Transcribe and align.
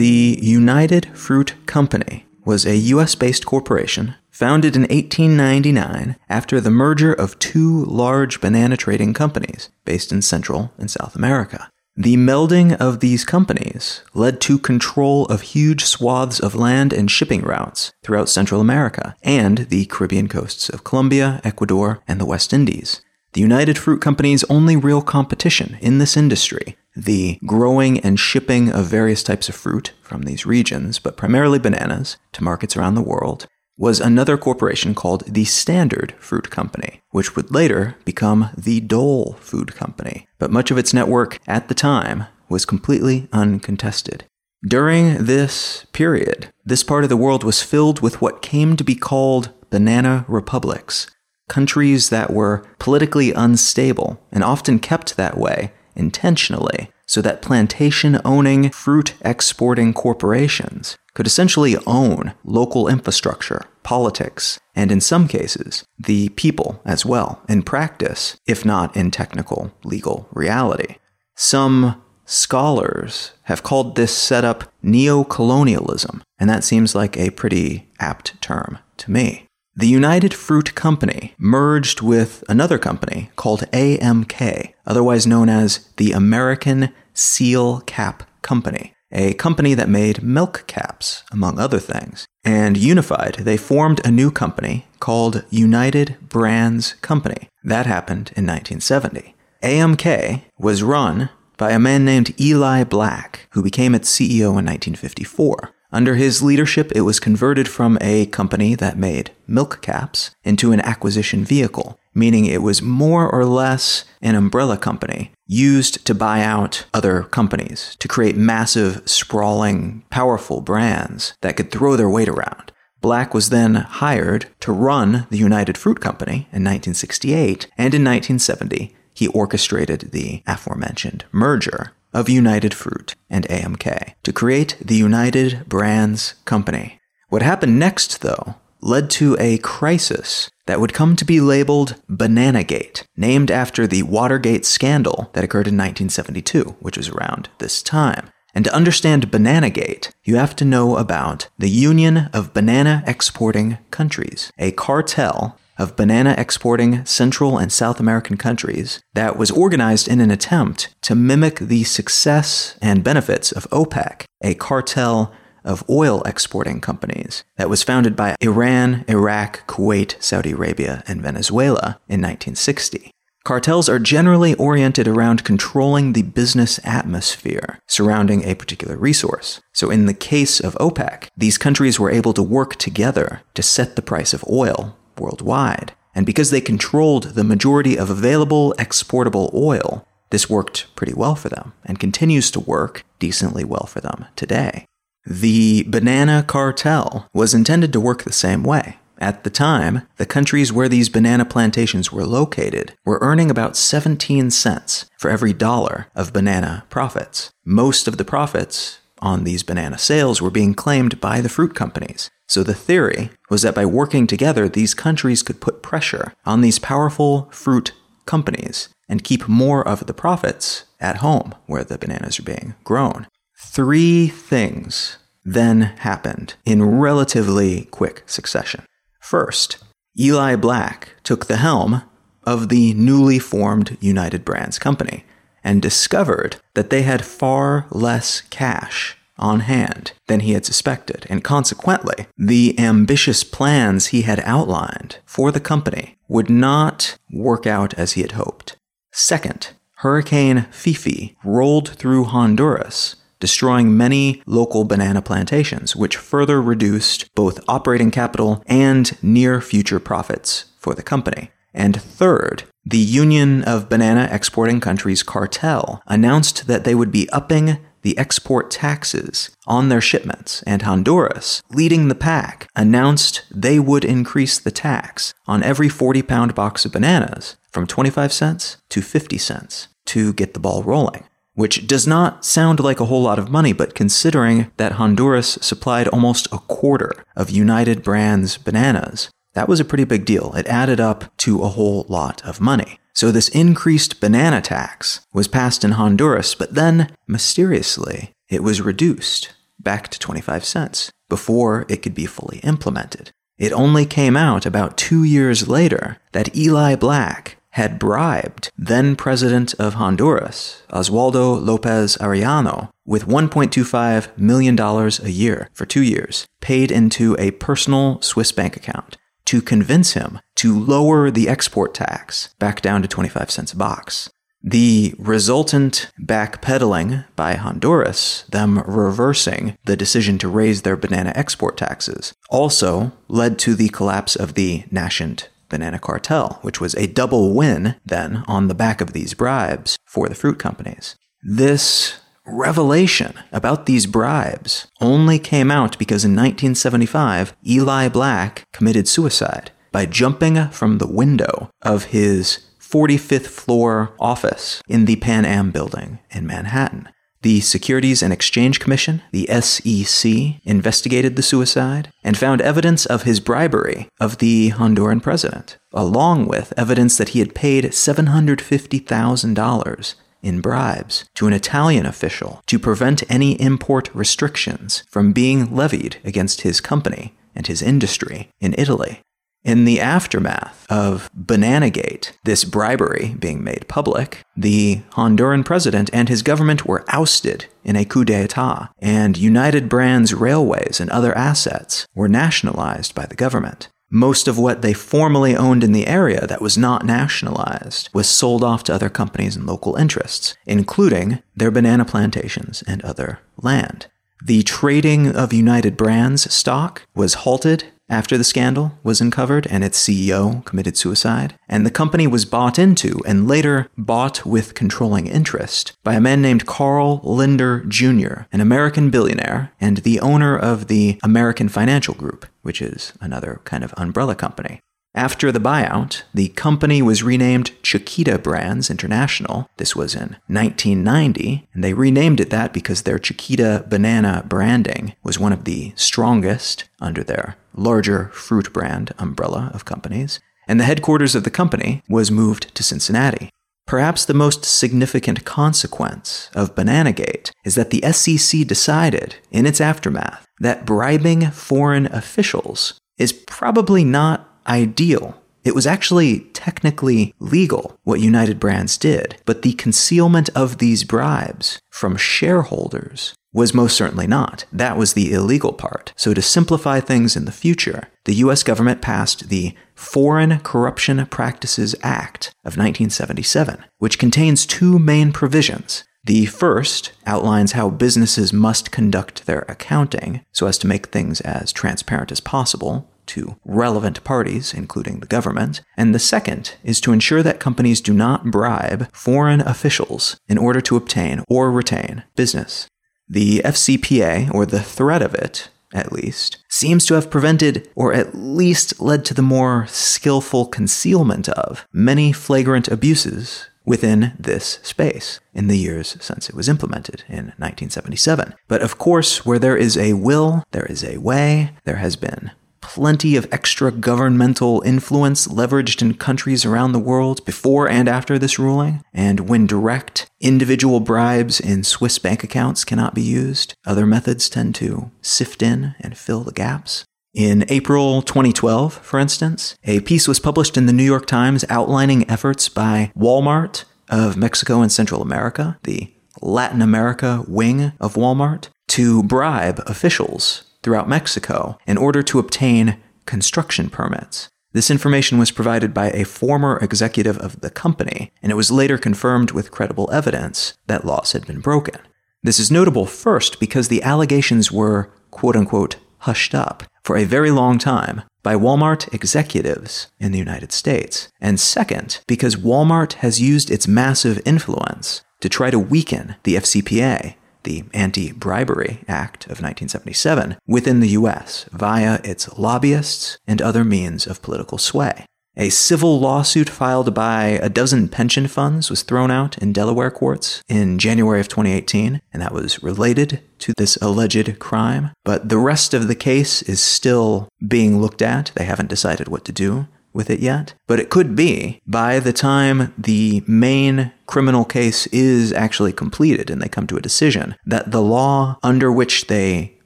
The 0.00 0.38
United 0.40 1.06
Fruit 1.18 1.54
Company 1.66 2.26
was 2.44 2.64
a 2.64 2.76
US 2.76 3.16
based 3.16 3.44
corporation 3.44 4.14
founded 4.30 4.76
in 4.76 4.82
1899 4.82 6.16
after 6.28 6.60
the 6.60 6.70
merger 6.70 7.12
of 7.12 7.38
two 7.38 7.84
large 7.86 8.40
banana 8.40 8.76
trading 8.76 9.14
companies 9.14 9.68
based 9.84 10.12
in 10.12 10.22
Central 10.22 10.72
and 10.78 10.90
South 10.90 11.16
America. 11.16 11.70
The 11.96 12.16
melding 12.16 12.76
of 12.76 13.00
these 13.00 13.24
companies 13.24 14.02
led 14.14 14.40
to 14.42 14.58
control 14.58 15.26
of 15.26 15.42
huge 15.42 15.84
swaths 15.84 16.38
of 16.40 16.54
land 16.54 16.92
and 16.92 17.10
shipping 17.10 17.42
routes 17.42 17.92
throughout 18.02 18.28
Central 18.28 18.60
America 18.60 19.16
and 19.22 19.58
the 19.58 19.86
Caribbean 19.86 20.28
coasts 20.28 20.68
of 20.68 20.84
Colombia, 20.84 21.40
Ecuador, 21.44 22.02
and 22.06 22.20
the 22.20 22.26
West 22.26 22.52
Indies. 22.52 23.02
The 23.32 23.40
United 23.40 23.78
Fruit 23.78 24.00
Company's 24.00 24.44
only 24.44 24.76
real 24.76 25.02
competition 25.02 25.78
in 25.80 25.98
this 25.98 26.16
industry, 26.16 26.76
the 26.96 27.38
growing 27.46 28.00
and 28.00 28.18
shipping 28.18 28.70
of 28.70 28.86
various 28.86 29.22
types 29.22 29.48
of 29.48 29.54
fruit 29.54 29.92
from 30.02 30.22
these 30.22 30.46
regions, 30.46 30.98
but 30.98 31.16
primarily 31.16 31.58
bananas, 31.58 32.16
to 32.32 32.42
markets 32.42 32.76
around 32.76 32.94
the 32.94 33.02
world, 33.02 33.46
was 33.80 33.98
another 33.98 34.36
corporation 34.36 34.94
called 34.94 35.24
the 35.26 35.46
Standard 35.46 36.12
Fruit 36.18 36.50
Company, 36.50 37.00
which 37.12 37.34
would 37.34 37.50
later 37.50 37.96
become 38.04 38.50
the 38.56 38.78
Dole 38.78 39.38
Food 39.40 39.74
Company. 39.74 40.28
But 40.38 40.50
much 40.50 40.70
of 40.70 40.76
its 40.76 40.92
network 40.92 41.38
at 41.46 41.68
the 41.68 41.74
time 41.74 42.26
was 42.50 42.66
completely 42.66 43.26
uncontested. 43.32 44.24
During 44.62 45.24
this 45.24 45.86
period, 45.94 46.50
this 46.62 46.84
part 46.84 47.04
of 47.04 47.08
the 47.08 47.16
world 47.16 47.42
was 47.42 47.62
filled 47.62 48.00
with 48.00 48.20
what 48.20 48.42
came 48.42 48.76
to 48.76 48.84
be 48.84 48.94
called 48.94 49.48
banana 49.70 50.26
republics, 50.28 51.10
countries 51.48 52.10
that 52.10 52.30
were 52.30 52.66
politically 52.78 53.32
unstable 53.32 54.20
and 54.30 54.44
often 54.44 54.78
kept 54.78 55.16
that 55.16 55.38
way 55.38 55.72
intentionally 55.96 56.90
so 57.06 57.22
that 57.22 57.42
plantation 57.42 58.20
owning, 58.24 58.70
fruit 58.70 59.14
exporting 59.22 59.92
corporations 59.94 60.96
could 61.14 61.26
essentially 61.26 61.76
own 61.86 62.34
local 62.44 62.86
infrastructure, 62.86 63.62
politics, 63.82 64.58
and 64.74 64.92
in 64.92 65.00
some 65.00 65.28
cases, 65.28 65.84
the 65.98 66.28
people 66.30 66.80
as 66.84 67.04
well, 67.04 67.42
in 67.48 67.62
practice, 67.62 68.36
if 68.46 68.64
not 68.64 68.96
in 68.96 69.10
technical 69.10 69.72
legal 69.84 70.28
reality. 70.32 70.96
Some 71.36 72.02
scholars 72.24 73.32
have 73.44 73.62
called 73.62 73.96
this 73.96 74.16
setup 74.16 74.72
neo-colonialism, 74.82 76.22
and 76.38 76.48
that 76.48 76.64
seems 76.64 76.94
like 76.94 77.16
a 77.16 77.30
pretty 77.30 77.88
apt 77.98 78.40
term 78.40 78.78
to 78.98 79.10
me. 79.10 79.46
The 79.74 79.86
United 79.86 80.34
Fruit 80.34 80.74
Company 80.74 81.34
merged 81.38 82.02
with 82.02 82.44
another 82.48 82.78
company 82.78 83.30
called 83.36 83.70
AMK, 83.72 84.74
otherwise 84.86 85.26
known 85.26 85.48
as 85.48 85.88
the 85.96 86.12
American 86.12 86.92
Seal 87.14 87.80
Cap 87.82 88.24
Company, 88.42 88.92
a 89.12 89.34
company 89.34 89.74
that 89.74 89.88
made 89.88 90.22
milk 90.22 90.64
caps, 90.66 91.22
among 91.32 91.58
other 91.58 91.78
things. 91.78 92.26
And 92.44 92.76
unified, 92.76 93.36
they 93.40 93.56
formed 93.56 94.00
a 94.04 94.10
new 94.10 94.30
company 94.30 94.86
called 94.98 95.44
United 95.50 96.16
Brands 96.22 96.94
Company. 97.00 97.48
That 97.64 97.86
happened 97.86 98.32
in 98.36 98.46
1970. 98.46 99.34
AMK 99.62 100.42
was 100.58 100.82
run 100.82 101.28
by 101.56 101.72
a 101.72 101.78
man 101.78 102.04
named 102.04 102.40
Eli 102.40 102.84
Black, 102.84 103.46
who 103.50 103.62
became 103.62 103.94
its 103.94 104.10
CEO 104.10 104.56
in 104.58 104.64
1954. 104.64 105.74
Under 105.92 106.14
his 106.14 106.42
leadership, 106.42 106.92
it 106.94 107.02
was 107.02 107.20
converted 107.20 107.68
from 107.68 107.98
a 108.00 108.26
company 108.26 108.74
that 108.76 108.96
made 108.96 109.32
milk 109.46 109.82
caps 109.82 110.30
into 110.44 110.72
an 110.72 110.80
acquisition 110.80 111.44
vehicle, 111.44 111.98
meaning 112.14 112.44
it 112.44 112.62
was 112.62 112.82
more 112.82 113.30
or 113.30 113.44
less 113.44 114.04
an 114.20 114.34
umbrella 114.34 114.76
company 114.76 115.32
used 115.46 116.04
to 116.06 116.14
buy 116.14 116.42
out 116.42 116.86
other 116.92 117.22
companies 117.24 117.96
to 117.98 118.08
create 118.08 118.36
massive, 118.36 119.02
sprawling, 119.08 120.02
powerful 120.10 120.60
brands 120.60 121.34
that 121.40 121.56
could 121.56 121.70
throw 121.70 121.96
their 121.96 122.08
weight 122.08 122.28
around. 122.28 122.72
Black 123.00 123.32
was 123.32 123.48
then 123.48 123.74
hired 123.76 124.46
to 124.60 124.72
run 124.72 125.26
the 125.30 125.38
United 125.38 125.78
Fruit 125.78 126.00
Company 126.00 126.48
in 126.52 126.62
1968, 126.64 127.66
and 127.78 127.94
in 127.94 128.04
1970, 128.04 128.94
he 129.14 129.26
orchestrated 129.28 130.12
the 130.12 130.42
aforementioned 130.46 131.24
merger 131.32 131.92
of 132.12 132.28
United 132.28 132.74
Fruit 132.74 133.14
and 133.28 133.46
AMK 133.48 134.14
to 134.22 134.32
create 134.32 134.76
the 134.80 134.96
United 134.96 135.64
Brands 135.68 136.34
Company. 136.44 137.00
What 137.28 137.42
happened 137.42 137.78
next, 137.78 138.20
though, 138.20 138.56
led 138.82 139.10
to 139.10 139.36
a 139.38 139.58
crisis 139.58 140.50
that 140.66 140.80
would 140.80 140.94
come 140.94 141.16
to 141.16 141.24
be 141.24 141.40
labeled 141.40 141.96
Bananagate, 142.08 143.04
named 143.16 143.50
after 143.50 143.86
the 143.86 144.02
Watergate 144.04 144.64
scandal 144.64 145.30
that 145.32 145.44
occurred 145.44 145.66
in 145.66 145.76
1972, 145.76 146.76
which 146.80 146.96
was 146.96 147.08
around 147.08 147.48
this 147.58 147.82
time. 147.82 148.30
And 148.54 148.64
to 148.64 148.74
understand 148.74 149.30
Bananagate, 149.30 150.10
you 150.24 150.36
have 150.36 150.56
to 150.56 150.64
know 150.64 150.96
about 150.96 151.48
the 151.58 151.70
Union 151.70 152.28
of 152.32 152.52
Banana 152.52 153.02
Exporting 153.06 153.78
Countries, 153.90 154.52
a 154.58 154.72
cartel 154.72 155.56
of 155.80 155.96
banana 155.96 156.34
exporting 156.36 157.02
Central 157.06 157.56
and 157.56 157.72
South 157.72 157.98
American 157.98 158.36
countries 158.36 159.00
that 159.14 159.38
was 159.38 159.50
organized 159.50 160.08
in 160.08 160.20
an 160.20 160.30
attempt 160.30 160.94
to 161.00 161.14
mimic 161.14 161.58
the 161.58 161.84
success 161.84 162.76
and 162.82 163.02
benefits 163.02 163.50
of 163.50 163.68
OPEC, 163.70 164.24
a 164.42 164.54
cartel 164.54 165.32
of 165.64 165.88
oil 165.88 166.22
exporting 166.22 166.80
companies 166.80 167.44
that 167.56 167.70
was 167.70 167.82
founded 167.82 168.16
by 168.16 168.36
Iran, 168.40 169.04
Iraq, 169.08 169.66
Kuwait, 169.66 170.20
Saudi 170.22 170.52
Arabia, 170.52 171.02
and 171.06 171.22
Venezuela 171.22 171.98
in 172.08 172.20
1960. 172.20 173.10
Cartels 173.42 173.88
are 173.88 173.98
generally 173.98 174.54
oriented 174.54 175.08
around 175.08 175.44
controlling 175.44 176.12
the 176.12 176.22
business 176.22 176.78
atmosphere 176.84 177.78
surrounding 177.86 178.44
a 178.44 178.54
particular 178.54 178.96
resource. 178.96 179.62
So, 179.72 179.90
in 179.90 180.04
the 180.04 180.14
case 180.14 180.60
of 180.60 180.74
OPEC, 180.74 181.28
these 181.36 181.56
countries 181.56 181.98
were 181.98 182.10
able 182.10 182.34
to 182.34 182.42
work 182.42 182.76
together 182.76 183.40
to 183.54 183.62
set 183.62 183.96
the 183.96 184.02
price 184.02 184.34
of 184.34 184.44
oil 184.48 184.96
worldwide. 185.18 185.94
And 186.14 186.26
because 186.26 186.50
they 186.50 186.60
controlled 186.60 187.34
the 187.34 187.44
majority 187.44 187.96
of 187.96 188.10
available 188.10 188.74
exportable 188.78 189.50
oil, 189.54 190.06
this 190.30 190.50
worked 190.50 190.94
pretty 190.94 191.14
well 191.14 191.34
for 191.34 191.48
them 191.48 191.72
and 191.84 191.98
continues 191.98 192.50
to 192.52 192.60
work 192.60 193.04
decently 193.18 193.64
well 193.64 193.86
for 193.86 194.00
them 194.00 194.26
today. 194.36 194.86
The 195.26 195.84
banana 195.84 196.42
cartel 196.46 197.28
was 197.32 197.54
intended 197.54 197.92
to 197.92 198.00
work 198.00 198.22
the 198.22 198.32
same 198.32 198.64
way. 198.64 198.96
At 199.18 199.44
the 199.44 199.50
time, 199.50 200.08
the 200.16 200.24
countries 200.24 200.72
where 200.72 200.88
these 200.88 201.10
banana 201.10 201.44
plantations 201.44 202.10
were 202.10 202.24
located 202.24 202.94
were 203.04 203.18
earning 203.20 203.50
about 203.50 203.76
17 203.76 204.50
cents 204.50 205.04
for 205.18 205.30
every 205.30 205.52
dollar 205.52 206.06
of 206.14 206.32
banana 206.32 206.84
profits. 206.88 207.50
Most 207.64 208.08
of 208.08 208.16
the 208.16 208.24
profits 208.24 208.98
on 209.18 209.44
these 209.44 209.62
banana 209.62 209.98
sales 209.98 210.40
were 210.40 210.50
being 210.50 210.72
claimed 210.72 211.20
by 211.20 211.42
the 211.42 211.50
fruit 211.50 211.74
companies, 211.74 212.30
so 212.48 212.62
the 212.62 212.72
theory 212.72 213.30
was 213.50 213.60
that 213.60 213.74
by 213.74 213.84
working 213.84 214.26
together, 214.26 214.68
these 214.68 214.94
countries 214.94 215.42
could 215.42 215.60
put 215.60 215.82
pressure 215.82 216.32
on 216.46 216.62
these 216.62 216.78
powerful 216.78 217.48
fruit 217.52 217.92
companies 218.24 218.88
and 219.06 219.22
keep 219.22 219.46
more 219.46 219.86
of 219.86 220.06
the 220.06 220.14
profits 220.14 220.84
at 220.98 221.18
home 221.18 221.54
where 221.66 221.84
the 221.84 221.98
bananas 221.98 222.38
are 222.38 222.44
being 222.44 222.74
grown. 222.84 223.26
Three 223.62 224.26
things 224.28 225.18
then 225.44 225.82
happened 225.98 226.54
in 226.64 226.98
relatively 226.98 227.84
quick 227.92 228.24
succession. 228.26 228.84
First, 229.20 229.78
Eli 230.18 230.56
Black 230.56 231.14
took 231.22 231.46
the 231.46 231.58
helm 231.58 232.02
of 232.42 232.68
the 232.68 232.94
newly 232.94 233.38
formed 233.38 233.96
United 234.00 234.44
Brands 234.44 234.78
Company 234.78 235.24
and 235.62 235.80
discovered 235.80 236.56
that 236.74 236.90
they 236.90 237.02
had 237.02 237.24
far 237.24 237.86
less 237.90 238.40
cash 238.50 239.16
on 239.38 239.60
hand 239.60 240.12
than 240.26 240.40
he 240.40 240.52
had 240.52 240.66
suspected, 240.66 241.26
and 241.30 241.44
consequently, 241.44 242.26
the 242.36 242.78
ambitious 242.78 243.44
plans 243.44 244.06
he 244.06 244.22
had 244.22 244.40
outlined 244.40 245.18
for 245.24 245.52
the 245.52 245.60
company 245.60 246.16
would 246.28 246.50
not 246.50 247.16
work 247.32 247.66
out 247.66 247.94
as 247.94 248.12
he 248.12 248.22
had 248.22 248.32
hoped. 248.32 248.76
Second, 249.12 249.70
Hurricane 249.96 250.66
Fifi 250.70 251.36
rolled 251.44 251.90
through 251.90 252.24
Honduras, 252.24 253.16
destroying 253.40 253.96
many 253.96 254.42
local 254.46 254.84
banana 254.84 255.22
plantations, 255.22 255.96
which 255.96 256.16
further 256.16 256.62
reduced 256.62 257.34
both 257.34 257.64
operating 257.68 258.10
capital 258.10 258.62
and 258.66 259.20
near 259.22 259.60
future 259.60 259.98
profits 259.98 260.66
for 260.78 260.94
the 260.94 261.02
company. 261.02 261.50
And 261.74 262.00
third, 262.00 262.64
the 262.84 262.98
Union 262.98 263.62
of 263.64 263.88
Banana 263.88 264.28
Exporting 264.30 264.80
Countries 264.80 265.22
cartel 265.22 266.02
announced 266.06 266.66
that 266.66 266.84
they 266.84 266.94
would 266.94 267.12
be 267.12 267.28
upping 267.30 267.78
the 268.02 268.16
export 268.16 268.70
taxes 268.70 269.50
on 269.66 269.88
their 269.88 270.00
shipments, 270.00 270.62
and 270.62 270.82
Honduras, 270.82 271.62
leading 271.70 272.08
the 272.08 272.14
pack, 272.14 272.66
announced 272.74 273.42
they 273.50 273.78
would 273.78 274.04
increase 274.04 274.58
the 274.58 274.70
tax 274.70 275.34
on 275.46 275.62
every 275.62 275.88
40 275.88 276.22
pound 276.22 276.54
box 276.54 276.84
of 276.84 276.92
bananas 276.92 277.56
from 277.70 277.86
25 277.86 278.32
cents 278.32 278.78
to 278.88 279.02
50 279.02 279.38
cents 279.38 279.88
to 280.06 280.32
get 280.32 280.54
the 280.54 280.60
ball 280.60 280.82
rolling. 280.82 281.24
Which 281.54 281.86
does 281.86 282.06
not 282.06 282.44
sound 282.44 282.80
like 282.80 283.00
a 283.00 283.04
whole 283.06 283.22
lot 283.22 283.38
of 283.38 283.50
money, 283.50 283.72
but 283.72 283.94
considering 283.94 284.70
that 284.76 284.92
Honduras 284.92 285.58
supplied 285.60 286.08
almost 286.08 286.46
a 286.52 286.58
quarter 286.58 287.12
of 287.36 287.50
United 287.50 288.02
Brands 288.02 288.56
bananas, 288.56 289.30
that 289.54 289.68
was 289.68 289.80
a 289.80 289.84
pretty 289.84 290.04
big 290.04 290.24
deal. 290.24 290.54
It 290.54 290.66
added 290.66 291.00
up 291.00 291.36
to 291.38 291.62
a 291.62 291.68
whole 291.68 292.06
lot 292.08 292.44
of 292.44 292.60
money. 292.60 292.98
So 293.14 293.30
this 293.30 293.48
increased 293.48 294.20
banana 294.20 294.60
tax 294.60 295.26
was 295.32 295.48
passed 295.48 295.84
in 295.84 295.92
Honduras, 295.92 296.54
but 296.54 296.74
then, 296.74 297.14
mysteriously, 297.26 298.32
it 298.48 298.62
was 298.62 298.80
reduced 298.80 299.52
back 299.78 300.08
to 300.08 300.18
25 300.18 300.64
cents 300.64 301.10
before 301.28 301.86
it 301.88 302.02
could 302.02 302.14
be 302.14 302.26
fully 302.26 302.58
implemented. 302.58 303.32
It 303.58 303.72
only 303.72 304.06
came 304.06 304.36
out 304.36 304.64
about 304.64 304.96
two 304.96 305.24
years 305.24 305.68
later 305.68 306.18
that 306.32 306.56
Eli 306.56 306.94
Black 306.94 307.58
had 307.72 307.98
bribed 307.98 308.70
then 308.76 309.16
President 309.16 309.74
of 309.74 309.94
Honduras, 309.94 310.82
Oswaldo 310.90 311.64
Lopez 311.64 312.16
Arellano, 312.18 312.90
with 313.06 313.26
$1.25 313.26 314.36
million 314.38 314.78
a 314.78 315.28
year 315.28 315.68
for 315.72 315.86
two 315.86 316.02
years, 316.02 316.46
paid 316.60 316.90
into 316.90 317.36
a 317.38 317.50
personal 317.52 318.20
Swiss 318.22 318.52
bank 318.52 318.76
account 318.76 319.16
to 319.46 319.60
convince 319.60 320.12
him 320.12 320.38
to 320.56 320.78
lower 320.78 321.30
the 321.30 321.48
export 321.48 321.94
tax 321.94 322.54
back 322.58 322.80
down 322.80 323.02
to 323.02 323.08
25 323.08 323.50
cents 323.50 323.72
a 323.72 323.76
box. 323.76 324.30
The 324.62 325.14
resultant 325.18 326.10
backpedaling 326.20 327.24
by 327.34 327.54
Honduras, 327.54 328.44
them 328.50 328.80
reversing 328.80 329.76
the 329.86 329.96
decision 329.96 330.36
to 330.38 330.48
raise 330.48 330.82
their 330.82 330.96
banana 330.96 331.32
export 331.34 331.78
taxes, 331.78 332.34
also 332.50 333.12
led 333.26 333.58
to 333.60 333.74
the 333.74 333.88
collapse 333.88 334.36
of 334.36 334.54
the 334.54 334.84
nascent 334.90 335.48
banana 335.70 335.98
cartel, 335.98 336.58
which 336.60 336.80
was 336.80 336.94
a 336.96 337.06
double 337.06 337.54
win 337.54 337.96
then 338.04 338.44
on 338.46 338.68
the 338.68 338.74
back 338.74 339.00
of 339.00 339.14
these 339.14 339.32
bribes 339.32 339.96
for 340.04 340.28
the 340.28 340.34
fruit 340.34 340.58
companies. 340.58 341.16
This 341.42 342.20
revelation 342.46 343.34
about 343.52 343.86
these 343.86 344.06
bribes 344.06 344.86
only 345.00 345.38
came 345.38 345.70
out 345.70 345.96
because 345.98 346.24
in 346.24 346.32
1975, 346.32 347.54
Eli 347.66 348.08
Black 348.08 348.64
committed 348.72 349.08
suicide 349.08 349.70
by 349.92 350.06
jumping 350.06 350.68
from 350.68 350.98
the 350.98 351.06
window 351.06 351.70
of 351.82 352.04
his 352.06 352.66
45th 352.80 353.46
floor 353.46 354.14
office 354.18 354.82
in 354.88 355.04
the 355.04 355.16
Pan 355.16 355.44
Am 355.44 355.70
building 355.70 356.18
in 356.30 356.46
Manhattan. 356.46 357.08
The 357.42 357.60
Securities 357.60 358.22
and 358.22 358.34
Exchange 358.34 358.80
Commission, 358.80 359.22
the 359.32 359.48
SEC, 359.62 360.60
investigated 360.64 361.36
the 361.36 361.42
suicide 361.42 362.12
and 362.22 362.36
found 362.36 362.60
evidence 362.60 363.06
of 363.06 363.22
his 363.22 363.40
bribery 363.40 364.08
of 364.20 364.36
the 364.38 364.72
Honduran 364.72 365.22
president, 365.22 365.78
along 365.94 366.48
with 366.48 366.74
evidence 366.76 367.16
that 367.16 367.30
he 367.30 367.38
had 367.38 367.54
paid 367.54 367.84
$750,000 367.84 370.14
in 370.42 370.60
bribes 370.60 371.24
to 371.34 371.46
an 371.46 371.54
Italian 371.54 372.04
official 372.04 372.62
to 372.66 372.78
prevent 372.78 373.22
any 373.30 373.58
import 373.60 374.14
restrictions 374.14 375.02
from 375.08 375.32
being 375.32 375.74
levied 375.74 376.18
against 376.24 376.60
his 376.60 376.82
company 376.82 377.32
and 377.54 377.66
his 377.66 377.80
industry 377.80 378.50
in 378.60 378.74
Italy. 378.76 379.22
In 379.62 379.84
the 379.84 380.00
aftermath 380.00 380.86
of 380.88 381.30
Bananagate, 381.34 382.32
this 382.44 382.64
bribery 382.64 383.34
being 383.38 383.62
made 383.62 383.86
public, 383.88 384.42
the 384.56 385.02
Honduran 385.12 385.64
president 385.66 386.08
and 386.14 386.30
his 386.30 386.42
government 386.42 386.86
were 386.86 387.04
ousted 387.08 387.66
in 387.84 387.94
a 387.94 388.06
coup 388.06 388.24
d'etat, 388.24 388.88
and 388.98 389.36
United 389.36 389.88
Brands 389.88 390.32
railways 390.32 390.98
and 390.98 391.10
other 391.10 391.36
assets 391.36 392.06
were 392.14 392.28
nationalized 392.28 393.14
by 393.14 393.26
the 393.26 393.36
government. 393.36 393.88
Most 394.10 394.48
of 394.48 394.58
what 394.58 394.80
they 394.80 394.94
formerly 394.94 395.54
owned 395.54 395.84
in 395.84 395.92
the 395.92 396.06
area 396.06 396.46
that 396.46 396.62
was 396.62 396.78
not 396.78 397.04
nationalized 397.04 398.08
was 398.14 398.28
sold 398.28 398.64
off 398.64 398.82
to 398.84 398.94
other 398.94 399.10
companies 399.10 399.56
and 399.56 399.66
local 399.66 399.94
interests, 399.94 400.56
including 400.66 401.42
their 401.54 401.70
banana 401.70 402.04
plantations 402.06 402.82
and 402.88 403.02
other 403.02 403.40
land. 403.58 404.06
The 404.42 404.62
trading 404.62 405.28
of 405.36 405.52
United 405.52 405.98
Brands 405.98 406.52
stock 406.52 407.02
was 407.14 407.34
halted 407.34 407.84
after 408.10 408.36
the 408.36 408.44
scandal 408.44 408.92
was 409.02 409.20
uncovered 409.20 409.66
and 409.68 409.84
its 409.84 409.98
CEO 409.98 410.64
committed 410.64 410.96
suicide, 410.96 411.54
and 411.68 411.86
the 411.86 411.90
company 411.90 412.26
was 412.26 412.44
bought 412.44 412.78
into 412.78 413.20
and 413.24 413.48
later 413.48 413.88
bought 413.96 414.44
with 414.44 414.74
controlling 414.74 415.28
interest 415.28 415.96
by 416.02 416.14
a 416.14 416.20
man 416.20 416.42
named 416.42 416.66
Carl 416.66 417.20
Lindner 417.22 417.84
Jr., 417.86 418.42
an 418.52 418.60
American 418.60 419.10
billionaire 419.10 419.72
and 419.80 419.98
the 419.98 420.18
owner 420.20 420.58
of 420.58 420.88
the 420.88 421.18
American 421.22 421.68
Financial 421.68 422.14
Group, 422.14 422.46
which 422.62 422.82
is 422.82 423.12
another 423.20 423.60
kind 423.64 423.84
of 423.84 423.94
umbrella 423.96 424.34
company. 424.34 424.80
After 425.14 425.50
the 425.50 425.58
buyout, 425.58 426.22
the 426.32 426.50
company 426.50 427.02
was 427.02 427.24
renamed 427.24 427.72
Chiquita 427.82 428.38
Brands 428.38 428.90
International. 428.90 429.68
This 429.76 429.96
was 429.96 430.14
in 430.14 430.36
1990, 430.46 431.66
and 431.74 431.82
they 431.82 431.94
renamed 431.94 432.38
it 432.38 432.50
that 432.50 432.72
because 432.72 433.02
their 433.02 433.18
Chiquita 433.18 433.84
banana 433.88 434.44
branding 434.48 435.16
was 435.24 435.36
one 435.36 435.52
of 435.52 435.64
the 435.64 435.92
strongest 435.96 436.84
under 437.00 437.24
their 437.24 437.56
larger 437.74 438.28
fruit 438.28 438.72
brand 438.72 439.12
umbrella 439.18 439.70
of 439.74 439.84
companies, 439.84 440.40
and 440.68 440.78
the 440.78 440.84
headquarters 440.84 441.34
of 441.34 441.44
the 441.44 441.50
company 441.50 442.02
was 442.08 442.30
moved 442.30 442.74
to 442.74 442.82
Cincinnati. 442.82 443.50
Perhaps 443.86 444.24
the 444.24 444.34
most 444.34 444.64
significant 444.64 445.44
consequence 445.44 446.48
of 446.54 446.76
Bananagate 446.76 447.50
is 447.64 447.74
that 447.74 447.90
the 447.90 448.02
SEC 448.12 448.66
decided, 448.66 449.36
in 449.50 449.66
its 449.66 449.80
aftermath, 449.80 450.46
that 450.60 450.86
bribing 450.86 451.50
foreign 451.50 452.06
officials 452.06 452.94
is 453.18 453.32
probably 453.32 454.04
not 454.04 454.48
ideal. 454.68 455.42
It 455.64 455.74
was 455.74 455.86
actually 455.86 456.40
technically 456.52 457.34
legal 457.40 457.98
what 458.04 458.20
United 458.20 458.60
Brands 458.60 458.96
did, 458.96 459.36
but 459.44 459.62
the 459.62 459.72
concealment 459.72 460.50
of 460.54 460.78
these 460.78 461.02
bribes 461.02 461.80
from 461.90 462.16
shareholders 462.16 463.34
was 463.52 463.74
most 463.74 463.96
certainly 463.96 464.26
not. 464.26 464.64
That 464.72 464.96
was 464.96 465.14
the 465.14 465.32
illegal 465.32 465.72
part. 465.72 466.12
So, 466.16 466.34
to 466.34 466.42
simplify 466.42 467.00
things 467.00 467.36
in 467.36 467.44
the 467.44 467.52
future, 467.52 468.08
the 468.24 468.34
US 468.34 468.62
government 468.62 469.02
passed 469.02 469.48
the 469.48 469.74
Foreign 469.94 470.60
Corruption 470.60 471.24
Practices 471.26 471.94
Act 472.02 472.48
of 472.64 472.76
1977, 472.76 473.84
which 473.98 474.18
contains 474.18 474.66
two 474.66 474.98
main 474.98 475.32
provisions. 475.32 476.04
The 476.24 476.46
first 476.46 477.12
outlines 477.26 477.72
how 477.72 477.88
businesses 477.88 478.52
must 478.52 478.90
conduct 478.90 479.46
their 479.46 479.64
accounting 479.68 480.44
so 480.52 480.66
as 480.66 480.76
to 480.78 480.86
make 480.86 481.06
things 481.06 481.40
as 481.40 481.72
transparent 481.72 482.30
as 482.30 482.40
possible 482.40 483.10
to 483.26 483.56
relevant 483.64 484.22
parties, 484.24 484.74
including 484.74 485.20
the 485.20 485.26
government, 485.26 485.80
and 485.96 486.14
the 486.14 486.18
second 486.18 486.74
is 486.84 487.00
to 487.00 487.12
ensure 487.12 487.42
that 487.42 487.60
companies 487.60 488.00
do 488.00 488.12
not 488.12 488.50
bribe 488.50 489.10
foreign 489.14 489.60
officials 489.60 490.36
in 490.48 490.58
order 490.58 490.80
to 490.80 490.96
obtain 490.96 491.42
or 491.48 491.70
retain 491.70 492.24
business. 492.36 492.88
The 493.32 493.62
FCPA, 493.64 494.52
or 494.52 494.66
the 494.66 494.82
threat 494.82 495.22
of 495.22 495.36
it, 495.36 495.68
at 495.94 496.10
least, 496.10 496.58
seems 496.68 497.06
to 497.06 497.14
have 497.14 497.30
prevented, 497.30 497.88
or 497.94 498.12
at 498.12 498.34
least 498.34 499.00
led 499.00 499.24
to 499.26 499.34
the 499.34 499.40
more 499.40 499.86
skillful 499.86 500.66
concealment 500.66 501.48
of, 501.50 501.86
many 501.92 502.32
flagrant 502.32 502.88
abuses 502.88 503.68
within 503.84 504.32
this 504.36 504.80
space 504.82 505.38
in 505.54 505.68
the 505.68 505.78
years 505.78 506.16
since 506.20 506.48
it 506.48 506.56
was 506.56 506.68
implemented 506.68 507.22
in 507.28 507.52
1977. 507.56 508.54
But 508.66 508.82
of 508.82 508.98
course, 508.98 509.46
where 509.46 509.60
there 509.60 509.76
is 509.76 509.96
a 509.96 510.14
will, 510.14 510.64
there 510.72 510.86
is 510.86 511.04
a 511.04 511.18
way. 511.18 511.70
There 511.84 511.96
has 511.96 512.16
been 512.16 512.50
plenty 512.80 513.36
of 513.36 513.46
extra 513.52 513.90
governmental 513.92 514.82
influence 514.82 515.46
leveraged 515.48 516.02
in 516.02 516.14
countries 516.14 516.64
around 516.64 516.92
the 516.92 516.98
world 516.98 517.44
before 517.44 517.88
and 517.88 518.08
after 518.08 518.38
this 518.38 518.58
ruling, 518.58 519.02
and 519.12 519.48
when 519.48 519.66
direct 519.66 520.28
individual 520.40 521.00
bribes 521.00 521.60
in 521.60 521.84
Swiss 521.84 522.18
bank 522.18 522.42
accounts 522.42 522.84
cannot 522.84 523.14
be 523.14 523.22
used, 523.22 523.74
other 523.86 524.06
methods 524.06 524.48
tend 524.48 524.74
to 524.74 525.10
sift 525.22 525.62
in 525.62 525.94
and 526.00 526.16
fill 526.16 526.42
the 526.42 526.52
gaps. 526.52 527.04
In 527.32 527.64
April 527.68 528.22
2012, 528.22 528.94
for 528.94 529.20
instance, 529.20 529.76
a 529.84 530.00
piece 530.00 530.26
was 530.26 530.40
published 530.40 530.76
in 530.76 530.86
the 530.86 530.92
New 530.92 531.04
York 531.04 531.26
Times 531.26 531.64
outlining 531.68 532.28
efforts 532.28 532.68
by 532.68 533.12
Walmart 533.16 533.84
of 534.08 534.36
Mexico 534.36 534.80
and 534.80 534.90
Central 534.90 535.22
America, 535.22 535.78
the 535.84 536.12
Latin 536.42 536.82
America 536.82 537.44
wing 537.46 537.92
of 538.00 538.14
Walmart, 538.14 538.68
to 538.88 539.22
bribe 539.22 539.80
officials 539.86 540.64
throughout 540.82 541.08
Mexico 541.08 541.78
in 541.86 541.96
order 541.96 542.22
to 542.22 542.38
obtain 542.38 542.98
construction 543.26 543.90
permits. 543.90 544.48
This 544.72 544.90
information 544.90 545.38
was 545.38 545.50
provided 545.50 545.92
by 545.92 546.10
a 546.10 546.24
former 546.24 546.78
executive 546.78 547.38
of 547.38 547.60
the 547.60 547.70
company, 547.70 548.32
and 548.42 548.52
it 548.52 548.56
was 548.56 548.70
later 548.70 548.98
confirmed 548.98 549.50
with 549.50 549.72
credible 549.72 550.08
evidence 550.12 550.74
that 550.86 551.04
laws 551.04 551.32
had 551.32 551.46
been 551.46 551.60
broken. 551.60 551.98
This 552.42 552.60
is 552.60 552.70
notable 552.70 553.04
first 553.04 553.58
because 553.58 553.88
the 553.88 554.02
allegations 554.02 554.70
were, 554.70 555.10
quote 555.30 555.56
unquote, 555.56 555.96
hushed 556.18 556.54
up 556.54 556.84
for 557.02 557.16
a 557.16 557.24
very 557.24 557.50
long 557.50 557.78
time 557.78 558.22
by 558.42 558.54
Walmart 558.54 559.12
executives 559.12 560.06
in 560.18 560.32
the 560.32 560.38
United 560.38 560.72
States, 560.72 561.28
and 561.40 561.58
second, 561.58 562.20
because 562.26 562.56
Walmart 562.56 563.14
has 563.14 563.40
used 563.40 563.70
its 563.70 563.88
massive 563.88 564.40
influence 564.46 565.22
to 565.40 565.48
try 565.48 565.70
to 565.70 565.78
weaken 565.78 566.36
the 566.44 566.54
FCPA 566.54 567.34
the 567.64 567.84
Anti 567.92 568.32
Bribery 568.32 569.04
Act 569.08 569.44
of 569.44 569.60
1977, 569.62 570.56
within 570.66 571.00
the 571.00 571.10
US 571.10 571.66
via 571.72 572.20
its 572.24 572.56
lobbyists 572.58 573.38
and 573.46 573.60
other 573.60 573.84
means 573.84 574.26
of 574.26 574.42
political 574.42 574.78
sway. 574.78 575.24
A 575.56 575.68
civil 575.68 576.20
lawsuit 576.20 576.70
filed 576.70 577.12
by 577.12 577.44
a 577.44 577.68
dozen 577.68 578.08
pension 578.08 578.46
funds 578.46 578.88
was 578.88 579.02
thrown 579.02 579.30
out 579.30 579.58
in 579.58 579.72
Delaware 579.72 580.10
courts 580.10 580.62
in 580.68 580.98
January 580.98 581.40
of 581.40 581.48
2018, 581.48 582.20
and 582.32 582.40
that 582.40 582.54
was 582.54 582.82
related 582.82 583.42
to 583.58 583.72
this 583.76 583.96
alleged 583.96 584.58
crime. 584.60 585.10
But 585.24 585.48
the 585.48 585.58
rest 585.58 585.92
of 585.92 586.06
the 586.06 586.14
case 586.14 586.62
is 586.62 586.80
still 586.80 587.48
being 587.66 588.00
looked 588.00 588.22
at. 588.22 588.52
They 588.54 588.64
haven't 588.64 588.88
decided 588.88 589.28
what 589.28 589.44
to 589.44 589.52
do 589.52 589.88
with 590.12 590.30
it 590.30 590.40
yet. 590.40 590.74
But 590.86 591.00
it 591.00 591.10
could 591.10 591.36
be 591.36 591.80
by 591.86 592.20
the 592.20 592.32
time 592.32 592.92
the 592.96 593.42
main 593.46 594.12
criminal 594.26 594.64
case 594.64 595.06
is 595.08 595.52
actually 595.52 595.92
completed 595.92 596.50
and 596.50 596.60
they 596.60 596.68
come 596.68 596.86
to 596.88 596.96
a 596.96 597.02
decision 597.02 597.56
that 597.66 597.90
the 597.90 598.02
law 598.02 598.58
under 598.62 598.90
which 598.92 599.26
they 599.26 599.76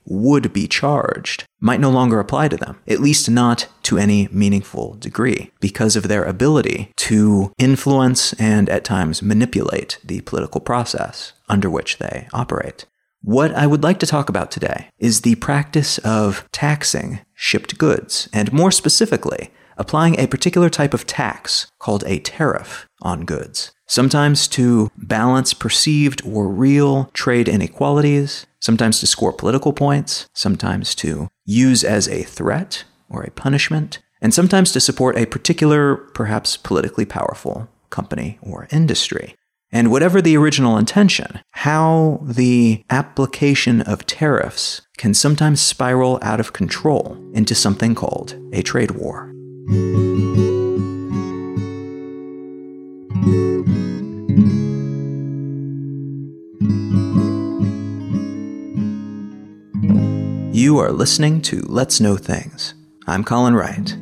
would 0.06 0.52
be 0.52 0.68
charged 0.68 1.44
might 1.60 1.80
no 1.80 1.90
longer 1.90 2.20
apply 2.20 2.48
to 2.48 2.56
them, 2.56 2.78
at 2.86 3.00
least 3.00 3.30
not 3.30 3.66
to 3.82 3.98
any 3.98 4.28
meaningful 4.30 4.94
degree, 4.94 5.50
because 5.60 5.96
of 5.96 6.08
their 6.08 6.24
ability 6.24 6.92
to 6.96 7.52
influence 7.58 8.34
and 8.34 8.68
at 8.68 8.84
times 8.84 9.22
manipulate 9.22 9.98
the 10.04 10.20
political 10.22 10.60
process 10.60 11.32
under 11.48 11.70
which 11.70 11.98
they 11.98 12.28
operate. 12.32 12.84
What 13.22 13.54
I 13.54 13.66
would 13.66 13.82
like 13.82 13.98
to 14.00 14.06
talk 14.06 14.28
about 14.28 14.50
today 14.50 14.90
is 14.98 15.22
the 15.22 15.36
practice 15.36 15.96
of 15.98 16.46
taxing 16.52 17.20
shipped 17.32 17.78
goods, 17.78 18.28
and 18.34 18.52
more 18.52 18.70
specifically, 18.70 19.50
applying 19.76 20.18
a 20.18 20.26
particular 20.26 20.70
type 20.70 20.94
of 20.94 21.06
tax 21.06 21.70
called 21.78 22.04
a 22.06 22.18
tariff 22.20 22.88
on 23.02 23.24
goods, 23.24 23.72
sometimes 23.86 24.48
to 24.48 24.90
balance 24.96 25.54
perceived 25.54 26.22
or 26.26 26.48
real 26.48 27.10
trade 27.12 27.48
inequalities, 27.48 28.46
sometimes 28.60 29.00
to 29.00 29.06
score 29.06 29.32
political 29.32 29.72
points, 29.72 30.26
sometimes 30.32 30.94
to 30.94 31.28
use 31.44 31.84
as 31.84 32.08
a 32.08 32.22
threat 32.22 32.84
or 33.08 33.22
a 33.22 33.30
punishment, 33.30 33.98
and 34.20 34.32
sometimes 34.32 34.72
to 34.72 34.80
support 34.80 35.18
a 35.18 35.26
particular, 35.26 35.96
perhaps 35.96 36.56
politically 36.56 37.04
powerful 37.04 37.68
company 37.90 38.38
or 38.42 38.66
industry. 38.70 39.34
And 39.70 39.90
whatever 39.90 40.22
the 40.22 40.36
original 40.36 40.78
intention, 40.78 41.40
how 41.50 42.20
the 42.22 42.84
application 42.90 43.80
of 43.80 44.06
tariffs 44.06 44.82
can 44.96 45.14
sometimes 45.14 45.60
spiral 45.60 46.20
out 46.22 46.38
of 46.38 46.52
control 46.52 47.18
into 47.34 47.56
something 47.56 47.94
called 47.96 48.36
a 48.52 48.62
trade 48.62 48.92
war. 48.92 49.33
You 49.66 49.72
are 60.78 60.92
listening 60.92 61.40
to 61.42 61.62
Let's 61.62 61.98
Know 61.98 62.18
Things. 62.18 62.74
I'm 63.06 63.24
Colin 63.24 63.54
Wright. 63.54 63.96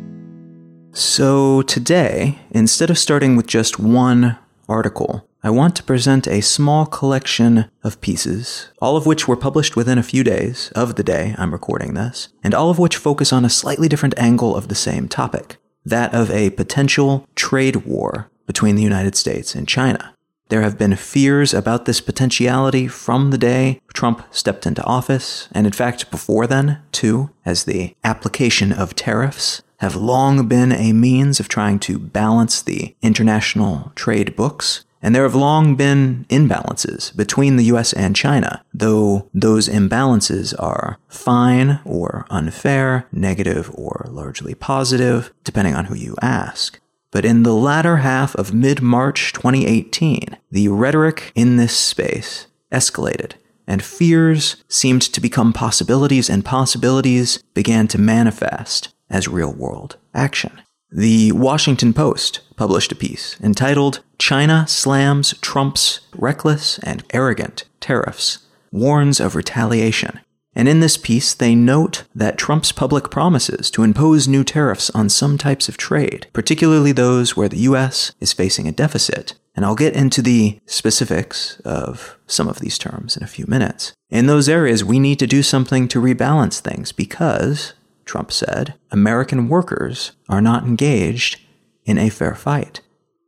So, 0.90 1.62
today, 1.62 2.40
instead 2.50 2.90
of 2.90 2.99
starting 2.99 3.37
with 3.37 3.47
just 3.47 3.78
one 3.78 4.37
article, 4.69 5.28
I 5.44 5.50
want 5.50 5.75
to 5.75 5.82
present 5.82 6.28
a 6.28 6.40
small 6.40 6.87
collection 6.87 7.68
of 7.82 8.00
pieces, 8.00 8.70
all 8.80 8.96
of 8.96 9.06
which 9.06 9.26
were 9.26 9.34
published 9.34 9.75
within 9.75 9.99
a 9.99 10.02
few 10.04 10.22
days 10.22 10.70
of 10.76 10.94
the 10.94 11.02
day 11.02 11.34
I'm 11.37 11.50
recording 11.50 11.94
this, 11.94 12.28
and 12.44 12.54
all 12.54 12.70
of 12.70 12.78
which 12.78 12.96
focus 12.96 13.32
on 13.32 13.44
a 13.44 13.50
slightly 13.50 13.88
different 13.88 14.16
angle 14.16 14.54
of 14.54 14.68
the 14.68 14.76
same 14.76 15.08
topic 15.08 15.56
that 15.84 16.14
of 16.14 16.30
a 16.30 16.50
potential 16.50 17.26
trade 17.34 17.84
war 17.84 18.30
between 18.46 18.76
the 18.76 18.84
United 18.84 19.16
States 19.16 19.56
and 19.56 19.66
China. 19.66 20.14
There 20.49 20.62
have 20.62 20.78
been 20.78 20.94
fears 20.94 21.52
about 21.52 21.87
this 21.87 22.00
potentiality 22.00 22.87
from 22.87 23.32
the 23.32 23.38
day 23.38 23.80
Trump 23.92 24.22
stepped 24.30 24.64
into 24.64 24.84
office, 24.84 25.49
and 25.50 25.66
in 25.66 25.72
fact 25.72 26.12
before 26.12 26.46
then, 26.46 26.80
too, 26.92 27.30
as 27.44 27.64
the 27.64 27.96
application 28.04 28.70
of 28.72 28.94
tariffs 28.94 29.62
have 29.78 29.96
long 29.96 30.46
been 30.46 30.70
a 30.70 30.92
means 30.92 31.40
of 31.40 31.49
trying 31.49 31.80
to 31.80 31.99
balance 31.99 32.62
the 32.62 32.94
international 33.02 33.90
trade 33.96 34.37
books. 34.37 34.84
And 35.02 35.14
there 35.14 35.25
have 35.25 35.35
long 35.35 35.75
been 35.75 36.25
imbalances 36.30 37.14
between 37.16 37.56
the 37.56 37.64
US 37.64 37.92
and 37.92 38.14
China, 38.14 38.64
though 38.73 39.28
those 39.35 39.68
imbalances 39.68 40.54
are 40.59 40.99
fine 41.09 41.80
or 41.85 42.25
unfair, 42.30 43.06
negative 43.11 43.71
or 43.75 44.06
largely 44.09 44.54
positive, 44.54 45.32
depending 45.42 45.75
on 45.75 45.87
who 45.87 45.97
you 45.97 46.14
ask. 46.23 46.78
But 47.11 47.25
in 47.25 47.42
the 47.42 47.52
latter 47.52 47.99
half 47.99 48.35
of 48.37 48.54
mid 48.54 48.80
March 48.80 49.32
2018, 49.32 50.38
the 50.50 50.68
rhetoric 50.68 51.32
in 51.35 51.56
this 51.56 51.76
space 51.76 52.47
escalated, 52.71 53.32
and 53.66 53.82
fears 53.82 54.64
seemed 54.68 55.02
to 55.02 55.21
become 55.21 55.52
possibilities, 55.52 56.30
and 56.30 56.44
possibilities 56.44 57.42
began 57.54 57.87
to 57.88 57.99
manifest 57.99 58.94
as 59.11 59.28
real 59.28 59.52
world 59.52 59.99
action. 60.14 60.62
The 60.94 61.32
Washington 61.32 61.94
Post 61.94 62.40
published 62.54 62.92
a 62.92 62.94
piece 62.94 63.40
entitled 63.40 64.02
China 64.18 64.66
Slams 64.68 65.32
Trump's 65.38 66.00
Reckless 66.14 66.78
and 66.80 67.02
Arrogant 67.14 67.64
Tariffs, 67.80 68.40
Warns 68.70 69.18
of 69.18 69.34
Retaliation, 69.34 70.20
and 70.54 70.68
in 70.68 70.80
this 70.80 70.99
piece, 70.99 71.32
they 71.32 71.54
note 71.54 72.04
that 72.14 72.37
Trump's 72.37 72.72
public 72.72 73.11
promises 73.11 73.70
to 73.70 73.82
impose 73.82 74.28
new 74.28 74.44
tariffs 74.44 74.90
on 74.90 75.08
some 75.08 75.38
types 75.38 75.68
of 75.68 75.78
trade, 75.78 76.26
particularly 76.34 76.92
those 76.92 77.37
where 77.37 77.49
the 77.49 77.61
US 77.61 78.12
is 78.20 78.34
facing 78.34 78.68
a 78.68 78.72
deficit, 78.72 79.34
and 79.56 79.64
I'll 79.64 79.75
get 79.75 79.96
into 79.96 80.20
the 80.20 80.61
specifics 80.66 81.58
of 81.61 82.18
some 82.26 82.49
of 82.49 82.61
these 82.61 82.76
terms 82.76 83.16
in 83.16 83.22
a 83.22 83.28
few 83.28 83.46
minutes. 83.46 83.94
In 84.11 84.26
those 84.26 84.49
areas, 84.49 84.84
we 84.84 84.99
need 84.99 85.18
to 85.20 85.26
do 85.26 85.42
something 85.42 85.88
to 85.88 86.02
rebalance 86.02 86.61
things 86.61 86.92
because, 86.92 87.72
Trump 88.04 88.32
said, 88.32 88.75
American 88.90 89.49
workers 89.49 90.12
are 90.28 90.40
not 90.40 90.64
engaged 90.64 91.40
in 91.85 91.99
a 91.99 92.09
fair 92.09 92.35
fight. 92.35 92.80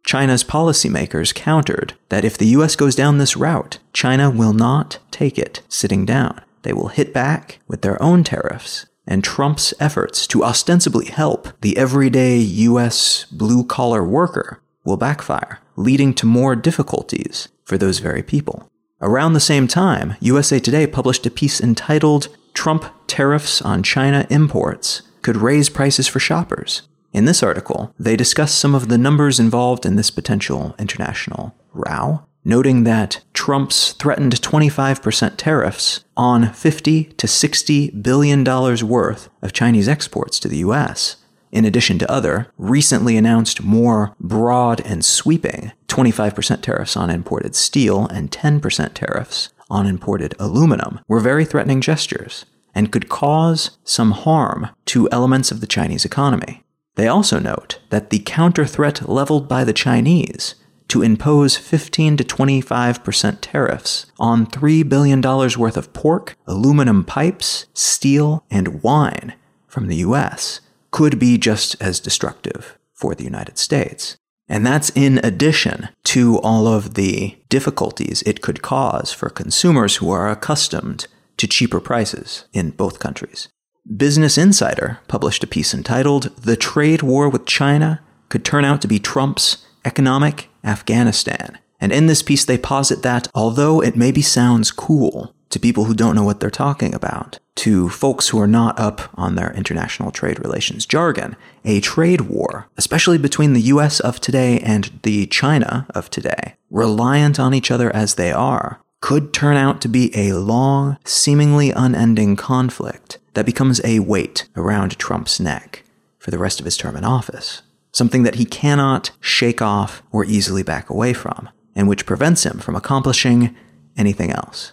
China's 0.05 0.45
policymakers 0.45 1.35
countered 1.35 1.95
that 2.11 2.25
if 2.25 2.37
the 2.37 2.47
US 2.49 2.77
goes 2.77 2.95
down 2.95 3.19
this 3.19 3.37
route, 3.37 3.79
China 3.93 4.31
will 4.31 4.53
not 4.53 4.99
take 5.11 5.39
it 5.39 5.63
sitting 5.69 6.05
down 6.05 6.41
they 6.65 6.73
will 6.73 6.89
hit 6.89 7.15
back 7.15 7.61
with 7.69 7.83
their 7.83 8.03
own 8.03 8.25
tariffs, 8.25 8.87
and 9.07 9.23
Trump's 9.23 9.73
efforts 9.79 10.27
to 10.27 10.43
ostensibly 10.43 11.07
help 11.07 11.49
the 11.61 11.77
everyday 11.77 12.39
US 12.39 13.27
blue 13.27 13.65
collar 13.65 14.03
worker 14.03 14.61
will 14.85 14.97
backfire, 14.97 15.61
leading 15.77 16.13
to 16.15 16.27
more 16.27 16.57
difficulties 16.57 17.49
for 17.65 17.79
those 17.79 18.01
very 18.01 18.23
people. 18.23 18.69
Around 19.01 19.35
the 19.35 19.41
same 19.41 19.69
time, 19.69 20.17
USA 20.21 20.59
Today 20.59 20.87
published 20.87 21.27
a 21.27 21.31
piece 21.31 21.61
entitled 21.61 22.29
Trump 22.55 22.87
Tariffs 23.07 23.61
on 23.61 23.83
China 23.83 24.27
Imports 24.31 25.03
Could 25.23 25.37
Raise 25.37 25.69
Prices 25.69 26.09
for 26.09 26.21
Shoppers. 26.21 26.83
In 27.13 27.27
this 27.27 27.43
article, 27.43 27.95
they 27.99 28.17
discuss 28.17 28.55
some 28.55 28.75
of 28.75 28.89
the 28.89 28.99
numbers 28.99 29.39
involved 29.39 29.85
in 29.85 29.97
this 29.97 30.11
potential 30.11 30.75
international 30.79 31.55
row 31.73 32.25
noting 32.45 32.85
that 32.85 33.25
Trump's 33.33 33.93
threatened 33.93 34.41
25% 34.41 35.37
tariffs 35.37 36.05
on 36.17 36.53
50 36.53 37.05
to 37.05 37.27
60 37.27 37.91
billion 37.91 38.45
dollars 38.45 38.85
worth 38.85 39.29
of 39.43 39.53
Chinese 39.53 39.89
exports 39.89 40.39
to 40.41 40.49
the 40.49 40.59
US, 40.59 41.17
in 41.51 41.65
addition 41.65 41.99
to 41.99 42.11
other 42.11 42.53
recently 42.59 43.17
announced 43.17 43.63
more 43.63 44.15
broad 44.21 44.81
and 44.85 45.05
sweeping 45.05 45.73
25% 45.89 46.61
tariffs 46.61 46.97
on 46.97 47.11
imported 47.11 47.55
steel 47.55 48.07
and 48.09 48.31
10% 48.31 48.93
tariffs 48.95 49.49
on 49.75 49.87
imported 49.87 50.35
aluminum, 50.39 51.01
were 51.09 51.21
very 51.21 51.45
threatening 51.45 51.81
gestures 51.81 52.47
and 52.75 52.93
could 52.93 53.09
cause 53.09 53.77
some 53.85 54.13
harm 54.13 54.69
to 54.87 55.09
elements 55.11 55.51
of 55.51 55.61
the 55.61 55.67
Chinese 55.67 56.05
economy. 56.05 56.63
They 56.95 57.09
also 57.09 57.39
note 57.41 57.81
that 57.91 58.11
the 58.11 58.21
counter 58.21 58.65
threat 58.65 59.09
leveled 59.09 59.49
by 59.49 59.65
the 59.65 59.73
Chinese 59.73 60.55
to 60.89 61.03
impose 61.03 61.57
15 61.57 62.19
to 62.19 62.25
25% 62.25 63.39
tariffs 63.41 64.07
on 64.19 64.47
$3 64.47 64.89
billion 64.89 65.21
worth 65.21 65.77
of 65.77 65.93
pork, 65.93 66.37
aluminum 66.47 67.05
pipes, 67.05 67.67
steel, 67.73 68.45
and 68.51 68.83
wine 68.83 69.35
from 69.67 69.89
the 69.89 69.97
US 69.97 70.61
could 70.93 71.19
be 71.19 71.37
just 71.37 71.75
as 71.83 71.99
destructive 71.99 72.79
for 72.93 73.15
the 73.15 73.25
United 73.25 73.59
States. 73.59 74.17
And 74.49 74.67
that's 74.67 74.91
in 74.91 75.19
addition 75.25 75.89
to 76.05 76.39
all 76.41 76.67
of 76.67 76.95
the 76.95 77.37
difficulties 77.49 78.23
it 78.23 78.43
could 78.43 78.63
cause 78.63 79.13
for 79.13 79.31
consumers 79.31 79.97
who 79.97 80.11
are 80.11 80.31
accustomed 80.31 81.07
to 81.39 81.47
cheaper 81.47 81.81
prices 81.81 82.45
in 82.53 82.71
both 82.71 82.99
countries. 82.99 83.49
Business 83.97 84.39
Insider 84.39 85.01
published 85.09 85.45
a 85.45 85.49
piece 85.49 85.75
entitled 85.75 86.35
The 86.37 86.57
Trade 86.57 87.03
War 87.03 87.29
with 87.29 87.47
China 87.47 88.01
Could 88.29 88.45
Turn 88.45 88.65
Out 88.65 88.81
to 88.83 88.89
Be 88.89 88.99
Trump's 88.99 89.67
Economic 89.85 90.49
Afghanistan. 90.63 91.59
And 91.81 91.93
in 91.93 92.07
this 92.07 92.23
piece, 92.23 92.45
they 92.45 92.57
posit 92.57 93.03
that 93.03 93.29
although 93.35 93.83
it 93.83 93.97
maybe 93.97 94.23
sounds 94.23 94.71
cool 94.71 95.34
to 95.55 95.61
people 95.61 95.85
who 95.85 95.95
don't 95.95 96.17
know 96.17 96.25
what 96.25 96.41
they're 96.41 96.51
talking 96.51 96.93
about, 96.95 97.39
to 97.55 97.89
folks 97.89 98.29
who 98.29 98.41
are 98.41 98.47
not 98.49 98.77
up 98.79 99.09
on 99.15 99.37
their 99.37 99.53
international 99.55 100.11
trade 100.11 100.39
relations 100.41 100.85
jargon, 100.85 101.37
a 101.65 101.81
trade 101.81 102.23
war, 102.23 102.69
especially 102.77 103.19
between 103.19 103.53
the 103.53 103.61
US 103.63 104.01
of 104.01 104.21
today 104.21 104.59
and 104.59 104.91
the 105.05 105.27
China 105.29 105.87
of 105.95 106.11
today, 106.11 106.57
reliant 106.71 107.39
on 107.39 107.55
each 107.55 107.71
other 107.71 107.95
as 107.95 108.17
they 108.17 108.33
are, 108.33 108.81
could 109.01 109.33
turn 109.33 109.57
out 109.57 109.81
to 109.81 109.89
be 109.89 110.11
a 110.17 110.33
long, 110.33 110.99
seemingly 111.05 111.71
unending 111.71 112.35
conflict 112.35 113.19
that 113.35 113.47
becomes 113.47 113.81
a 113.85 114.01
weight 114.01 114.49
around 114.57 114.99
Trump's 114.99 115.39
neck 115.39 115.85
for 116.19 116.33
the 116.33 116.39
rest 116.39 116.59
of 116.59 116.65
his 116.65 116.77
term 116.77 116.97
in 116.97 117.05
office. 117.05 117.63
something 117.95 118.25
that 118.25 118.35
he 118.35 118.45
cannot 118.45 119.13
shake 119.21 119.63
off 119.63 120.03
or 120.11 120.25
easily 120.25 120.63
back 120.63 120.91
away 120.91 121.13
from, 121.13 121.49
and 121.77 121.89
which 121.89 122.07
prevents 122.07 122.45
him 122.45 122.59
from 122.59 122.75
accomplishing 122.75 123.55
anything 123.97 124.33
else. 124.33 124.73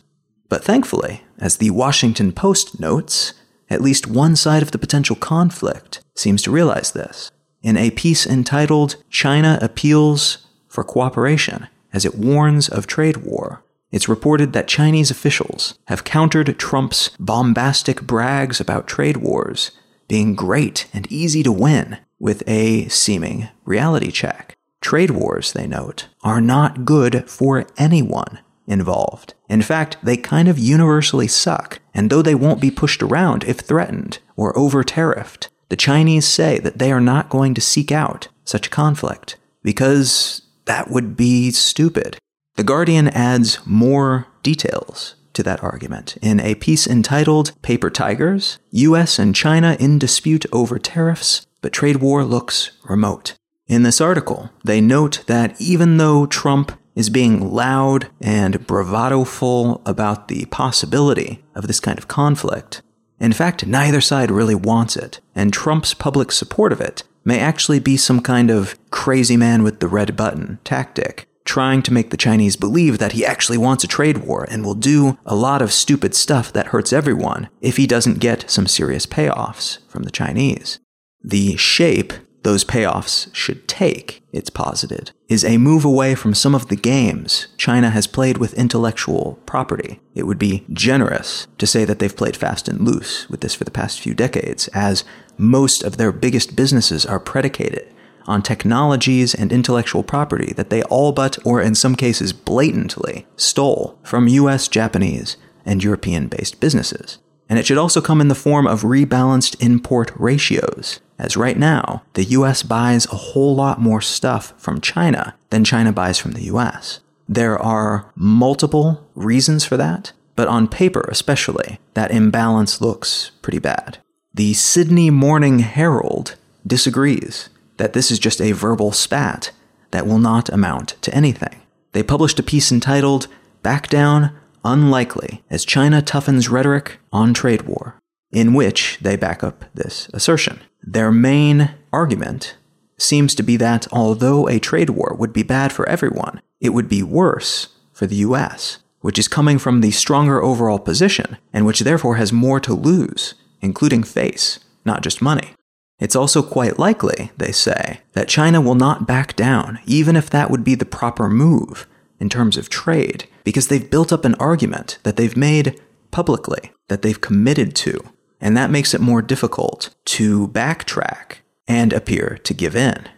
But 0.52 0.66
thankfully, 0.66 1.24
as 1.40 1.56
the 1.56 1.70
Washington 1.70 2.34
Post 2.34 2.78
notes, 2.78 3.34
at 3.70 3.80
least 3.80 4.06
one 4.06 4.36
side 4.36 4.62
of 4.62 4.72
the 4.72 4.78
potential 4.78 5.16
conflict 5.16 6.04
seems 6.14 6.42
to 6.42 6.52
realize 6.52 6.92
this. 6.92 7.32
In 7.64 7.78
a 7.78 7.92
piece 7.92 8.28
entitled 8.28 8.98
China 9.10 9.58
Appeals 9.62 10.46
for 10.68 10.84
Cooperation, 10.84 11.70
as 11.94 12.04
it 12.04 12.16
warns 12.16 12.68
of 12.68 12.86
trade 12.86 13.18
war, 13.24 13.64
it's 13.94 14.10
reported 14.10 14.52
that 14.52 14.68
Chinese 14.68 15.10
officials 15.10 15.80
have 15.86 16.04
countered 16.04 16.60
Trump's 16.60 17.12
bombastic 17.18 18.02
brags 18.02 18.60
about 18.60 18.88
trade 18.88 19.18
wars 19.18 19.72
being 20.10 20.36
great 20.36 20.90
and 20.94 21.10
easy 21.10 21.44
to 21.44 21.52
win 21.54 21.98
with 22.20 22.44
a 22.46 22.90
seeming 22.90 23.48
reality 23.64 24.12
check. 24.12 24.58
Trade 24.82 25.12
wars, 25.12 25.54
they 25.54 25.66
note, 25.66 26.10
are 26.24 26.42
not 26.42 26.84
good 26.84 27.30
for 27.30 27.66
anyone 27.78 28.40
involved. 28.72 29.34
In 29.50 29.62
fact, 29.62 29.98
they 30.02 30.18
kind 30.18 30.48
of 30.48 30.58
universally 30.58 31.28
suck, 31.28 31.80
and 31.94 32.10
though 32.10 32.22
they 32.22 32.36
won't 32.36 32.62
be 32.62 32.72
pushed 32.72 33.04
around 33.04 33.44
if 33.44 33.60
threatened 33.60 34.20
or 34.36 34.58
over 34.58 34.84
tariffed, 34.84 35.50
the 35.70 35.76
Chinese 35.76 36.26
say 36.26 36.58
that 36.60 36.80
they 36.80 36.92
are 36.92 37.02
not 37.02 37.30
going 37.30 37.54
to 37.54 37.62
seek 37.62 37.92
out 37.92 38.28
such 38.44 38.72
conflict 38.72 39.38
because 39.64 40.42
that 40.66 40.90
would 40.90 41.16
be 41.16 41.52
stupid. 41.52 42.18
The 42.56 42.64
Guardian 42.64 43.08
adds 43.10 43.60
more 43.66 44.28
details 44.44 45.16
to 45.34 45.44
that 45.44 45.64
argument 45.64 46.18
in 46.22 46.40
a 46.40 46.56
piece 46.56 46.88
entitled 46.88 47.54
Paper 47.62 47.90
Tigers 47.90 48.60
US 48.72 49.18
and 49.18 49.36
China 49.36 49.78
in 49.80 49.98
Dispute 49.98 50.46
Over 50.52 50.78
Tariffs, 50.78 51.46
but 51.62 51.72
Trade 51.72 51.98
War 51.98 52.24
Looks 52.24 52.72
Remote. 52.84 53.36
In 53.68 53.84
this 53.84 54.02
article, 54.02 54.50
they 54.66 54.82
note 54.82 55.24
that 55.28 55.60
even 55.62 55.96
though 55.96 56.26
Trump 56.26 56.74
is 56.96 57.10
being 57.10 57.52
loud 57.52 58.10
and 58.20 58.68
bravadoful 58.68 59.82
about 59.86 60.28
the 60.28 60.46
possibility 60.46 61.44
of 61.56 61.68
this 61.68 61.80
kind 61.80 61.98
of 61.98 62.08
conflict, 62.08 62.82
in 63.22 63.34
fact, 63.34 63.68
neither 63.68 64.02
side 64.02 64.32
really 64.32 64.56
wants 64.56 64.96
it, 64.98 65.20
and 65.36 65.54
Trump's 65.54 65.94
public 65.94 66.32
support 66.32 66.74
of 66.74 66.82
it 66.82 67.04
may 67.24 67.40
actually 67.40 67.80
be 67.80 67.96
some 67.96 68.20
kind 68.20 68.50
of 68.50 68.76
crazy 68.90 69.38
man 69.38 69.62
with 69.62 69.80
the 69.80 69.88
red 69.88 70.18
button 70.18 70.58
tactic 70.64 71.28
trying 71.46 71.84
to 71.84 71.94
make 71.94 72.10
the 72.10 72.18
Chinese 72.18 72.56
believe 72.56 72.98
that 72.98 73.12
he 73.12 73.26
actually 73.26 73.58
wants 73.58 73.84
a 73.84 73.88
trade 73.88 74.20
war 74.20 74.48
and 74.50 74.66
will 74.66 74.76
do 74.76 75.18
a 75.26 75.36
lot 75.36 75.62
of 75.62 75.72
stupid 75.72 76.16
stuff 76.16 76.52
that 76.54 76.68
hurts 76.68 76.92
everyone 76.92 77.48
if 77.62 77.78
he 77.78 77.86
doesn't 77.86 78.20
get 78.20 78.50
some 78.50 78.68
serious 78.68 79.06
payoffs 79.06 79.80
from 79.88 80.04
the 80.04 80.12
Chinese. 80.12 80.80
The 81.24 81.56
shape 81.58 82.14
those 82.44 82.64
payoffs 82.64 83.34
should 83.36 83.68
take, 83.68 84.24
it's 84.32 84.50
posited, 84.50 85.12
is 85.30 85.46
a 85.46 85.58
move 85.58 85.86
away 85.86 86.16
from 86.16 86.34
some 86.34 86.56
of 86.56 86.68
the 86.68 86.76
games 86.76 87.48
China 87.58 87.90
has 87.92 88.08
played 88.08 88.38
with 88.38 88.54
intellectual 88.56 89.40
property. 89.46 90.00
It 90.16 90.24
would 90.24 90.40
be 90.40 90.66
generous 90.72 91.48
to 91.60 91.68
say 91.68 91.86
that 91.86 92.00
they've 92.00 92.16
played 92.16 92.36
fast 92.36 92.68
and 92.68 92.82
loose 92.82 93.30
with 93.30 93.42
this 93.42 93.54
for 93.54 93.64
the 93.64 93.72
past 93.72 94.00
few 94.00 94.14
decades, 94.14 94.68
as 94.70 95.04
most 95.38 95.84
of 95.84 95.98
their 95.98 96.12
biggest 96.12 96.56
businesses 96.56 97.06
are 97.06 97.20
predicated 97.20 97.94
on 98.28 98.42
technologies 98.42 99.34
and 99.34 99.52
intellectual 99.52 100.04
property 100.04 100.54
that 100.54 100.70
they 100.70 100.84
all 100.84 101.12
but, 101.12 101.38
or 101.46 101.62
in 101.62 101.76
some 101.76 101.96
cases 101.96 102.34
blatantly, 102.34 103.26
stole 103.36 104.00
from 104.04 104.28
US, 104.28 104.68
Japanese, 104.68 105.38
and 105.66 105.84
European 105.84 106.28
based 106.28 106.60
businesses. 106.60 107.20
And 107.52 107.60
it 107.60 107.66
should 107.66 107.78
also 107.78 108.00
come 108.00 108.22
in 108.22 108.30
the 108.30 108.34
form 108.34 108.66
of 108.66 108.84
rebalanced 108.84 109.62
import 109.62 110.14
ratios, 110.16 111.02
as 111.20 111.36
right 111.36 111.60
now, 111.60 112.02
the 112.14 112.24
US 112.24 112.64
buys 112.64 113.06
a 113.08 113.18
whole 113.18 113.54
lot 113.54 113.78
more 113.78 114.00
stuff 114.00 114.54
from 114.56 114.80
China 114.80 115.36
than 115.50 115.66
China 115.66 115.92
buys 115.92 116.18
from 116.18 116.32
the 116.32 116.46
US. 116.46 117.02
There 117.28 117.60
are 117.60 118.10
multiple 118.16 119.06
reasons 119.16 119.66
for 119.66 119.76
that, 119.76 120.14
but 120.38 120.48
on 120.48 120.70
paper 120.70 121.06
especially, 121.10 121.78
that 121.94 122.12
imbalance 122.12 122.80
looks 122.80 123.32
pretty 123.42 123.60
bad. 123.60 123.98
The 124.34 124.54
Sydney 124.54 125.10
Morning 125.10 125.60
Herald 125.60 126.38
disagrees 126.66 127.50
that 127.76 127.92
this 127.92 128.12
is 128.12 128.18
just 128.18 128.40
a 128.40 128.54
verbal 128.54 128.94
spat 128.94 129.52
that 129.92 130.08
will 130.08 130.20
not 130.20 130.48
amount 130.48 130.96
to 131.02 131.14
anything. 131.14 131.62
They 131.92 132.02
published 132.02 132.40
a 132.40 132.44
piece 132.44 132.72
entitled 132.72 133.28
Back 133.62 133.90
Down 133.90 134.32
Unlikely 134.64 135.44
as 135.50 135.66
China 135.66 136.02
Toughens 136.02 136.50
Rhetoric 136.50 137.00
on 137.12 137.34
Trade 137.34 137.64
War, 137.64 137.96
in 138.32 138.54
which 138.54 138.98
they 139.02 139.16
back 139.16 139.44
up 139.44 139.66
this 139.74 140.10
assertion. 140.14 140.62
Their 140.84 141.12
main 141.12 141.72
argument 141.92 142.56
seems 142.98 143.36
to 143.36 143.44
be 143.44 143.58
that 143.58 143.88
although 143.92 144.48
a 144.48 144.60
trade 144.60 144.92
war 144.92 145.16
would 145.18 145.34
be 145.34 145.44
bad 145.44 145.72
for 145.72 145.88
everyone, 145.90 146.42
it 146.60 146.70
would 146.70 146.88
be 146.88 147.04
worse 147.04 147.70
for 147.92 148.06
the 148.06 148.18
US, 148.18 148.80
which 149.02 149.20
is 149.20 149.28
coming 149.28 149.58
from 149.58 149.82
the 149.82 149.92
stronger 149.92 150.42
overall 150.42 150.80
position 150.80 151.38
and 151.52 151.66
which 151.66 151.82
therefore 151.82 152.16
has 152.16 152.32
more 152.32 152.60
to 152.60 152.74
lose, 152.74 153.34
including 153.62 154.04
face, 154.04 154.60
not 154.86 155.02
just 155.02 155.22
money. 155.22 155.54
It's 156.00 156.16
also 156.16 156.42
quite 156.42 156.80
likely, 156.80 157.32
they 157.38 157.52
say, 157.52 158.02
that 158.14 158.28
China 158.28 158.60
will 158.60 158.76
not 158.76 159.06
back 159.06 159.36
down, 159.36 159.80
even 159.86 160.16
if 160.16 160.30
that 160.32 160.50
would 160.50 160.64
be 160.64 160.74
the 160.74 160.86
proper 160.86 161.30
move 161.30 161.88
in 162.22 162.30
terms 162.30 162.56
of 162.56 162.70
trade, 162.70 163.26
because 163.44 163.68
they've 163.68 163.90
built 163.90 164.14
up 164.14 164.24
an 164.24 164.36
argument 164.36 165.00
that 165.04 165.18
they've 165.18 165.36
made 165.36 165.82
publicly, 166.12 166.72
that 166.88 167.02
they've 167.02 167.20
committed 167.20 167.76
to, 167.76 168.00
and 168.40 168.56
that 168.56 168.70
makes 168.70 168.94
it 168.94 169.02
more 169.02 169.22
difficult 169.22 169.94
to 170.06 170.48
backtrack 170.50 171.38
and 171.68 171.92
appear 171.92 172.40
to 172.44 172.54
give 172.54 172.76
in. 172.76 173.10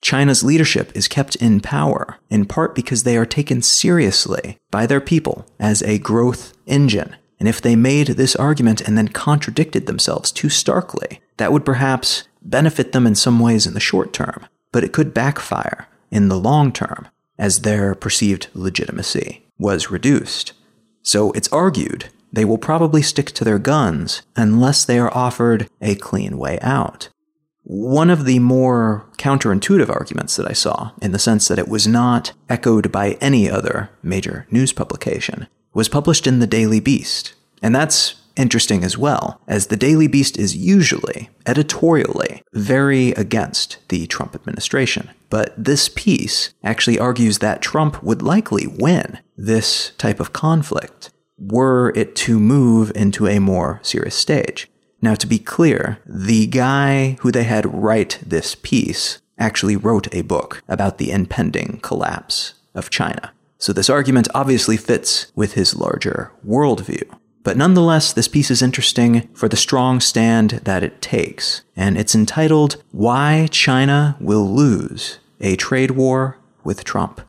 China's 0.00 0.42
leadership 0.42 0.90
is 0.94 1.08
kept 1.08 1.36
in 1.36 1.60
power, 1.60 2.18
in 2.30 2.46
part 2.46 2.74
because 2.74 3.02
they 3.02 3.16
are 3.16 3.26
taken 3.26 3.60
seriously 3.60 4.58
by 4.70 4.86
their 4.86 5.00
people 5.00 5.46
as 5.58 5.82
a 5.82 5.98
growth 5.98 6.54
engine. 6.66 7.14
And 7.38 7.48
if 7.48 7.60
they 7.60 7.76
made 7.76 8.08
this 8.08 8.36
argument 8.36 8.80
and 8.80 8.96
then 8.96 9.08
contradicted 9.08 9.86
themselves 9.86 10.32
too 10.32 10.48
starkly, 10.48 11.20
that 11.36 11.52
would 11.52 11.64
perhaps 11.64 12.28
benefit 12.40 12.92
them 12.92 13.06
in 13.06 13.14
some 13.14 13.38
ways 13.40 13.66
in 13.66 13.74
the 13.74 13.80
short 13.80 14.12
term, 14.12 14.46
but 14.72 14.84
it 14.84 14.92
could 14.92 15.12
backfire 15.12 15.88
in 16.10 16.28
the 16.28 16.38
long 16.38 16.72
term 16.72 17.08
as 17.38 17.60
their 17.60 17.94
perceived 17.94 18.48
legitimacy 18.54 19.46
was 19.58 19.90
reduced. 19.90 20.52
So 21.02 21.32
it's 21.32 21.52
argued 21.52 22.10
they 22.32 22.44
will 22.44 22.58
probably 22.58 23.02
stick 23.02 23.30
to 23.32 23.44
their 23.44 23.58
guns 23.58 24.22
unless 24.34 24.84
they 24.84 24.98
are 24.98 25.14
offered 25.16 25.68
a 25.80 25.94
clean 25.94 26.36
way 26.38 26.58
out. 26.60 27.08
One 27.62 28.10
of 28.10 28.26
the 28.26 28.38
more 28.38 29.06
counterintuitive 29.16 29.88
arguments 29.88 30.36
that 30.36 30.48
I 30.48 30.52
saw, 30.52 30.92
in 31.02 31.12
the 31.12 31.18
sense 31.18 31.48
that 31.48 31.58
it 31.58 31.68
was 31.68 31.86
not 31.86 32.32
echoed 32.48 32.92
by 32.92 33.12
any 33.20 33.50
other 33.50 33.90
major 34.02 34.46
news 34.50 34.72
publication, 34.72 35.48
was 35.74 35.88
published 35.88 36.26
in 36.26 36.38
the 36.38 36.46
Daily 36.46 36.78
Beast. 36.78 37.34
And 37.62 37.74
that's 37.74 38.14
interesting 38.36 38.84
as 38.84 38.96
well, 38.96 39.40
as 39.48 39.66
the 39.66 39.76
Daily 39.76 40.06
Beast 40.06 40.38
is 40.38 40.56
usually, 40.56 41.30
editorially, 41.46 42.42
very 42.52 43.10
against 43.12 43.78
the 43.88 44.06
Trump 44.06 44.34
administration. 44.34 45.10
But 45.28 45.54
this 45.56 45.88
piece 45.88 46.54
actually 46.62 46.98
argues 46.98 47.38
that 47.38 47.62
Trump 47.62 48.02
would 48.02 48.22
likely 48.22 48.66
win 48.66 49.18
this 49.36 49.90
type 49.98 50.20
of 50.20 50.32
conflict 50.32 51.10
were 51.38 51.92
it 51.94 52.16
to 52.16 52.40
move 52.40 52.92
into 52.94 53.26
a 53.26 53.38
more 53.38 53.80
serious 53.82 54.14
stage. 54.14 54.70
Now, 55.02 55.14
to 55.14 55.26
be 55.26 55.38
clear, 55.38 55.98
the 56.06 56.46
guy 56.46 57.18
who 57.20 57.30
they 57.30 57.44
had 57.44 57.72
write 57.74 58.18
this 58.24 58.54
piece 58.54 59.20
actually 59.38 59.76
wrote 59.76 60.12
a 60.14 60.22
book 60.22 60.62
about 60.68 60.98
the 60.98 61.10
impending 61.10 61.80
collapse 61.82 62.54
of 62.74 62.88
China. 62.90 63.32
So 63.58 63.72
this 63.72 63.90
argument 63.90 64.28
obviously 64.34 64.76
fits 64.76 65.30
with 65.34 65.52
his 65.52 65.74
larger 65.74 66.32
worldview. 66.46 67.04
But 67.46 67.56
nonetheless, 67.56 68.12
this 68.12 68.26
piece 68.26 68.50
is 68.50 68.60
interesting 68.60 69.28
for 69.32 69.48
the 69.48 69.56
strong 69.56 70.00
stand 70.00 70.62
that 70.64 70.82
it 70.82 71.00
takes, 71.00 71.62
and 71.76 71.96
it's 71.96 72.12
entitled 72.12 72.82
Why 72.90 73.46
China 73.52 74.16
Will 74.18 74.52
Lose 74.52 75.20
a 75.40 75.54
Trade 75.54 75.92
War 75.92 76.38
with 76.64 76.82
Trump. 76.82 77.20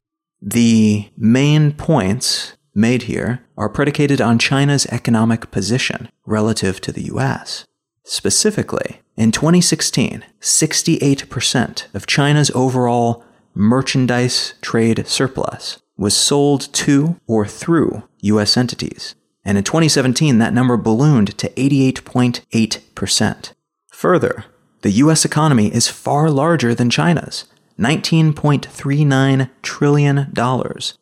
The 0.42 1.12
main 1.16 1.72
points 1.72 2.54
made 2.74 3.04
here 3.04 3.46
are 3.60 3.70
predicated 3.70 4.20
on 4.20 4.40
China's 4.40 4.88
economic 4.88 5.52
position 5.52 6.10
relative 6.26 6.82
to 6.82 6.92
the 6.92 7.04
US. 7.14 7.68
Specifically, 8.04 9.02
in 9.18 9.32
2016, 9.32 10.26
68% 10.42 11.94
of 11.94 12.08
China's 12.08 12.50
overall 12.56 13.24
merchandise 13.54 14.56
trade 14.62 15.06
surplus 15.06 15.78
was 15.96 16.18
sold 16.18 16.74
to 16.74 17.20
or 17.28 17.46
through 17.46 18.02
US 18.22 18.58
entities, 18.58 19.14
and 19.48 19.58
in 19.58 19.64
2017, 19.64 20.38
that 20.40 20.54
number 20.54 20.76
ballooned 20.76 21.38
to 21.38 21.48
88.8%. 21.52 23.54
Further, 23.88 24.44
the 24.82 24.92
US 24.92 25.24
economy 25.24 25.74
is 25.74 25.88
far 25.88 26.30
larger 26.30 26.76
than 26.76 26.90
China's. 26.90 27.46
$19.39 27.80 29.50
trillion 29.62 30.34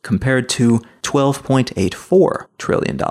compared 0.04 0.50
to 0.50 0.80
$12.84 1.02 2.46
trillion. 2.60 3.02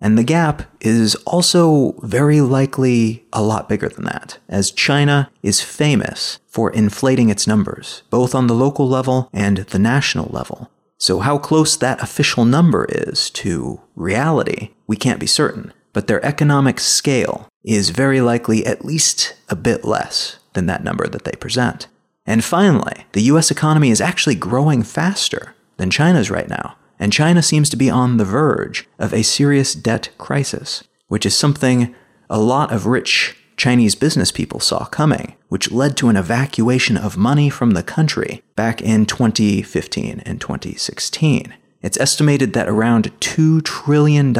And 0.00 0.18
the 0.18 0.24
gap 0.24 0.62
is 0.80 1.14
also 1.26 1.92
very 2.02 2.40
likely 2.40 3.24
a 3.32 3.42
lot 3.42 3.68
bigger 3.68 3.88
than 3.88 4.04
that, 4.06 4.38
as 4.48 4.72
China 4.72 5.30
is 5.44 5.60
famous 5.60 6.40
for 6.48 6.72
inflating 6.72 7.28
its 7.28 7.46
numbers, 7.46 8.02
both 8.10 8.34
on 8.34 8.48
the 8.48 8.54
local 8.54 8.88
level 8.88 9.30
and 9.32 9.58
the 9.58 9.78
national 9.78 10.28
level. 10.32 10.72
So, 10.98 11.20
how 11.20 11.38
close 11.38 11.76
that 11.76 12.02
official 12.02 12.44
number 12.44 12.86
is 12.88 13.28
to 13.30 13.80
reality, 13.94 14.70
we 14.86 14.96
can't 14.96 15.20
be 15.20 15.26
certain, 15.26 15.72
but 15.92 16.06
their 16.06 16.24
economic 16.24 16.80
scale 16.80 17.48
is 17.64 17.90
very 17.90 18.20
likely 18.20 18.64
at 18.64 18.84
least 18.84 19.34
a 19.48 19.56
bit 19.56 19.84
less 19.84 20.38
than 20.54 20.66
that 20.66 20.84
number 20.84 21.06
that 21.06 21.24
they 21.24 21.32
present. 21.32 21.88
And 22.24 22.42
finally, 22.42 23.06
the 23.12 23.22
US 23.22 23.50
economy 23.50 23.90
is 23.90 24.00
actually 24.00 24.34
growing 24.34 24.82
faster 24.82 25.54
than 25.76 25.90
China's 25.90 26.30
right 26.30 26.48
now, 26.48 26.76
and 26.98 27.12
China 27.12 27.42
seems 27.42 27.68
to 27.70 27.76
be 27.76 27.90
on 27.90 28.16
the 28.16 28.24
verge 28.24 28.88
of 28.98 29.12
a 29.12 29.22
serious 29.22 29.74
debt 29.74 30.08
crisis, 30.16 30.82
which 31.08 31.26
is 31.26 31.36
something 31.36 31.94
a 32.30 32.40
lot 32.40 32.72
of 32.72 32.86
rich 32.86 33.36
Chinese 33.56 33.94
business 33.94 34.30
people 34.30 34.60
saw 34.60 34.84
coming, 34.84 35.34
which 35.48 35.72
led 35.72 35.96
to 35.96 36.08
an 36.08 36.16
evacuation 36.16 36.96
of 36.96 37.16
money 37.16 37.48
from 37.48 37.70
the 37.70 37.82
country 37.82 38.42
back 38.54 38.82
in 38.82 39.06
2015 39.06 40.20
and 40.26 40.40
2016. 40.40 41.54
It's 41.82 41.98
estimated 41.98 42.52
that 42.52 42.68
around 42.68 43.12
$2 43.20 43.64
trillion 43.64 44.32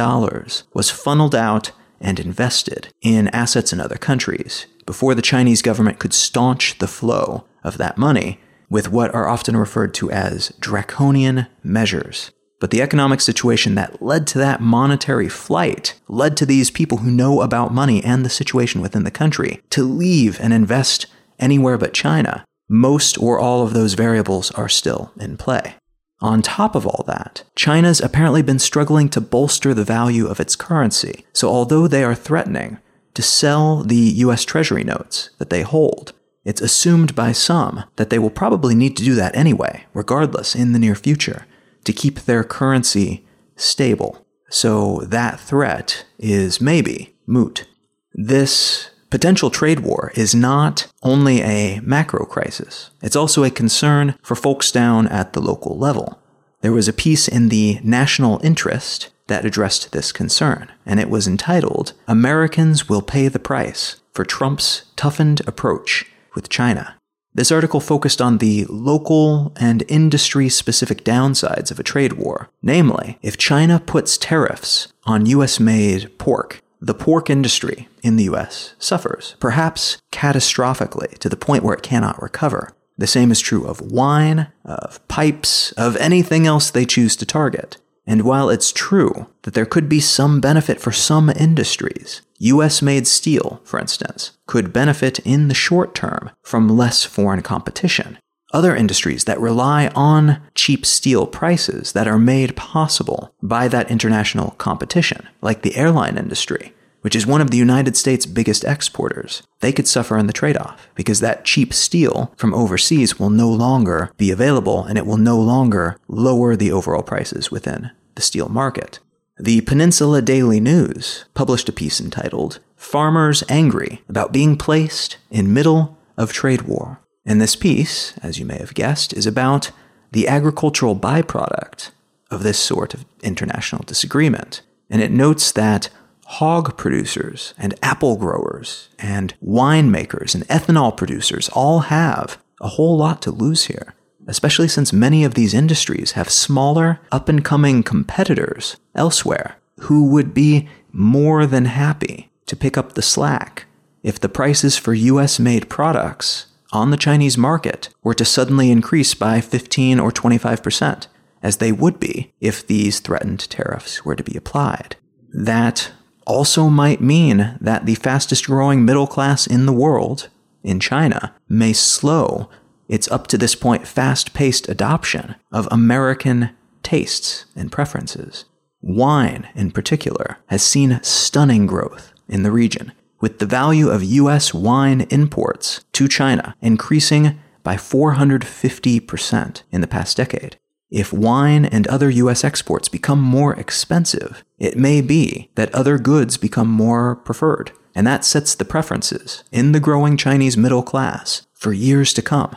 was 0.73 0.91
funneled 0.91 1.33
out 1.33 1.71
and 1.99 2.19
invested 2.19 2.89
in 3.01 3.27
assets 3.29 3.73
in 3.73 3.79
other 3.79 3.97
countries 3.97 4.67
before 4.85 5.15
the 5.15 5.21
Chinese 5.21 5.61
government 5.61 5.99
could 5.99 6.13
staunch 6.13 6.77
the 6.77 6.87
flow 6.87 7.45
of 7.63 7.77
that 7.77 7.97
money 7.97 8.39
with 8.69 8.91
what 8.91 9.13
are 9.15 9.27
often 9.27 9.57
referred 9.57 9.93
to 9.95 10.11
as 10.11 10.49
draconian 10.59 11.47
measures. 11.63 12.31
But 12.59 12.71
the 12.71 12.81
economic 12.81 13.21
situation 13.21 13.75
that 13.75 14.01
led 14.01 14.25
to 14.27 14.39
that 14.39 14.61
monetary 14.61 15.29
flight 15.29 15.99
led 16.07 16.35
to 16.37 16.45
these 16.45 16.71
people 16.71 16.99
who 16.99 17.11
know 17.11 17.41
about 17.41 17.73
money 17.73 18.03
and 18.03 18.25
the 18.25 18.29
situation 18.29 18.81
within 18.81 19.03
the 19.03 19.11
country 19.11 19.61
to 19.69 19.83
leave 19.83 20.39
and 20.39 20.51
invest 20.53 21.05
anywhere 21.39 21.77
but 21.77 21.93
China. 21.93 22.45
Most 22.67 23.17
or 23.21 23.39
all 23.39 23.63
of 23.63 23.73
those 23.73 23.93
variables 23.93 24.49
are 24.51 24.67
still 24.67 25.11
in 25.19 25.37
play. 25.37 25.75
On 26.19 26.41
top 26.41 26.73
of 26.73 26.87
all 26.87 27.03
that, 27.07 27.43
China's 27.55 28.01
apparently 28.01 28.41
been 28.41 28.57
struggling 28.57 29.07
to 29.09 29.21
bolster 29.21 29.75
the 29.75 29.83
value 29.83 30.25
of 30.25 30.39
its 30.39 30.55
currency. 30.55 31.25
So 31.33 31.47
although 31.47 31.87
they 31.87 32.03
are 32.03 32.15
threatening 32.15 32.79
to 33.13 33.21
sell 33.21 33.83
the 33.83 33.95
US 33.95 34.43
Treasury 34.43 34.83
notes 34.83 35.29
that 35.37 35.51
they 35.51 35.61
hold, 35.61 36.13
it's 36.43 36.61
assumed 36.61 37.13
by 37.13 37.33
some 37.33 37.83
that 37.97 38.09
they 38.09 38.17
will 38.17 38.31
probably 38.31 38.73
need 38.73 38.97
to 38.97 39.03
do 39.03 39.13
that 39.13 39.35
anyway, 39.35 39.85
regardless, 39.93 40.55
in 40.55 40.71
the 40.71 40.79
near 40.79 40.95
future 40.95 41.45
to 41.87 41.93
keep 41.93 42.19
their 42.19 42.43
currency 42.43 43.25
stable. 43.55 44.25
So 44.49 44.99
that 45.07 45.39
threat 45.39 46.05
is 46.19 46.61
maybe 46.61 47.15
moot. 47.25 47.65
This 48.13 48.91
potential 49.09 49.49
trade 49.49 49.79
war 49.79 50.11
is 50.15 50.35
not 50.35 50.87
only 51.01 51.41
a 51.41 51.79
macro 51.79 52.25
crisis, 52.25 52.91
it's 53.01 53.15
also 53.15 53.43
a 53.43 53.49
concern 53.49 54.15
for 54.21 54.35
folks 54.35 54.71
down 54.71 55.07
at 55.07 55.31
the 55.31 55.41
local 55.41 55.77
level. 55.77 56.19
There 56.61 56.73
was 56.73 56.89
a 56.89 56.93
piece 56.93 57.27
in 57.27 57.49
the 57.49 57.79
National 57.83 58.41
Interest 58.43 59.09
that 59.27 59.45
addressed 59.45 59.91
this 59.93 60.11
concern, 60.11 60.71
and 60.85 60.99
it 60.99 61.09
was 61.09 61.27
entitled 61.27 61.93
Americans 62.07 62.89
Will 62.89 63.01
Pay 63.01 63.29
the 63.29 63.39
Price 63.39 64.01
for 64.11 64.25
Trump's 64.25 64.83
Toughened 64.97 65.41
Approach 65.47 66.05
with 66.35 66.49
China. 66.49 66.96
This 67.37 67.51
article 67.51 67.79
focused 67.79 68.19
on 68.19 68.39
the 68.39 68.65
local 68.65 69.53
and 69.57 69.83
industry 69.87 70.49
specific 70.49 71.03
downsides 71.03 71.69
of 71.69 71.79
a 71.79 71.83
trade 71.83 72.13
war. 72.13 72.49
Namely, 72.63 73.19
if 73.21 73.37
China 73.37 73.79
puts 73.79 74.17
tariffs 74.17 74.91
on 75.03 75.27
US 75.27 75.59
made 75.59 76.17
pork, 76.17 76.63
the 76.81 76.95
pork 76.95 77.29
industry 77.29 77.89
in 78.01 78.15
the 78.15 78.23
US 78.23 78.73
suffers, 78.79 79.35
perhaps 79.39 80.01
catastrophically 80.11 81.15
to 81.19 81.29
the 81.29 81.37
point 81.37 81.63
where 81.63 81.75
it 81.75 81.83
cannot 81.83 82.19
recover. 82.19 82.71
The 82.97 83.05
same 83.05 83.29
is 83.29 83.39
true 83.39 83.67
of 83.67 83.81
wine, 83.81 84.47
of 84.65 85.07
pipes, 85.07 85.73
of 85.73 85.95
anything 85.97 86.47
else 86.47 86.71
they 86.71 86.85
choose 86.85 87.15
to 87.17 87.25
target. 87.27 87.77
And 88.07 88.23
while 88.23 88.49
it's 88.49 88.71
true 88.71 89.27
that 89.43 89.53
there 89.53 89.67
could 89.67 89.87
be 89.87 89.99
some 89.99 90.41
benefit 90.41 90.81
for 90.81 90.91
some 90.91 91.29
industries, 91.29 92.23
US 92.39 92.81
made 92.81 93.07
steel, 93.07 93.61
for 93.63 93.79
instance, 93.79 94.31
could 94.45 94.71
benefit 94.71 95.19
in 95.19 95.47
the 95.47 95.55
short 95.55 95.95
term 95.95 96.29
from 96.43 96.69
less 96.69 97.03
foreign 97.03 97.41
competition. 97.41 98.19
Other 98.53 98.75
industries 98.75 99.25
that 99.25 99.39
rely 99.39 99.87
on 99.95 100.41
cheap 100.55 100.85
steel 100.85 101.27
prices 101.27 101.91
that 101.93 102.07
are 102.07 102.19
made 102.19 102.55
possible 102.55 103.33
by 103.41 103.67
that 103.67 103.91
international 103.91 104.51
competition, 104.51 105.27
like 105.41 105.63
the 105.63 105.75
airline 105.75 106.17
industry, 106.17 106.73
which 107.01 107.15
is 107.15 107.27
one 107.27 107.41
of 107.41 107.51
the 107.51 107.57
United 107.57 107.97
States' 107.97 108.25
biggest 108.25 108.63
exporters, 108.63 109.43
they 109.59 109.73
could 109.73 109.87
suffer 109.87 110.17
in 110.17 110.27
the 110.27 110.33
trade 110.33 110.57
off 110.57 110.87
because 110.95 111.19
that 111.19 111.43
cheap 111.43 111.73
steel 111.73 112.31
from 112.37 112.53
overseas 112.53 113.19
will 113.19 113.29
no 113.29 113.49
longer 113.49 114.11
be 114.17 114.31
available 114.31 114.85
and 114.85 114.97
it 114.97 115.05
will 115.05 115.17
no 115.17 115.39
longer 115.39 115.97
lower 116.07 116.55
the 116.55 116.71
overall 116.71 117.03
prices 117.03 117.51
within 117.51 117.91
the 118.15 118.21
steel 118.21 118.47
market. 118.47 118.99
The 119.39 119.61
Peninsula 119.61 120.23
Daily 120.23 120.59
News 120.59 121.25
published 121.35 121.69
a 121.69 121.71
piece 121.71 122.01
entitled 122.01 122.57
Farmers 122.75 123.43
Angry 123.47 124.01
About 124.09 124.33
Being 124.33 124.57
Placed 124.57 125.17
in 125.29 125.53
Middle 125.53 125.95
of 126.17 126.33
Trade 126.33 126.63
War. 126.63 127.01
And 127.23 127.39
this 127.39 127.55
piece, 127.55 128.17
as 128.23 128.39
you 128.39 128.47
may 128.47 128.57
have 128.57 128.73
guessed, 128.73 129.13
is 129.13 129.27
about 129.27 129.69
the 130.11 130.27
agricultural 130.27 130.95
byproduct 130.95 131.91
of 132.31 132.41
this 132.41 132.57
sort 132.57 132.95
of 132.95 133.05
international 133.21 133.83
disagreement. 133.85 134.61
And 134.89 135.03
it 135.03 135.11
notes 135.11 135.51
that 135.51 135.89
hog 136.25 136.75
producers 136.75 137.53
and 137.59 137.75
apple 137.83 138.17
growers 138.17 138.89
and 138.97 139.35
winemakers 139.45 140.33
and 140.33 140.47
ethanol 140.47 140.97
producers 140.97 141.47
all 141.49 141.81
have 141.81 142.39
a 142.59 142.69
whole 142.69 142.97
lot 142.97 143.21
to 143.21 143.29
lose 143.29 143.65
here 143.65 143.93
especially 144.27 144.67
since 144.67 144.91
many 144.93 145.23
of 145.23 145.33
these 145.33 145.53
industries 145.53 146.11
have 146.11 146.29
smaller, 146.29 146.99
up 147.11 147.29
and 147.29 147.43
coming 147.43 147.83
competitors 147.83 148.77
elsewhere 148.93 149.57
who 149.81 150.09
would 150.09 150.33
be 150.33 150.67
more 150.91 151.45
than 151.45 151.65
happy 151.65 152.29
to 152.45 152.55
pick 152.55 152.77
up 152.77 152.93
the 152.93 153.01
slack 153.01 153.65
if 154.03 154.19
the 154.19 154.29
prices 154.29 154.77
for 154.77 154.93
US 154.93 155.39
made 155.39 155.69
products 155.69 156.47
on 156.71 156.91
the 156.91 156.97
Chinese 156.97 157.37
market 157.37 157.89
were 158.03 158.13
to 158.13 158.25
suddenly 158.25 158.71
increase 158.71 159.13
by 159.13 159.41
15 159.41 159.99
or 159.99 160.11
25%, 160.11 161.07
as 161.41 161.57
they 161.57 161.71
would 161.71 161.99
be 161.99 162.33
if 162.39 162.65
these 162.65 162.99
threatened 162.99 163.49
tariffs 163.49 164.03
were 164.03 164.15
to 164.15 164.23
be 164.23 164.37
applied. 164.37 164.95
That 165.33 165.91
also 166.25 166.67
might 166.69 167.01
mean 167.01 167.57
that 167.61 167.85
the 167.85 167.95
fastest 167.95 168.45
growing 168.47 168.83
middle 168.83 169.07
class 169.07 169.47
in 169.47 169.65
the 169.65 169.73
world, 169.73 170.29
in 170.63 170.79
China, 170.79 171.33
may 171.47 171.73
slow 171.73 172.49
its 172.87 173.09
up 173.09 173.27
to 173.27 173.37
this 173.37 173.55
point 173.55 173.87
fast 173.87 174.33
paced 174.33 174.69
adoption 174.69 175.35
of 175.51 175.67
American 175.71 176.51
tastes 176.83 177.45
and 177.55 177.71
preferences. 177.71 178.45
Wine, 178.81 179.49
in 179.55 179.71
particular, 179.71 180.37
has 180.47 180.63
seen 180.63 180.99
stunning 181.03 181.65
growth 181.65 182.13
in 182.29 182.43
the 182.43 182.51
region, 182.51 182.91
with 183.19 183.39
the 183.39 183.45
value 183.45 183.89
of 183.89 184.03
U.S. 184.03 184.53
wine 184.53 185.01
imports 185.09 185.83
to 185.93 186.07
China 186.07 186.55
increasing 186.61 187.39
by 187.63 187.75
450% 187.75 189.63
in 189.71 189.81
the 189.81 189.87
past 189.87 190.15
decade. 190.15 190.57
If 190.89 191.11
wine 191.11 191.65
and 191.65 191.85
other 191.87 192.09
US 192.09 192.45
exports 192.45 192.87
become 192.87 193.19
more 193.19 193.53
expensive, 193.55 194.45
it 194.57 194.77
may 194.77 195.01
be 195.01 195.51
that 195.55 195.75
other 195.75 195.97
goods 195.97 196.37
become 196.37 196.69
more 196.69 197.17
preferred, 197.17 197.73
and 197.93 198.07
that 198.07 198.23
sets 198.23 198.55
the 198.55 198.63
preferences 198.63 199.43
in 199.51 199.73
the 199.73 199.81
growing 199.81 200.15
Chinese 200.15 200.55
middle 200.55 200.83
class 200.83 201.45
for 201.53 201.73
years 201.73 202.13
to 202.13 202.21
come 202.21 202.55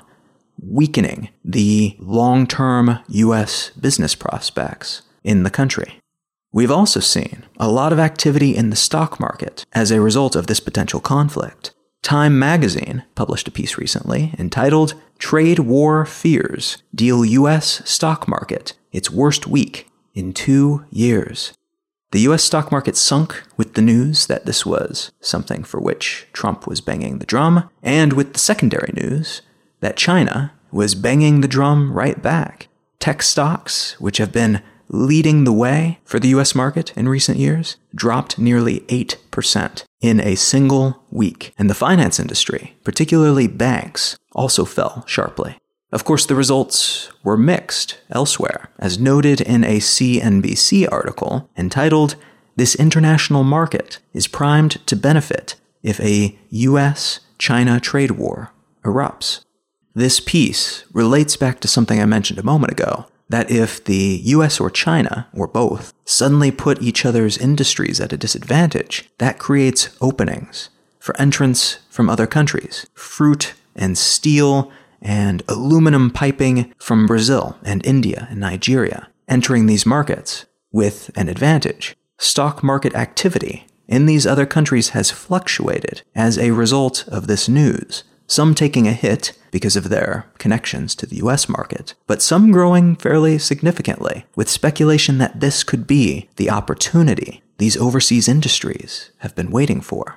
weakening 0.62 1.28
the 1.44 1.96
long 1.98 2.46
term 2.46 2.98
U.S. 3.08 3.70
business 3.70 4.14
prospects 4.14 5.02
in 5.24 5.42
the 5.42 5.50
country. 5.50 6.00
We've 6.52 6.70
also 6.70 7.00
seen 7.00 7.44
a 7.58 7.70
lot 7.70 7.92
of 7.92 7.98
activity 7.98 8.56
in 8.56 8.70
the 8.70 8.76
stock 8.76 9.20
market 9.20 9.64
as 9.72 9.90
a 9.90 10.00
result 10.00 10.34
of 10.34 10.46
this 10.46 10.60
potential 10.60 11.00
conflict. 11.00 11.72
Time 12.02 12.38
magazine 12.38 13.04
published 13.14 13.46
a 13.46 13.52
piece 13.52 13.78
recently 13.78 14.34
entitled 14.38 14.94
Trade 15.18 15.60
War 15.60 16.04
Fears 16.06 16.82
Deal 16.94 17.24
U.S. 17.24 17.88
Stock 17.88 18.26
Market 18.26 18.72
Its 18.90 19.10
Worst 19.10 19.46
Week 19.46 19.88
in 20.14 20.32
Two 20.32 20.84
Years. 20.90 21.52
The 22.12 22.20
US 22.20 22.42
stock 22.42 22.72
market 22.72 22.96
sunk 22.96 23.44
with 23.56 23.74
the 23.74 23.82
news 23.82 24.26
that 24.26 24.44
this 24.44 24.66
was 24.66 25.12
something 25.20 25.62
for 25.62 25.78
which 25.78 26.26
Trump 26.32 26.66
was 26.66 26.80
banging 26.80 27.18
the 27.18 27.26
drum, 27.26 27.70
and 27.84 28.14
with 28.14 28.32
the 28.32 28.40
secondary 28.40 28.92
news 28.96 29.42
that 29.80 29.96
China 29.96 30.52
was 30.70 30.94
banging 30.94 31.40
the 31.40 31.48
drum 31.48 31.92
right 31.92 32.22
back. 32.22 32.68
Tech 32.98 33.22
stocks, 33.22 33.98
which 34.00 34.18
have 34.18 34.32
been 34.32 34.62
leading 34.88 35.44
the 35.44 35.52
way 35.52 35.98
for 36.04 36.18
the 36.18 36.28
US 36.28 36.54
market 36.54 36.96
in 36.96 37.08
recent 37.08 37.38
years, 37.38 37.76
dropped 37.94 38.38
nearly 38.38 38.80
8% 38.80 39.84
in 40.00 40.20
a 40.20 40.34
single 40.34 41.02
week. 41.10 41.54
And 41.58 41.70
the 41.70 41.74
finance 41.74 42.18
industry, 42.18 42.76
particularly 42.84 43.46
banks, 43.46 44.16
also 44.32 44.64
fell 44.64 45.04
sharply. 45.06 45.56
Of 45.92 46.04
course, 46.04 46.26
the 46.26 46.36
results 46.36 47.10
were 47.24 47.36
mixed 47.36 47.98
elsewhere, 48.10 48.70
as 48.78 48.98
noted 48.98 49.40
in 49.40 49.64
a 49.64 49.78
CNBC 49.78 50.88
article 50.90 51.50
entitled 51.56 52.16
this 52.56 52.74
international 52.74 53.42
market 53.42 53.98
is 54.12 54.28
primed 54.28 54.86
to 54.86 54.96
benefit 54.96 55.56
if 55.82 55.98
a 56.00 56.38
US 56.50 57.20
China 57.38 57.80
trade 57.80 58.12
war 58.12 58.52
erupts. 58.84 59.40
This 59.94 60.20
piece 60.20 60.84
relates 60.92 61.36
back 61.36 61.60
to 61.60 61.68
something 61.68 62.00
I 62.00 62.06
mentioned 62.06 62.38
a 62.38 62.44
moment 62.44 62.72
ago 62.72 63.06
that 63.28 63.50
if 63.50 63.82
the 63.84 64.20
US 64.24 64.60
or 64.60 64.70
China, 64.70 65.28
or 65.32 65.46
both, 65.46 65.92
suddenly 66.04 66.50
put 66.50 66.82
each 66.82 67.04
other's 67.04 67.38
industries 67.38 68.00
at 68.00 68.12
a 68.12 68.16
disadvantage, 68.16 69.08
that 69.18 69.38
creates 69.38 69.96
openings 70.00 70.68
for 70.98 71.18
entrants 71.20 71.78
from 71.88 72.10
other 72.10 72.26
countries. 72.26 72.86
Fruit 72.94 73.54
and 73.74 73.96
steel 73.96 74.70
and 75.00 75.42
aluminum 75.48 76.10
piping 76.10 76.74
from 76.78 77.06
Brazil 77.06 77.56
and 77.64 77.84
India 77.86 78.26
and 78.30 78.40
Nigeria 78.40 79.08
entering 79.28 79.66
these 79.66 79.86
markets 79.86 80.44
with 80.72 81.10
an 81.16 81.28
advantage. 81.28 81.96
Stock 82.18 82.62
market 82.62 82.94
activity 82.94 83.66
in 83.88 84.06
these 84.06 84.26
other 84.26 84.44
countries 84.44 84.90
has 84.90 85.10
fluctuated 85.10 86.02
as 86.14 86.36
a 86.36 86.50
result 86.50 87.06
of 87.08 87.26
this 87.26 87.48
news, 87.48 88.04
some 88.30 88.54
taking 88.54 88.86
a 88.86 88.92
hit 88.92 89.32
because 89.50 89.74
of 89.74 89.88
their 89.88 90.26
connections 90.38 90.94
to 90.94 91.04
the 91.04 91.16
US 91.16 91.48
market, 91.48 91.94
but 92.06 92.22
some 92.22 92.52
growing 92.52 92.94
fairly 92.94 93.38
significantly, 93.38 94.24
with 94.36 94.48
speculation 94.48 95.18
that 95.18 95.40
this 95.40 95.64
could 95.64 95.84
be 95.84 96.28
the 96.36 96.48
opportunity 96.48 97.42
these 97.58 97.76
overseas 97.76 98.28
industries 98.28 99.10
have 99.18 99.34
been 99.34 99.50
waiting 99.50 99.80
for. 99.80 100.16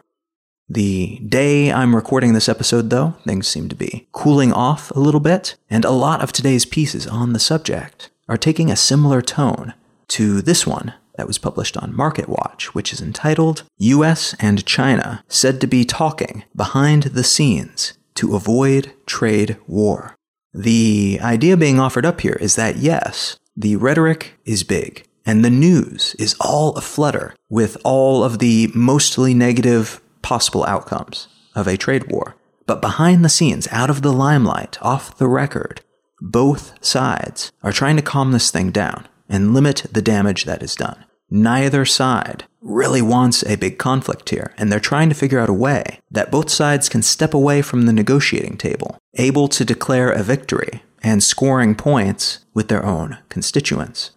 The 0.70 1.20
day 1.28 1.72
I'm 1.72 1.96
recording 1.96 2.34
this 2.34 2.48
episode, 2.48 2.92
though, 2.92 3.16
things 3.26 3.48
seem 3.48 3.68
to 3.70 3.76
be 3.76 4.08
cooling 4.12 4.54
off 4.54 4.92
a 4.92 5.00
little 5.00 5.20
bit, 5.20 5.56
and 5.70 5.84
a 5.84 5.92
lot 5.92 6.22
of 6.22 6.32
today's 6.32 6.66
pieces 6.66 7.08
on 7.08 7.34
the 7.34 7.40
subject 7.40 8.12
are 8.30 8.38
taking 8.38 8.70
a 8.70 8.76
similar 8.76 9.22
tone 9.22 9.74
to 10.10 10.42
this 10.42 10.68
one 10.68 10.94
that 11.18 11.28
was 11.28 11.38
published 11.38 11.78
on 11.78 11.94
MarketWatch, 11.94 12.68
which 12.68 12.94
is 12.94 13.02
entitled 13.02 13.64
US 13.78 14.36
and 14.40 14.66
China 14.66 15.24
Said 15.28 15.60
to 15.62 15.68
Be 15.68 15.84
Talking 15.84 16.44
Behind 16.56 17.04
the 17.04 17.24
Scenes 17.24 17.94
to 18.16 18.36
Avoid 18.36 18.94
Trade 19.06 19.58
War. 19.68 20.16
The 20.54 21.20
idea 21.22 21.58
being 21.58 21.80
offered 21.80 22.06
up 22.06 22.22
here 22.22 22.38
is 22.40 22.56
that 22.56 22.78
yes, 22.78 23.38
the 23.56 23.76
rhetoric 23.76 24.34
is 24.46 24.64
big, 24.64 25.08
and 25.26 25.44
the 25.44 25.50
news 25.50 26.16
is 26.20 26.36
all 26.40 26.76
aflutter 26.76 27.36
with 27.50 27.78
all 27.84 28.24
of 28.24 28.40
the 28.40 28.70
mostly 28.76 29.34
negative 29.34 30.02
possible 30.22 30.66
outcomes 30.66 31.28
of 31.56 31.68
a 31.68 31.78
trade 31.78 32.12
war. 32.12 32.36
But 32.66 32.82
behind 32.82 33.24
the 33.24 33.30
scenes, 33.30 33.68
out 33.72 33.90
of 33.90 34.02
the 34.02 34.14
limelight, 34.14 34.78
off 34.82 35.18
the 35.18 35.28
record, 35.28 35.82
both 36.22 36.84
sides 36.84 37.52
are 37.62 37.72
trying 37.72 37.98
to 37.98 38.02
calm 38.02 38.32
this 38.32 38.52
thing 38.52 38.72
down 38.72 39.08
and 39.28 39.54
limit 39.54 39.86
the 39.92 40.02
damage 40.02 40.46
that 40.46 40.64
is 40.64 40.76
done. 40.76 41.04
Neither 41.36 41.84
side 41.84 42.44
really 42.62 43.02
wants 43.02 43.42
a 43.42 43.56
big 43.56 43.80
conflict 43.80 44.30
here, 44.30 44.54
and 44.56 44.72
they're 44.72 44.80
trying 44.80 45.10
to 45.10 45.16
figure 45.16 45.40
out 45.40 45.50
a 45.50 45.54
way 45.68 46.00
that 46.12 46.30
both 46.30 46.52
sides 46.52 46.88
can 46.88 47.02
step 47.02 47.34
away 47.34 47.64
from 47.64 47.88
the 47.88 47.92
negotiating 47.92 48.56
table, 48.56 49.00
able 49.16 49.48
to 49.48 49.66
declare 49.66 50.12
a 50.12 50.22
victory 50.22 50.84
and 51.02 51.24
scoring 51.24 51.74
points 51.74 52.46
with 52.54 52.68
their 52.68 52.86
own 52.86 53.18
constituents. 53.30 54.12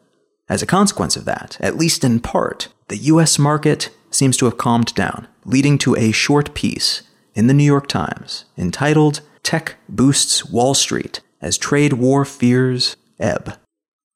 As 0.50 0.60
a 0.60 0.66
consequence 0.66 1.16
of 1.16 1.24
that, 1.24 1.56
at 1.58 1.78
least 1.78 2.04
in 2.04 2.20
part, 2.20 2.68
the 2.88 2.98
US 2.98 3.38
market 3.38 3.88
seems 4.10 4.36
to 4.36 4.44
have 4.44 4.58
calmed 4.58 4.94
down, 4.94 5.26
leading 5.46 5.78
to 5.78 5.96
a 5.96 6.12
short 6.12 6.52
piece 6.52 7.00
in 7.34 7.46
the 7.46 7.54
New 7.54 7.64
York 7.64 7.88
Times 7.88 8.44
entitled 8.58 9.22
Tech 9.42 9.76
Boosts 9.88 10.44
Wall 10.44 10.74
Street 10.74 11.22
as 11.40 11.56
Trade 11.56 11.94
War 11.94 12.26
Fears 12.26 12.96
Ebb. 13.18 13.58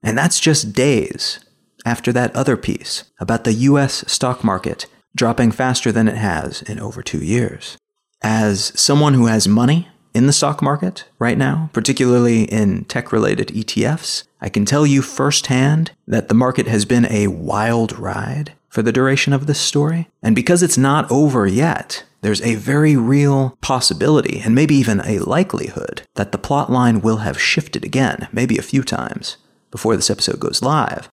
And 0.02 0.18
that's 0.18 0.38
just 0.38 0.74
days 0.74 1.40
after 1.84 2.12
that 2.12 2.34
other 2.34 2.56
piece 2.56 3.04
about 3.18 3.44
the 3.44 3.52
US 3.52 4.04
stock 4.10 4.44
market 4.44 4.86
dropping 5.14 5.50
faster 5.50 5.90
than 5.90 6.08
it 6.08 6.16
has 6.16 6.62
in 6.62 6.78
over 6.78 7.02
two 7.02 7.22
years. 7.24 7.76
As 8.22 8.72
someone 8.78 9.14
who 9.14 9.26
has 9.26 9.48
money 9.48 9.88
in 10.14 10.26
the 10.26 10.32
stock 10.32 10.62
market 10.62 11.04
right 11.18 11.38
now, 11.38 11.70
particularly 11.72 12.44
in 12.44 12.84
tech 12.84 13.12
related 13.12 13.48
ETFs, 13.48 14.24
I 14.40 14.48
can 14.48 14.64
tell 14.64 14.86
you 14.86 15.02
firsthand 15.02 15.92
that 16.06 16.28
the 16.28 16.34
market 16.34 16.66
has 16.66 16.84
been 16.84 17.06
a 17.06 17.28
wild 17.28 17.98
ride 17.98 18.52
for 18.68 18.82
the 18.82 18.92
duration 18.92 19.32
of 19.32 19.46
this 19.46 19.60
story. 19.60 20.08
And 20.22 20.34
because 20.34 20.62
it's 20.62 20.78
not 20.78 21.10
over 21.10 21.46
yet, 21.46 22.04
there's 22.22 22.42
a 22.42 22.56
very 22.56 22.96
real 22.96 23.56
possibility, 23.60 24.40
and 24.40 24.54
maybe 24.54 24.74
even 24.74 25.00
a 25.00 25.18
likelihood, 25.20 26.02
that 26.14 26.32
the 26.32 26.38
plot 26.38 26.70
line 26.70 27.00
will 27.00 27.18
have 27.18 27.40
shifted 27.40 27.84
again, 27.84 28.28
maybe 28.32 28.58
a 28.58 28.62
few 28.62 28.82
times, 28.82 29.38
before 29.70 29.96
this 29.96 30.10
episode 30.10 30.38
goes 30.38 30.62
live. 30.62 31.08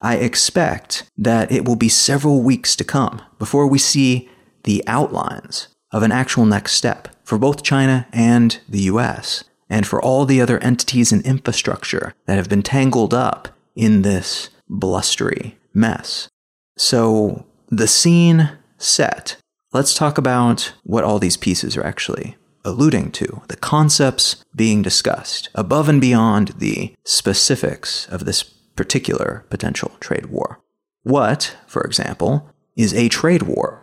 I 0.00 0.16
expect 0.16 1.10
that 1.16 1.50
it 1.50 1.64
will 1.64 1.76
be 1.76 1.88
several 1.88 2.42
weeks 2.42 2.76
to 2.76 2.84
come 2.84 3.20
before 3.38 3.66
we 3.66 3.78
see 3.78 4.28
the 4.64 4.84
outlines 4.86 5.68
of 5.92 6.02
an 6.02 6.12
actual 6.12 6.44
next 6.44 6.72
step 6.72 7.08
for 7.24 7.38
both 7.38 7.62
China 7.62 8.06
and 8.12 8.60
the 8.68 8.82
US, 8.82 9.44
and 9.68 9.86
for 9.86 10.00
all 10.00 10.24
the 10.24 10.40
other 10.40 10.58
entities 10.60 11.12
and 11.12 11.24
infrastructure 11.24 12.14
that 12.26 12.36
have 12.36 12.48
been 12.48 12.62
tangled 12.62 13.12
up 13.12 13.48
in 13.74 14.02
this 14.02 14.50
blustery 14.68 15.58
mess. 15.74 16.28
So, 16.76 17.44
the 17.68 17.88
scene 17.88 18.50
set. 18.78 19.36
Let's 19.72 19.94
talk 19.94 20.16
about 20.16 20.72
what 20.84 21.04
all 21.04 21.18
these 21.18 21.36
pieces 21.36 21.76
are 21.76 21.84
actually 21.84 22.36
alluding 22.64 23.10
to, 23.12 23.42
the 23.48 23.56
concepts 23.56 24.44
being 24.54 24.82
discussed, 24.82 25.48
above 25.54 25.88
and 25.88 26.00
beyond 26.00 26.48
the 26.58 26.94
specifics 27.04 28.06
of 28.08 28.24
this 28.24 28.42
particular 28.78 29.44
potential 29.50 29.90
trade 29.98 30.26
war. 30.26 30.60
What, 31.02 31.56
for 31.66 31.82
example, 31.82 32.48
is 32.76 32.94
a 32.94 33.08
trade 33.08 33.42
war? 33.42 33.82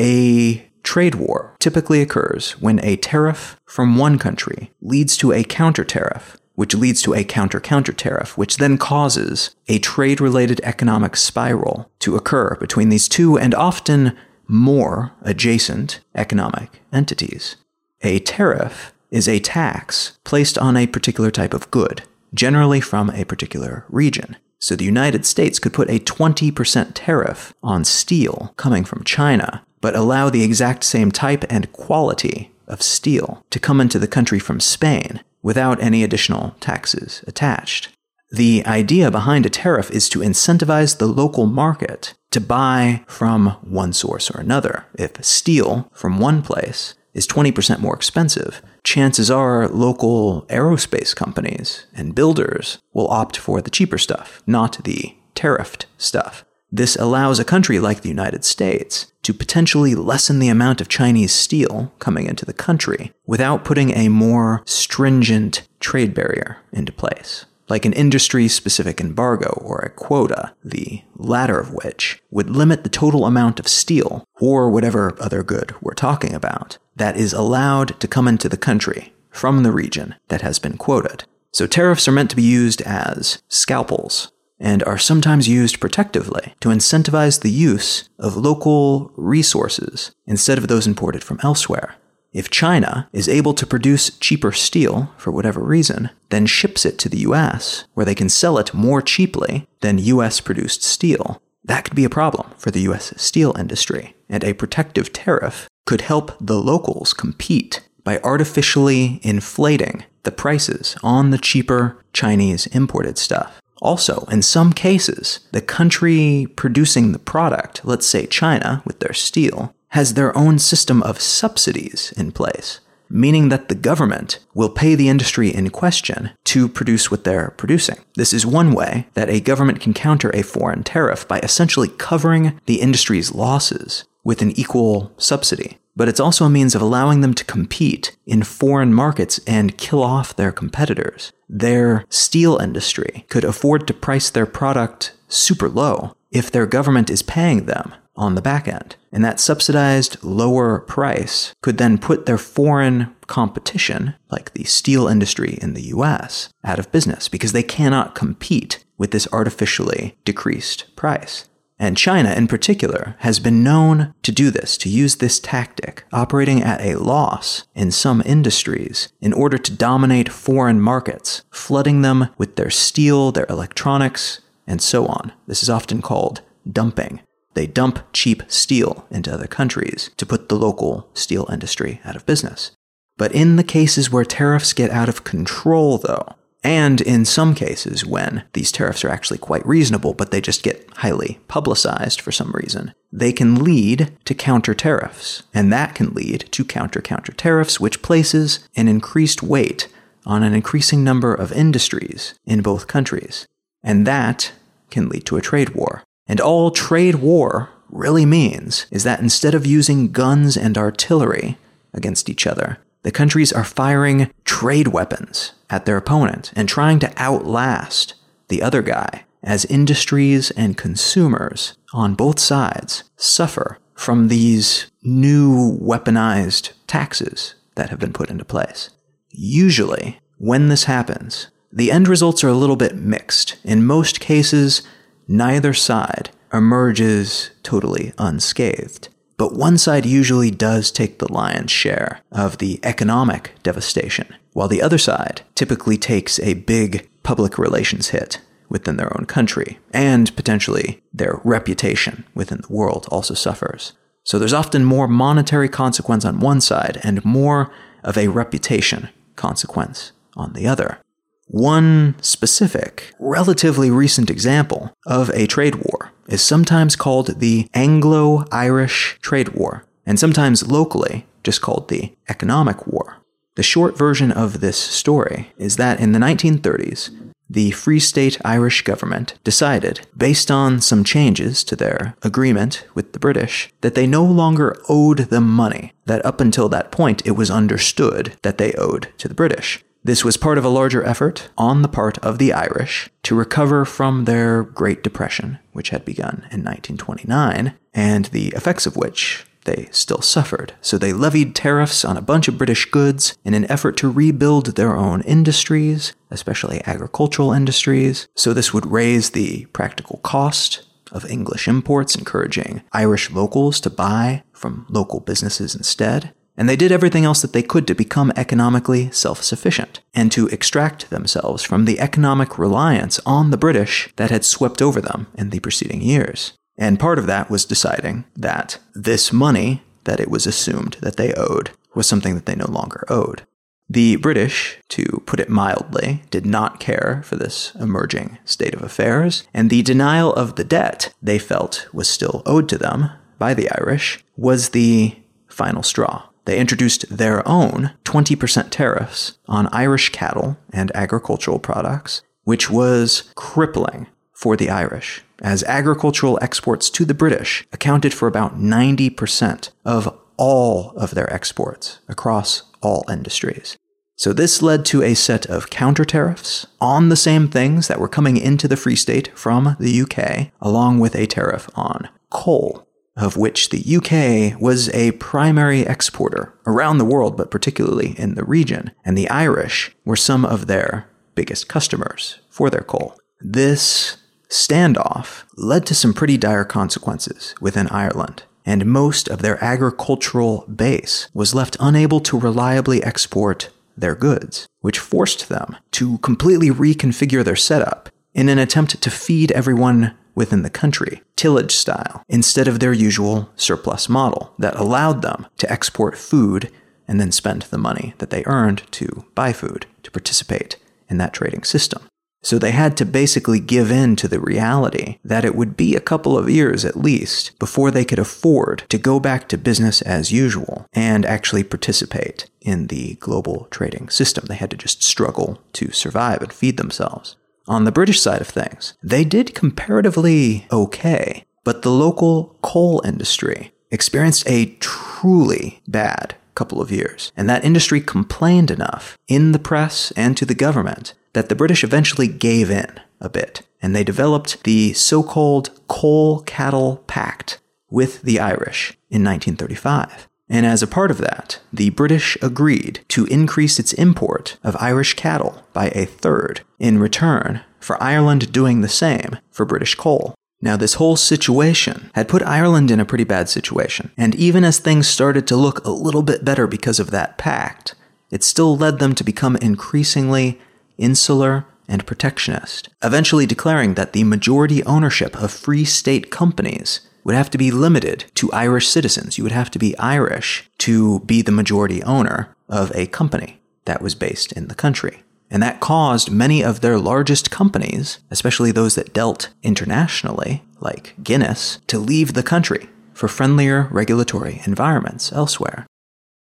A 0.00 0.66
trade 0.82 1.16
war 1.16 1.54
typically 1.60 2.00
occurs 2.00 2.52
when 2.52 2.82
a 2.82 2.96
tariff 2.96 3.60
from 3.66 3.98
one 3.98 4.18
country 4.18 4.72
leads 4.80 5.18
to 5.18 5.30
a 5.32 5.44
counter 5.44 5.84
tariff 5.84 6.38
which 6.54 6.72
leads 6.72 7.02
to 7.02 7.12
a 7.12 7.24
counter 7.24 7.58
counter 7.58 7.92
tariff, 7.92 8.38
which 8.38 8.58
then 8.58 8.78
causes 8.78 9.56
a 9.66 9.80
trade 9.80 10.20
related 10.20 10.60
economic 10.62 11.16
spiral 11.16 11.90
to 11.98 12.14
occur 12.14 12.56
between 12.60 12.90
these 12.90 13.08
two 13.08 13.36
and 13.36 13.52
often 13.56 14.16
more 14.46 15.10
adjacent 15.22 15.98
economic 16.14 16.80
entities. 16.92 17.56
A 18.02 18.20
tariff 18.20 18.94
is 19.10 19.28
a 19.28 19.40
tax 19.40 20.16
placed 20.22 20.56
on 20.56 20.76
a 20.76 20.86
particular 20.86 21.32
type 21.32 21.54
of 21.54 21.68
good, 21.72 22.04
generally 22.34 22.80
from 22.80 23.10
a 23.10 23.24
particular 23.24 23.84
region. 23.88 24.36
So 24.58 24.76
the 24.76 24.84
United 24.84 25.26
States 25.26 25.58
could 25.58 25.72
put 25.72 25.90
a 25.90 25.98
20% 26.00 26.92
tariff 26.94 27.54
on 27.62 27.84
steel 27.84 28.52
coming 28.56 28.84
from 28.84 29.04
China, 29.04 29.64
but 29.80 29.94
allow 29.94 30.30
the 30.30 30.42
exact 30.42 30.84
same 30.84 31.12
type 31.12 31.44
and 31.50 31.72
quality 31.72 32.50
of 32.66 32.82
steel 32.82 33.44
to 33.50 33.60
come 33.60 33.80
into 33.80 33.98
the 33.98 34.08
country 34.08 34.38
from 34.38 34.60
Spain 34.60 35.22
without 35.42 35.82
any 35.82 36.02
additional 36.02 36.56
taxes 36.60 37.22
attached. 37.26 37.90
The 38.30 38.64
idea 38.66 39.10
behind 39.10 39.46
a 39.46 39.50
tariff 39.50 39.90
is 39.90 40.08
to 40.08 40.20
incentivize 40.20 40.98
the 40.98 41.06
local 41.06 41.46
market 41.46 42.14
to 42.30 42.40
buy 42.40 43.04
from 43.06 43.50
one 43.60 43.92
source 43.92 44.30
or 44.30 44.40
another. 44.40 44.86
If 44.98 45.22
steel 45.24 45.88
from 45.92 46.18
one 46.18 46.42
place 46.42 46.94
is 47.12 47.28
20% 47.28 47.78
more 47.78 47.94
expensive, 47.94 48.60
chances 48.84 49.30
are 49.30 49.66
local 49.68 50.42
aerospace 50.48 51.16
companies 51.16 51.86
and 51.94 52.14
builders 52.14 52.78
will 52.92 53.08
opt 53.08 53.36
for 53.36 53.60
the 53.60 53.70
cheaper 53.70 53.98
stuff, 53.98 54.42
not 54.46 54.84
the 54.84 55.16
tariffed 55.34 55.86
stuff. 55.98 56.44
This 56.70 56.96
allows 56.96 57.38
a 57.38 57.44
country 57.44 57.78
like 57.78 58.02
the 58.02 58.08
United 58.08 58.44
States 58.44 59.12
to 59.22 59.32
potentially 59.32 59.94
lessen 59.94 60.38
the 60.38 60.48
amount 60.48 60.80
of 60.80 60.88
Chinese 60.88 61.32
steel 61.32 61.92
coming 61.98 62.26
into 62.26 62.44
the 62.44 62.52
country 62.52 63.12
without 63.26 63.64
putting 63.64 63.90
a 63.90 64.08
more 64.08 64.62
stringent 64.66 65.66
trade 65.78 66.14
barrier 66.14 66.58
into 66.72 66.92
place, 66.92 67.46
like 67.68 67.84
an 67.84 67.92
industry 67.92 68.48
specific 68.48 69.00
embargo 69.00 69.56
or 69.62 69.78
a 69.78 69.90
quota, 69.90 70.52
the 70.64 71.02
latter 71.16 71.58
of 71.60 71.72
which 71.72 72.20
would 72.30 72.50
limit 72.50 72.82
the 72.82 72.90
total 72.90 73.24
amount 73.24 73.60
of 73.60 73.68
steel 73.68 74.24
or 74.40 74.68
whatever 74.68 75.16
other 75.20 75.44
good 75.44 75.74
we're 75.80 75.94
talking 75.94 76.34
about 76.34 76.78
that 76.96 77.16
is 77.16 77.32
allowed 77.32 77.98
to 78.00 78.08
come 78.08 78.28
into 78.28 78.48
the 78.48 78.56
country 78.56 79.12
from 79.30 79.62
the 79.62 79.72
region 79.72 80.14
that 80.28 80.42
has 80.42 80.58
been 80.58 80.76
quoted. 80.76 81.24
So 81.52 81.66
tariffs 81.66 82.08
are 82.08 82.12
meant 82.12 82.30
to 82.30 82.36
be 82.36 82.42
used 82.42 82.82
as 82.82 83.42
scalpels 83.48 84.32
and 84.60 84.82
are 84.84 84.98
sometimes 84.98 85.48
used 85.48 85.80
protectively 85.80 86.54
to 86.60 86.68
incentivize 86.68 87.40
the 87.40 87.50
use 87.50 88.08
of 88.18 88.36
local 88.36 89.12
resources 89.16 90.14
instead 90.26 90.58
of 90.58 90.68
those 90.68 90.86
imported 90.86 91.22
from 91.22 91.40
elsewhere. 91.42 91.96
If 92.32 92.50
China 92.50 93.08
is 93.12 93.28
able 93.28 93.54
to 93.54 93.66
produce 93.66 94.10
cheaper 94.18 94.50
steel 94.50 95.12
for 95.16 95.30
whatever 95.30 95.62
reason, 95.62 96.10
then 96.30 96.46
ships 96.46 96.84
it 96.84 96.98
to 97.00 97.08
the 97.08 97.18
US, 97.18 97.84
where 97.94 98.06
they 98.06 98.14
can 98.14 98.28
sell 98.28 98.58
it 98.58 98.74
more 98.74 99.00
cheaply 99.00 99.68
than 99.80 99.98
US 99.98 100.40
produced 100.40 100.82
steel, 100.82 101.40
that 101.64 101.84
could 101.84 101.94
be 101.94 102.04
a 102.04 102.10
problem 102.10 102.50
for 102.58 102.72
the 102.72 102.80
US 102.90 103.14
steel 103.16 103.54
industry, 103.56 104.16
and 104.28 104.42
a 104.42 104.54
protective 104.54 105.12
tariff 105.12 105.68
could 105.84 106.02
help 106.02 106.32
the 106.40 106.60
locals 106.60 107.12
compete 107.12 107.86
by 108.04 108.20
artificially 108.22 109.20
inflating 109.22 110.04
the 110.22 110.32
prices 110.32 110.96
on 111.02 111.30
the 111.30 111.38
cheaper 111.38 112.02
Chinese 112.12 112.66
imported 112.68 113.18
stuff. 113.18 113.60
Also, 113.82 114.24
in 114.30 114.40
some 114.40 114.72
cases, 114.72 115.40
the 115.52 115.60
country 115.60 116.46
producing 116.56 117.12
the 117.12 117.18
product, 117.18 117.82
let's 117.84 118.06
say 118.06 118.26
China 118.26 118.82
with 118.86 119.00
their 119.00 119.12
steel, 119.12 119.74
has 119.88 120.14
their 120.14 120.36
own 120.36 120.58
system 120.58 121.02
of 121.02 121.20
subsidies 121.20 122.12
in 122.16 122.32
place, 122.32 122.80
meaning 123.10 123.50
that 123.50 123.68
the 123.68 123.74
government 123.74 124.38
will 124.54 124.70
pay 124.70 124.94
the 124.94 125.08
industry 125.08 125.54
in 125.54 125.68
question 125.70 126.30
to 126.44 126.66
produce 126.68 127.10
what 127.10 127.24
they're 127.24 127.52
producing. 127.58 127.96
This 128.16 128.32
is 128.32 128.46
one 128.46 128.72
way 128.72 129.06
that 129.14 129.28
a 129.28 129.40
government 129.40 129.80
can 129.80 129.92
counter 129.92 130.30
a 130.30 130.42
foreign 130.42 130.82
tariff 130.82 131.28
by 131.28 131.40
essentially 131.40 131.88
covering 131.88 132.58
the 132.66 132.80
industry's 132.80 133.34
losses 133.34 134.04
with 134.24 134.42
an 134.42 134.50
equal 134.58 135.12
subsidy 135.16 135.78
but 135.96 136.08
it's 136.08 136.20
also 136.20 136.44
a 136.44 136.50
means 136.50 136.74
of 136.74 136.82
allowing 136.82 137.20
them 137.20 137.34
to 137.34 137.44
compete 137.44 138.16
in 138.26 138.42
foreign 138.42 138.92
markets 138.92 139.40
and 139.46 139.78
kill 139.78 140.02
off 140.02 140.34
their 140.34 140.52
competitors. 140.52 141.32
Their 141.48 142.04
steel 142.08 142.58
industry 142.58 143.26
could 143.28 143.44
afford 143.44 143.86
to 143.86 143.94
price 143.94 144.30
their 144.30 144.46
product 144.46 145.12
super 145.28 145.68
low 145.68 146.14
if 146.30 146.50
their 146.50 146.66
government 146.66 147.10
is 147.10 147.22
paying 147.22 147.66
them 147.66 147.94
on 148.16 148.34
the 148.34 148.42
back 148.42 148.68
end. 148.68 148.96
And 149.12 149.24
that 149.24 149.40
subsidized 149.40 150.22
lower 150.22 150.80
price 150.80 151.54
could 151.62 151.78
then 151.78 151.98
put 151.98 152.26
their 152.26 152.38
foreign 152.38 153.14
competition, 153.26 154.14
like 154.30 154.52
the 154.52 154.64
steel 154.64 155.08
industry 155.08 155.58
in 155.62 155.74
the 155.74 155.82
US, 155.82 156.48
out 156.64 156.78
of 156.78 156.92
business 156.92 157.28
because 157.28 157.52
they 157.52 157.62
cannot 157.62 158.14
compete 158.14 158.84
with 158.98 159.10
this 159.10 159.28
artificially 159.32 160.16
decreased 160.24 160.94
price. 160.96 161.48
And 161.78 161.96
China, 161.96 162.32
in 162.32 162.46
particular, 162.46 163.16
has 163.20 163.40
been 163.40 163.64
known 163.64 164.14
to 164.22 164.30
do 164.30 164.50
this, 164.50 164.76
to 164.78 164.88
use 164.88 165.16
this 165.16 165.40
tactic, 165.40 166.04
operating 166.12 166.62
at 166.62 166.80
a 166.80 166.94
loss 166.98 167.66
in 167.74 167.90
some 167.90 168.22
industries 168.24 169.08
in 169.20 169.32
order 169.32 169.58
to 169.58 169.74
dominate 169.74 170.32
foreign 170.32 170.80
markets, 170.80 171.42
flooding 171.50 172.02
them 172.02 172.28
with 172.38 172.56
their 172.56 172.70
steel, 172.70 173.32
their 173.32 173.46
electronics, 173.48 174.40
and 174.66 174.80
so 174.80 175.06
on. 175.06 175.32
This 175.46 175.62
is 175.62 175.70
often 175.70 176.00
called 176.00 176.42
dumping. 176.70 177.20
They 177.54 177.66
dump 177.66 178.00
cheap 178.12 178.42
steel 178.48 179.06
into 179.10 179.32
other 179.32 179.46
countries 179.46 180.10
to 180.16 180.26
put 180.26 180.48
the 180.48 180.56
local 180.56 181.08
steel 181.14 181.48
industry 181.52 182.00
out 182.04 182.16
of 182.16 182.26
business. 182.26 182.70
But 183.16 183.32
in 183.32 183.56
the 183.56 183.64
cases 183.64 184.10
where 184.10 184.24
tariffs 184.24 184.72
get 184.72 184.90
out 184.90 185.08
of 185.08 185.24
control, 185.24 185.98
though, 185.98 186.34
and 186.64 187.02
in 187.02 187.26
some 187.26 187.54
cases, 187.54 188.06
when 188.06 188.42
these 188.54 188.72
tariffs 188.72 189.04
are 189.04 189.10
actually 189.10 189.36
quite 189.36 189.64
reasonable, 189.66 190.14
but 190.14 190.30
they 190.30 190.40
just 190.40 190.62
get 190.62 190.88
highly 190.96 191.38
publicized 191.46 192.22
for 192.22 192.32
some 192.32 192.52
reason, 192.52 192.94
they 193.12 193.32
can 193.32 193.62
lead 193.62 194.10
to 194.24 194.34
counter 194.34 194.72
tariffs. 194.72 195.42
And 195.52 195.70
that 195.72 195.94
can 195.94 196.14
lead 196.14 196.48
to 196.52 196.64
counter 196.64 197.02
counter 197.02 197.32
tariffs, 197.32 197.78
which 197.78 198.00
places 198.00 198.66
an 198.74 198.88
increased 198.88 199.42
weight 199.42 199.88
on 200.24 200.42
an 200.42 200.54
increasing 200.54 201.04
number 201.04 201.34
of 201.34 201.52
industries 201.52 202.34
in 202.46 202.62
both 202.62 202.86
countries. 202.86 203.46
And 203.82 204.06
that 204.06 204.52
can 204.90 205.10
lead 205.10 205.26
to 205.26 205.36
a 205.36 205.42
trade 205.42 205.70
war. 205.70 206.02
And 206.26 206.40
all 206.40 206.70
trade 206.70 207.16
war 207.16 207.68
really 207.90 208.24
means 208.24 208.86
is 208.90 209.04
that 209.04 209.20
instead 209.20 209.54
of 209.54 209.66
using 209.66 210.12
guns 210.12 210.56
and 210.56 210.78
artillery 210.78 211.58
against 211.92 212.30
each 212.30 212.46
other, 212.46 212.78
the 213.04 213.12
countries 213.12 213.52
are 213.52 213.64
firing 213.64 214.30
trade 214.44 214.88
weapons 214.88 215.52
at 215.70 215.84
their 215.84 215.96
opponent 215.96 216.52
and 216.56 216.68
trying 216.68 216.98
to 216.98 217.12
outlast 217.16 218.14
the 218.48 218.62
other 218.62 218.82
guy 218.82 219.24
as 219.42 219.64
industries 219.66 220.50
and 220.52 220.76
consumers 220.76 221.76
on 221.92 222.14
both 222.14 222.40
sides 222.40 223.04
suffer 223.16 223.78
from 223.94 224.28
these 224.28 224.90
new 225.02 225.78
weaponized 225.80 226.72
taxes 226.86 227.54
that 227.76 227.90
have 227.90 227.98
been 227.98 228.12
put 228.12 228.30
into 228.30 228.44
place. 228.44 228.90
Usually, 229.30 230.18
when 230.38 230.68
this 230.68 230.84
happens, 230.84 231.48
the 231.70 231.92
end 231.92 232.08
results 232.08 232.42
are 232.42 232.48
a 232.48 232.54
little 232.54 232.76
bit 232.76 232.96
mixed. 232.96 233.56
In 233.64 233.84
most 233.84 234.18
cases, 234.18 234.82
neither 235.28 235.74
side 235.74 236.30
emerges 236.52 237.50
totally 237.62 238.12
unscathed. 238.16 239.08
But 239.36 239.54
one 239.54 239.78
side 239.78 240.06
usually 240.06 240.50
does 240.50 240.90
take 240.90 241.18
the 241.18 241.32
lion's 241.32 241.70
share 241.70 242.20
of 242.30 242.58
the 242.58 242.78
economic 242.82 243.52
devastation, 243.62 244.34
while 244.52 244.68
the 244.68 244.82
other 244.82 244.98
side 244.98 245.42
typically 245.54 245.96
takes 245.96 246.38
a 246.40 246.54
big 246.54 247.08
public 247.22 247.58
relations 247.58 248.10
hit 248.10 248.40
within 248.68 248.96
their 248.96 249.16
own 249.16 249.26
country, 249.26 249.78
and 249.92 250.34
potentially 250.36 251.02
their 251.12 251.40
reputation 251.44 252.24
within 252.34 252.60
the 252.60 252.72
world 252.72 253.06
also 253.10 253.34
suffers. 253.34 253.92
So 254.24 254.38
there's 254.38 254.54
often 254.54 254.84
more 254.84 255.06
monetary 255.06 255.68
consequence 255.68 256.24
on 256.24 256.40
one 256.40 256.60
side 256.60 256.98
and 257.02 257.24
more 257.24 257.70
of 258.02 258.16
a 258.16 258.28
reputation 258.28 259.10
consequence 259.36 260.12
on 260.36 260.52
the 260.54 260.66
other. 260.66 260.98
One 261.46 262.14
specific, 262.22 263.12
relatively 263.20 263.90
recent 263.90 264.30
example 264.30 264.94
of 265.06 265.30
a 265.30 265.46
trade 265.46 265.74
war 265.76 266.13
is 266.28 266.42
sometimes 266.42 266.96
called 266.96 267.40
the 267.40 267.68
Anglo 267.74 268.44
Irish 268.50 269.18
Trade 269.20 269.50
War, 269.50 269.84
and 270.06 270.18
sometimes 270.18 270.68
locally 270.68 271.26
just 271.42 271.60
called 271.60 271.88
the 271.88 272.16
Economic 272.28 272.86
War. 272.86 273.18
The 273.56 273.62
short 273.62 273.96
version 273.96 274.32
of 274.32 274.60
this 274.60 274.76
story 274.76 275.52
is 275.58 275.76
that 275.76 276.00
in 276.00 276.12
the 276.12 276.18
1930s, 276.18 277.10
the 277.48 277.70
Free 277.72 278.00
State 278.00 278.38
Irish 278.44 278.82
government 278.82 279.34
decided, 279.44 280.06
based 280.16 280.50
on 280.50 280.80
some 280.80 281.04
changes 281.04 281.62
to 281.64 281.76
their 281.76 282.16
agreement 282.22 282.86
with 282.94 283.12
the 283.12 283.18
British, 283.18 283.70
that 283.82 283.94
they 283.94 284.06
no 284.06 284.24
longer 284.24 284.76
owed 284.88 285.18
them 285.18 285.48
money, 285.48 285.92
that 286.06 286.24
up 286.24 286.40
until 286.40 286.68
that 286.70 286.90
point 286.90 287.24
it 287.26 287.32
was 287.32 287.50
understood 287.50 288.36
that 288.42 288.58
they 288.58 288.72
owed 288.72 289.12
to 289.18 289.28
the 289.28 289.34
British. 289.34 289.84
This 290.06 290.22
was 290.22 290.36
part 290.36 290.58
of 290.58 290.66
a 290.66 290.68
larger 290.68 291.02
effort 291.02 291.48
on 291.56 291.80
the 291.80 291.88
part 291.88 292.18
of 292.18 292.36
the 292.36 292.52
Irish 292.52 293.08
to 293.22 293.34
recover 293.34 293.86
from 293.86 294.26
their 294.26 294.62
Great 294.62 295.02
Depression, 295.02 295.58
which 295.72 295.88
had 295.88 296.04
begun 296.04 296.46
in 296.52 296.60
1929, 296.62 297.74
and 297.94 298.26
the 298.26 298.48
effects 298.48 298.84
of 298.84 298.98
which 298.98 299.46
they 299.64 299.88
still 299.92 300.20
suffered. 300.20 300.74
So 300.82 300.98
they 300.98 301.14
levied 301.14 301.54
tariffs 301.54 302.04
on 302.04 302.18
a 302.18 302.22
bunch 302.22 302.48
of 302.48 302.58
British 302.58 302.84
goods 302.90 303.34
in 303.46 303.54
an 303.54 303.64
effort 303.70 303.96
to 303.96 304.10
rebuild 304.10 304.76
their 304.76 304.94
own 304.94 305.22
industries, 305.22 306.12
especially 306.30 306.82
agricultural 306.84 307.54
industries. 307.54 308.28
So 308.34 308.52
this 308.52 308.74
would 308.74 308.84
raise 308.84 309.30
the 309.30 309.64
practical 309.72 310.18
cost 310.18 310.82
of 311.12 311.24
English 311.30 311.66
imports, 311.66 312.14
encouraging 312.14 312.82
Irish 312.92 313.30
locals 313.30 313.80
to 313.80 313.88
buy 313.88 314.42
from 314.52 314.84
local 314.90 315.20
businesses 315.20 315.74
instead 315.74 316.34
and 316.56 316.68
they 316.68 316.76
did 316.76 316.92
everything 316.92 317.24
else 317.24 317.42
that 317.42 317.52
they 317.52 317.62
could 317.62 317.86
to 317.86 317.94
become 317.94 318.32
economically 318.36 319.10
self 319.10 319.42
sufficient 319.42 320.00
and 320.14 320.30
to 320.32 320.46
extract 320.48 321.10
themselves 321.10 321.62
from 321.62 321.84
the 321.84 322.00
economic 322.00 322.58
reliance 322.58 323.20
on 323.26 323.50
the 323.50 323.56
British 323.56 324.08
that 324.16 324.30
had 324.30 324.44
swept 324.44 324.80
over 324.80 325.00
them 325.00 325.26
in 325.34 325.50
the 325.50 325.60
preceding 325.60 326.00
years. 326.00 326.52
And 326.76 327.00
part 327.00 327.18
of 327.18 327.26
that 327.26 327.50
was 327.50 327.64
deciding 327.64 328.24
that 328.36 328.78
this 328.94 329.32
money 329.32 329.82
that 330.04 330.20
it 330.20 330.30
was 330.30 330.46
assumed 330.46 330.96
that 331.00 331.16
they 331.16 331.32
owed 331.34 331.70
was 331.94 332.06
something 332.06 332.34
that 332.34 332.46
they 332.46 332.56
no 332.56 332.70
longer 332.70 333.04
owed. 333.08 333.42
The 333.88 334.16
British, 334.16 334.78
to 334.90 335.22
put 335.26 335.40
it 335.40 335.50
mildly, 335.50 336.22
did 336.30 336.46
not 336.46 336.80
care 336.80 337.22
for 337.24 337.36
this 337.36 337.74
emerging 337.74 338.38
state 338.44 338.74
of 338.74 338.82
affairs, 338.82 339.46
and 339.52 339.68
the 339.68 339.82
denial 339.82 340.32
of 340.32 340.56
the 340.56 340.64
debt 340.64 341.12
they 341.22 341.38
felt 341.38 341.86
was 341.92 342.08
still 342.08 342.42
owed 342.46 342.68
to 342.70 342.78
them 342.78 343.10
by 343.38 343.52
the 343.52 343.70
Irish 343.70 344.24
was 344.36 344.70
the 344.70 345.16
final 345.48 345.82
straw 345.82 346.28
they 346.44 346.58
introduced 346.58 347.16
their 347.16 347.46
own 347.48 347.92
20% 348.04 348.70
tariffs 348.70 349.38
on 349.46 349.68
Irish 349.68 350.10
cattle 350.10 350.56
and 350.72 350.94
agricultural 350.94 351.58
products, 351.58 352.22
which 352.44 352.70
was 352.70 353.30
crippling 353.34 354.06
for 354.32 354.56
the 354.56 354.68
Irish, 354.68 355.22
as 355.40 355.64
agricultural 355.64 356.38
exports 356.42 356.90
to 356.90 357.04
the 357.04 357.14
British 357.14 357.66
accounted 357.72 358.12
for 358.12 358.28
about 358.28 358.58
90% 358.58 359.70
of 359.84 360.18
all 360.36 360.90
of 360.96 361.12
their 361.12 361.32
exports 361.32 362.00
across 362.08 362.62
all 362.82 363.04
industries. 363.10 363.78
So, 364.16 364.32
this 364.32 364.62
led 364.62 364.84
to 364.86 365.02
a 365.02 365.14
set 365.14 365.46
of 365.46 365.70
counter 365.70 366.04
tariffs 366.04 366.66
on 366.80 367.08
the 367.08 367.16
same 367.16 367.48
things 367.48 367.88
that 367.88 367.98
were 367.98 368.08
coming 368.08 368.36
into 368.36 368.68
the 368.68 368.76
Free 368.76 368.94
State 368.94 369.36
from 369.36 369.76
the 369.80 370.02
UK, 370.02 370.52
along 370.60 371.00
with 371.00 371.16
a 371.16 371.26
tariff 371.26 371.68
on 371.74 372.08
coal 372.30 372.83
of 373.16 373.36
which 373.36 373.70
the 373.70 373.96
UK 373.96 374.60
was 374.60 374.88
a 374.90 375.12
primary 375.12 375.82
exporter 375.82 376.54
around 376.66 376.98
the 376.98 377.04
world, 377.04 377.36
but 377.36 377.50
particularly 377.50 378.18
in 378.18 378.34
the 378.34 378.44
region, 378.44 378.90
and 379.04 379.16
the 379.16 379.30
Irish 379.30 379.94
were 380.04 380.16
some 380.16 380.44
of 380.44 380.66
their 380.66 381.08
biggest 381.34 381.68
customers 381.68 382.40
for 382.50 382.70
their 382.70 382.82
coal. 382.82 383.16
This 383.40 384.16
standoff 384.48 385.44
led 385.56 385.86
to 385.86 385.94
some 385.94 386.14
pretty 386.14 386.36
dire 386.36 386.64
consequences 386.64 387.54
within 387.60 387.88
Ireland, 387.88 388.44
and 388.64 388.86
most 388.86 389.28
of 389.28 389.42
their 389.42 389.62
agricultural 389.62 390.64
base 390.74 391.28
was 391.34 391.54
left 391.54 391.76
unable 391.80 392.20
to 392.20 392.38
reliably 392.38 393.02
export 393.02 393.70
their 393.96 394.14
goods, 394.14 394.66
which 394.80 394.98
forced 394.98 395.48
them 395.48 395.76
to 395.92 396.18
completely 396.18 396.70
reconfigure 396.70 397.44
their 397.44 397.56
setup 397.56 398.08
in 398.32 398.48
an 398.48 398.58
attempt 398.58 399.00
to 399.00 399.10
feed 399.10 399.52
everyone 399.52 400.16
within 400.34 400.62
the 400.62 400.70
country, 400.70 401.22
tillage 401.36 401.72
style, 401.72 402.22
instead 402.28 402.68
of 402.68 402.80
their 402.80 402.92
usual 402.92 403.50
surplus 403.56 404.08
model 404.08 404.54
that 404.58 404.76
allowed 404.76 405.22
them 405.22 405.46
to 405.58 405.70
export 405.70 406.16
food 406.16 406.70
and 407.06 407.20
then 407.20 407.32
spend 407.32 407.62
the 407.62 407.78
money 407.78 408.14
that 408.18 408.30
they 408.30 408.44
earned 408.46 408.82
to 408.92 409.24
buy 409.34 409.52
food 409.52 409.86
to 410.02 410.10
participate 410.10 410.76
in 411.08 411.18
that 411.18 411.32
trading 411.32 411.62
system. 411.62 412.02
So 412.44 412.58
they 412.58 412.72
had 412.72 412.98
to 412.98 413.06
basically 413.06 413.58
give 413.58 413.90
in 413.90 414.16
to 414.16 414.28
the 414.28 414.38
reality 414.38 415.16
that 415.24 415.46
it 415.46 415.54
would 415.54 415.78
be 415.78 415.96
a 415.96 416.00
couple 416.00 416.36
of 416.36 416.50
years 416.50 416.84
at 416.84 416.94
least 416.94 417.58
before 417.58 417.90
they 417.90 418.04
could 418.04 418.18
afford 418.18 418.84
to 418.90 418.98
go 418.98 419.18
back 419.18 419.48
to 419.48 419.56
business 419.56 420.02
as 420.02 420.30
usual 420.30 420.86
and 420.92 421.24
actually 421.24 421.64
participate 421.64 422.50
in 422.60 422.88
the 422.88 423.14
global 423.14 423.66
trading 423.70 424.10
system. 424.10 424.44
They 424.46 424.56
had 424.56 424.70
to 424.72 424.76
just 424.76 425.02
struggle 425.02 425.58
to 425.72 425.90
survive 425.90 426.42
and 426.42 426.52
feed 426.52 426.76
themselves. 426.76 427.36
On 427.66 427.84
the 427.84 427.92
British 427.92 428.20
side 428.20 428.42
of 428.42 428.48
things, 428.48 428.94
they 429.02 429.24
did 429.24 429.54
comparatively 429.54 430.66
okay, 430.70 431.44
but 431.64 431.82
the 431.82 431.90
local 431.90 432.56
coal 432.62 433.00
industry 433.06 433.72
experienced 433.90 434.44
a 434.46 434.76
truly 434.80 435.80
bad 435.88 436.34
couple 436.54 436.80
of 436.80 436.90
years, 436.92 437.32
and 437.36 437.48
that 437.48 437.64
industry 437.64 438.00
complained 438.00 438.70
enough 438.70 439.16
in 439.28 439.52
the 439.52 439.58
press 439.58 440.12
and 440.12 440.36
to 440.36 440.44
the 440.44 440.54
government 440.54 441.14
that 441.32 441.48
the 441.48 441.54
British 441.54 441.82
eventually 441.82 442.28
gave 442.28 442.70
in 442.70 443.00
a 443.20 443.28
bit, 443.28 443.62
and 443.80 443.96
they 443.96 444.04
developed 444.04 444.62
the 444.64 444.92
so 444.92 445.22
called 445.22 445.70
Coal 445.88 446.40
Cattle 446.42 446.98
Pact 447.06 447.60
with 447.88 448.22
the 448.22 448.38
Irish 448.38 448.90
in 449.10 449.24
1935. 449.24 450.28
And 450.48 450.66
as 450.66 450.82
a 450.82 450.86
part 450.86 451.10
of 451.10 451.18
that, 451.18 451.60
the 451.72 451.90
British 451.90 452.36
agreed 452.42 453.00
to 453.08 453.24
increase 453.26 453.78
its 453.78 453.92
import 453.94 454.58
of 454.62 454.76
Irish 454.78 455.14
cattle 455.14 455.62
by 455.72 455.88
a 455.88 456.04
third 456.04 456.60
in 456.78 456.98
return 456.98 457.62
for 457.80 458.02
Ireland 458.02 458.52
doing 458.52 458.80
the 458.80 458.88
same 458.88 459.38
for 459.50 459.64
British 459.64 459.94
coal. 459.94 460.34
Now, 460.60 460.76
this 460.76 460.94
whole 460.94 461.16
situation 461.16 462.10
had 462.14 462.28
put 462.28 462.42
Ireland 462.42 462.90
in 462.90 463.00
a 463.00 463.04
pretty 463.04 463.24
bad 463.24 463.48
situation, 463.48 464.12
and 464.16 464.34
even 464.34 464.64
as 464.64 464.78
things 464.78 465.06
started 465.06 465.46
to 465.48 465.56
look 465.56 465.84
a 465.84 465.90
little 465.90 466.22
bit 466.22 466.44
better 466.44 466.66
because 466.66 466.98
of 466.98 467.10
that 467.10 467.36
pact, 467.36 467.94
it 468.30 468.42
still 468.42 468.76
led 468.76 468.98
them 468.98 469.14
to 469.16 469.24
become 469.24 469.56
increasingly 469.56 470.58
insular 470.96 471.66
and 471.86 472.06
protectionist, 472.06 472.88
eventually 473.02 473.44
declaring 473.44 473.94
that 473.94 474.14
the 474.14 474.24
majority 474.24 474.82
ownership 474.84 475.36
of 475.36 475.52
free 475.52 475.84
state 475.84 476.30
companies 476.30 477.00
would 477.24 477.34
have 477.34 477.50
to 477.50 477.58
be 477.58 477.70
limited 477.70 478.26
to 478.34 478.52
Irish 478.52 478.88
citizens. 478.88 479.36
You 479.36 479.44
would 479.44 479.52
have 479.52 479.70
to 479.72 479.78
be 479.78 479.98
Irish 479.98 480.70
to 480.78 481.20
be 481.20 481.42
the 481.42 481.52
majority 481.52 482.02
owner 482.02 482.54
of 482.68 482.92
a 482.94 483.06
company 483.06 483.60
that 483.86 484.02
was 484.02 484.14
based 484.14 484.52
in 484.52 484.68
the 484.68 484.74
country. 484.74 485.22
And 485.50 485.62
that 485.62 485.80
caused 485.80 486.30
many 486.30 486.62
of 486.64 486.80
their 486.80 486.98
largest 486.98 487.50
companies, 487.50 488.18
especially 488.30 488.72
those 488.72 488.94
that 488.94 489.12
dealt 489.12 489.50
internationally, 489.62 490.62
like 490.80 491.14
Guinness, 491.22 491.78
to 491.86 491.98
leave 491.98 492.32
the 492.32 492.42
country 492.42 492.88
for 493.12 493.28
friendlier 493.28 493.88
regulatory 493.90 494.60
environments 494.66 495.32
elsewhere. 495.32 495.86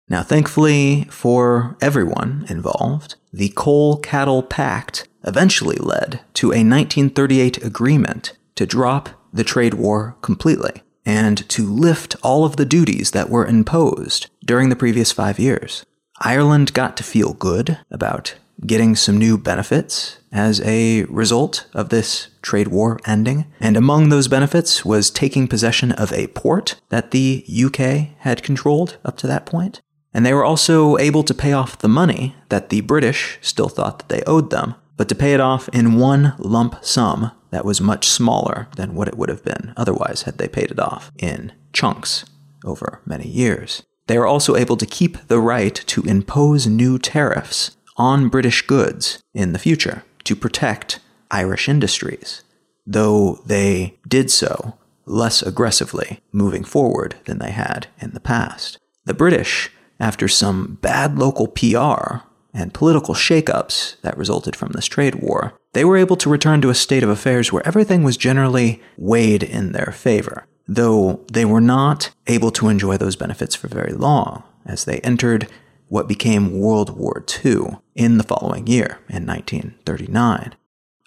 Now, 0.10 0.24
thankfully 0.24 1.06
for 1.10 1.78
everyone 1.82 2.46
involved, 2.50 3.16
the 3.32 3.54
Coal 3.56 3.98
Cattle 3.98 4.44
Pact 4.44 5.08
eventually 5.24 5.78
led 5.78 6.22
to 6.36 6.48
a 6.48 6.60
1938 6.60 7.64
agreement 7.64 8.34
to 8.56 8.66
drop 8.66 9.10
the 9.34 9.44
trade 9.44 9.74
war 9.74 10.16
completely 10.22 10.84
and 11.06 11.48
to 11.50 11.70
lift 11.70 12.16
all 12.24 12.46
of 12.46 12.56
the 12.56 12.66
duties 12.66 13.12
that 13.12 13.30
were 13.30 13.46
imposed 13.46 14.30
during 14.46 14.70
the 14.70 14.76
previous 14.76 15.12
five 15.12 15.40
years. 15.40 15.86
Ireland 16.20 16.74
got 16.74 16.96
to 16.98 17.04
feel 17.04 17.34
good 17.34 17.80
about 17.92 18.36
getting 18.66 18.96
some 18.96 19.18
new 19.18 19.38
benefits 19.38 20.20
as 20.32 20.62
a 20.62 21.04
result 21.06 21.68
of 21.74 21.90
this 21.90 22.28
trade 22.42 22.70
war 22.70 23.00
ending. 23.06 23.46
And 23.60 23.76
among 23.76 24.10
those 24.10 24.28
benefits 24.28 24.86
was 24.86 25.10
taking 25.12 25.48
possession 25.48 25.92
of 25.94 26.14
a 26.14 26.28
port 26.28 26.76
that 26.90 27.12
the 27.12 27.46
UK 27.48 28.18
had 28.20 28.44
controlled 28.44 28.98
up 29.04 29.18
to 29.18 29.28
that 29.28 29.46
point. 29.46 29.82
And 30.14 30.26
they 30.26 30.34
were 30.34 30.46
also 30.46 30.98
able 30.98 31.24
to 31.24 31.34
pay 31.34 31.54
off 31.54 31.80
the 31.80 31.90
money 31.90 32.36
that 32.50 32.70
the 32.70 32.82
British 32.82 33.40
still 33.42 33.70
thought 33.70 34.00
that 34.00 34.10
they 34.10 34.24
owed 34.26 34.52
them, 34.52 34.76
but 34.98 35.10
to 35.10 35.16
pay 35.16 35.34
it 35.34 35.40
off 35.40 35.70
in 35.70 35.96
one 36.00 36.34
lump 36.38 36.84
sum 36.84 37.32
that 37.52 37.66
was 37.66 37.82
much 37.82 38.08
smaller 38.08 38.68
than 38.76 38.96
what 38.96 39.08
it 39.08 39.18
would 39.18 39.30
have 39.30 39.44
been 39.44 39.74
otherwise 39.78 40.24
had 40.24 40.38
they 40.38 40.48
paid 40.48 40.72
it 40.72 40.80
off 40.80 41.12
in 41.18 41.52
chunks 41.72 42.26
over 42.66 43.02
many 43.06 43.28
years. 43.28 43.84
They 44.08 44.18
were 44.18 44.28
also 44.28 44.56
able 44.56 44.78
to 44.78 44.86
keep 44.86 45.28
the 45.28 45.40
right 45.40 45.76
to 45.76 46.02
impose 46.04 46.68
new 46.68 47.00
tariffs 47.00 47.78
on 47.96 48.30
British 48.30 48.62
goods 48.64 49.22
in 49.34 49.54
the 49.54 49.60
future 49.60 50.04
to 50.24 50.36
protect 50.36 51.00
Irish 51.32 51.70
industries, 51.70 52.44
though 52.86 53.42
they 53.46 53.98
did 54.08 54.30
so 54.32 54.78
less 55.06 55.42
aggressively 55.42 56.20
moving 56.32 56.64
forward 56.64 57.16
than 57.26 57.40
they 57.40 57.52
had 57.52 57.88
in 58.00 58.12
the 58.12 58.20
past. 58.20 58.78
The 59.06 59.14
British 59.14 59.70
after 60.00 60.28
some 60.28 60.78
bad 60.82 61.18
local 61.18 61.48
PR 61.48 62.26
and 62.54 62.74
political 62.74 63.16
shakeups 63.16 64.00
that 64.02 64.18
resulted 64.18 64.56
from 64.56 64.72
this 64.74 64.86
trade 64.86 65.16
war, 65.16 65.54
they 65.74 65.84
were 65.84 65.98
able 65.98 66.16
to 66.18 66.30
return 66.30 66.62
to 66.62 66.70
a 66.70 66.76
state 66.76 67.04
of 67.04 67.10
affairs 67.10 67.52
where 67.52 67.66
everything 67.68 68.04
was 68.04 68.18
generally 68.18 68.82
weighed 68.98 69.44
in 69.44 69.72
their 69.72 69.92
favor, 69.96 70.46
though 70.68 71.26
they 71.32 71.46
were 71.46 71.62
not 71.62 72.12
able 72.28 72.52
to 72.52 72.70
enjoy 72.70 72.98
those 72.98 73.16
benefits 73.16 73.56
for 73.56 73.68
very 73.68 73.94
long, 73.94 74.44
as 74.66 74.86
they 74.86 75.00
entered 75.00 75.48
what 75.88 76.08
became 76.08 76.60
World 76.60 76.98
War 76.98 77.24
II 77.44 77.78
in 77.96 78.18
the 78.18 78.24
following 78.24 78.68
year, 78.68 79.00
in 79.10 79.26
1939. 79.26 80.56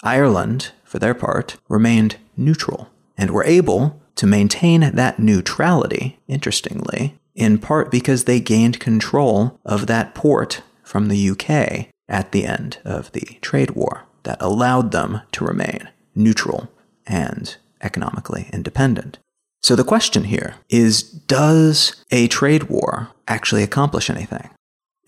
Ireland, 0.03 0.73
for 0.85 0.99
their 0.99 1.15
part, 1.15 1.57
remained 1.69 2.17
neutral 2.37 2.91
and 3.17 3.31
were 3.31 3.45
able 3.45 4.01
to 4.17 4.27
maintain 4.27 4.81
that 4.81 5.19
neutrality, 5.19 6.19
interestingly, 6.29 7.19
in 7.35 7.59
part 7.59 7.91
because 7.91 8.25
they 8.25 8.41
gained 8.41 8.81
control 8.81 9.59
of 9.65 9.87
that 9.87 10.15
port 10.15 10.63
from 10.87 11.09
the 11.09 11.31
UK 11.31 11.89
at 12.09 12.33
the 12.33 12.47
end 12.47 12.79
of 12.85 13.13
the 13.13 13.39
trade 13.41 13.71
war 13.73 14.05
that 14.23 14.41
allowed 14.41 14.93
them 14.93 15.21
to 15.33 15.45
remain 15.45 15.89
neutral 16.15 16.71
and 17.07 17.57
economically 17.83 18.49
independent. 18.53 19.19
So 19.63 19.75
the 19.75 19.85
question 19.85 20.25
here 20.25 20.55
is 20.69 21.03
Does 21.03 22.05
a 22.11 22.29
trade 22.29 22.65
war 22.65 23.09
actually 23.27 23.63
accomplish 23.63 24.09
anything? 24.09 24.51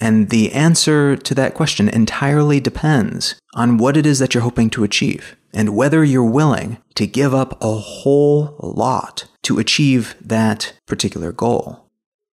And 0.00 0.30
the 0.30 0.52
answer 0.52 1.16
to 1.16 1.34
that 1.34 1.54
question 1.54 1.88
entirely 1.88 2.60
depends 2.60 3.34
on 3.54 3.78
what 3.78 3.96
it 3.96 4.06
is 4.06 4.18
that 4.20 4.34
you're 4.34 4.42
hoping 4.44 4.70
to 4.70 4.84
achieve 4.84 5.36
and 5.52 5.74
whether 5.74 6.04
you're 6.04 6.22
willing 6.22 6.78
to 6.94 7.06
give 7.06 7.34
up 7.34 7.60
a 7.62 7.74
whole 7.74 8.56
lot 8.60 9.26
to 9.42 9.58
achieve 9.58 10.14
that 10.20 10.72
particular 10.86 11.32
goal. 11.32 11.88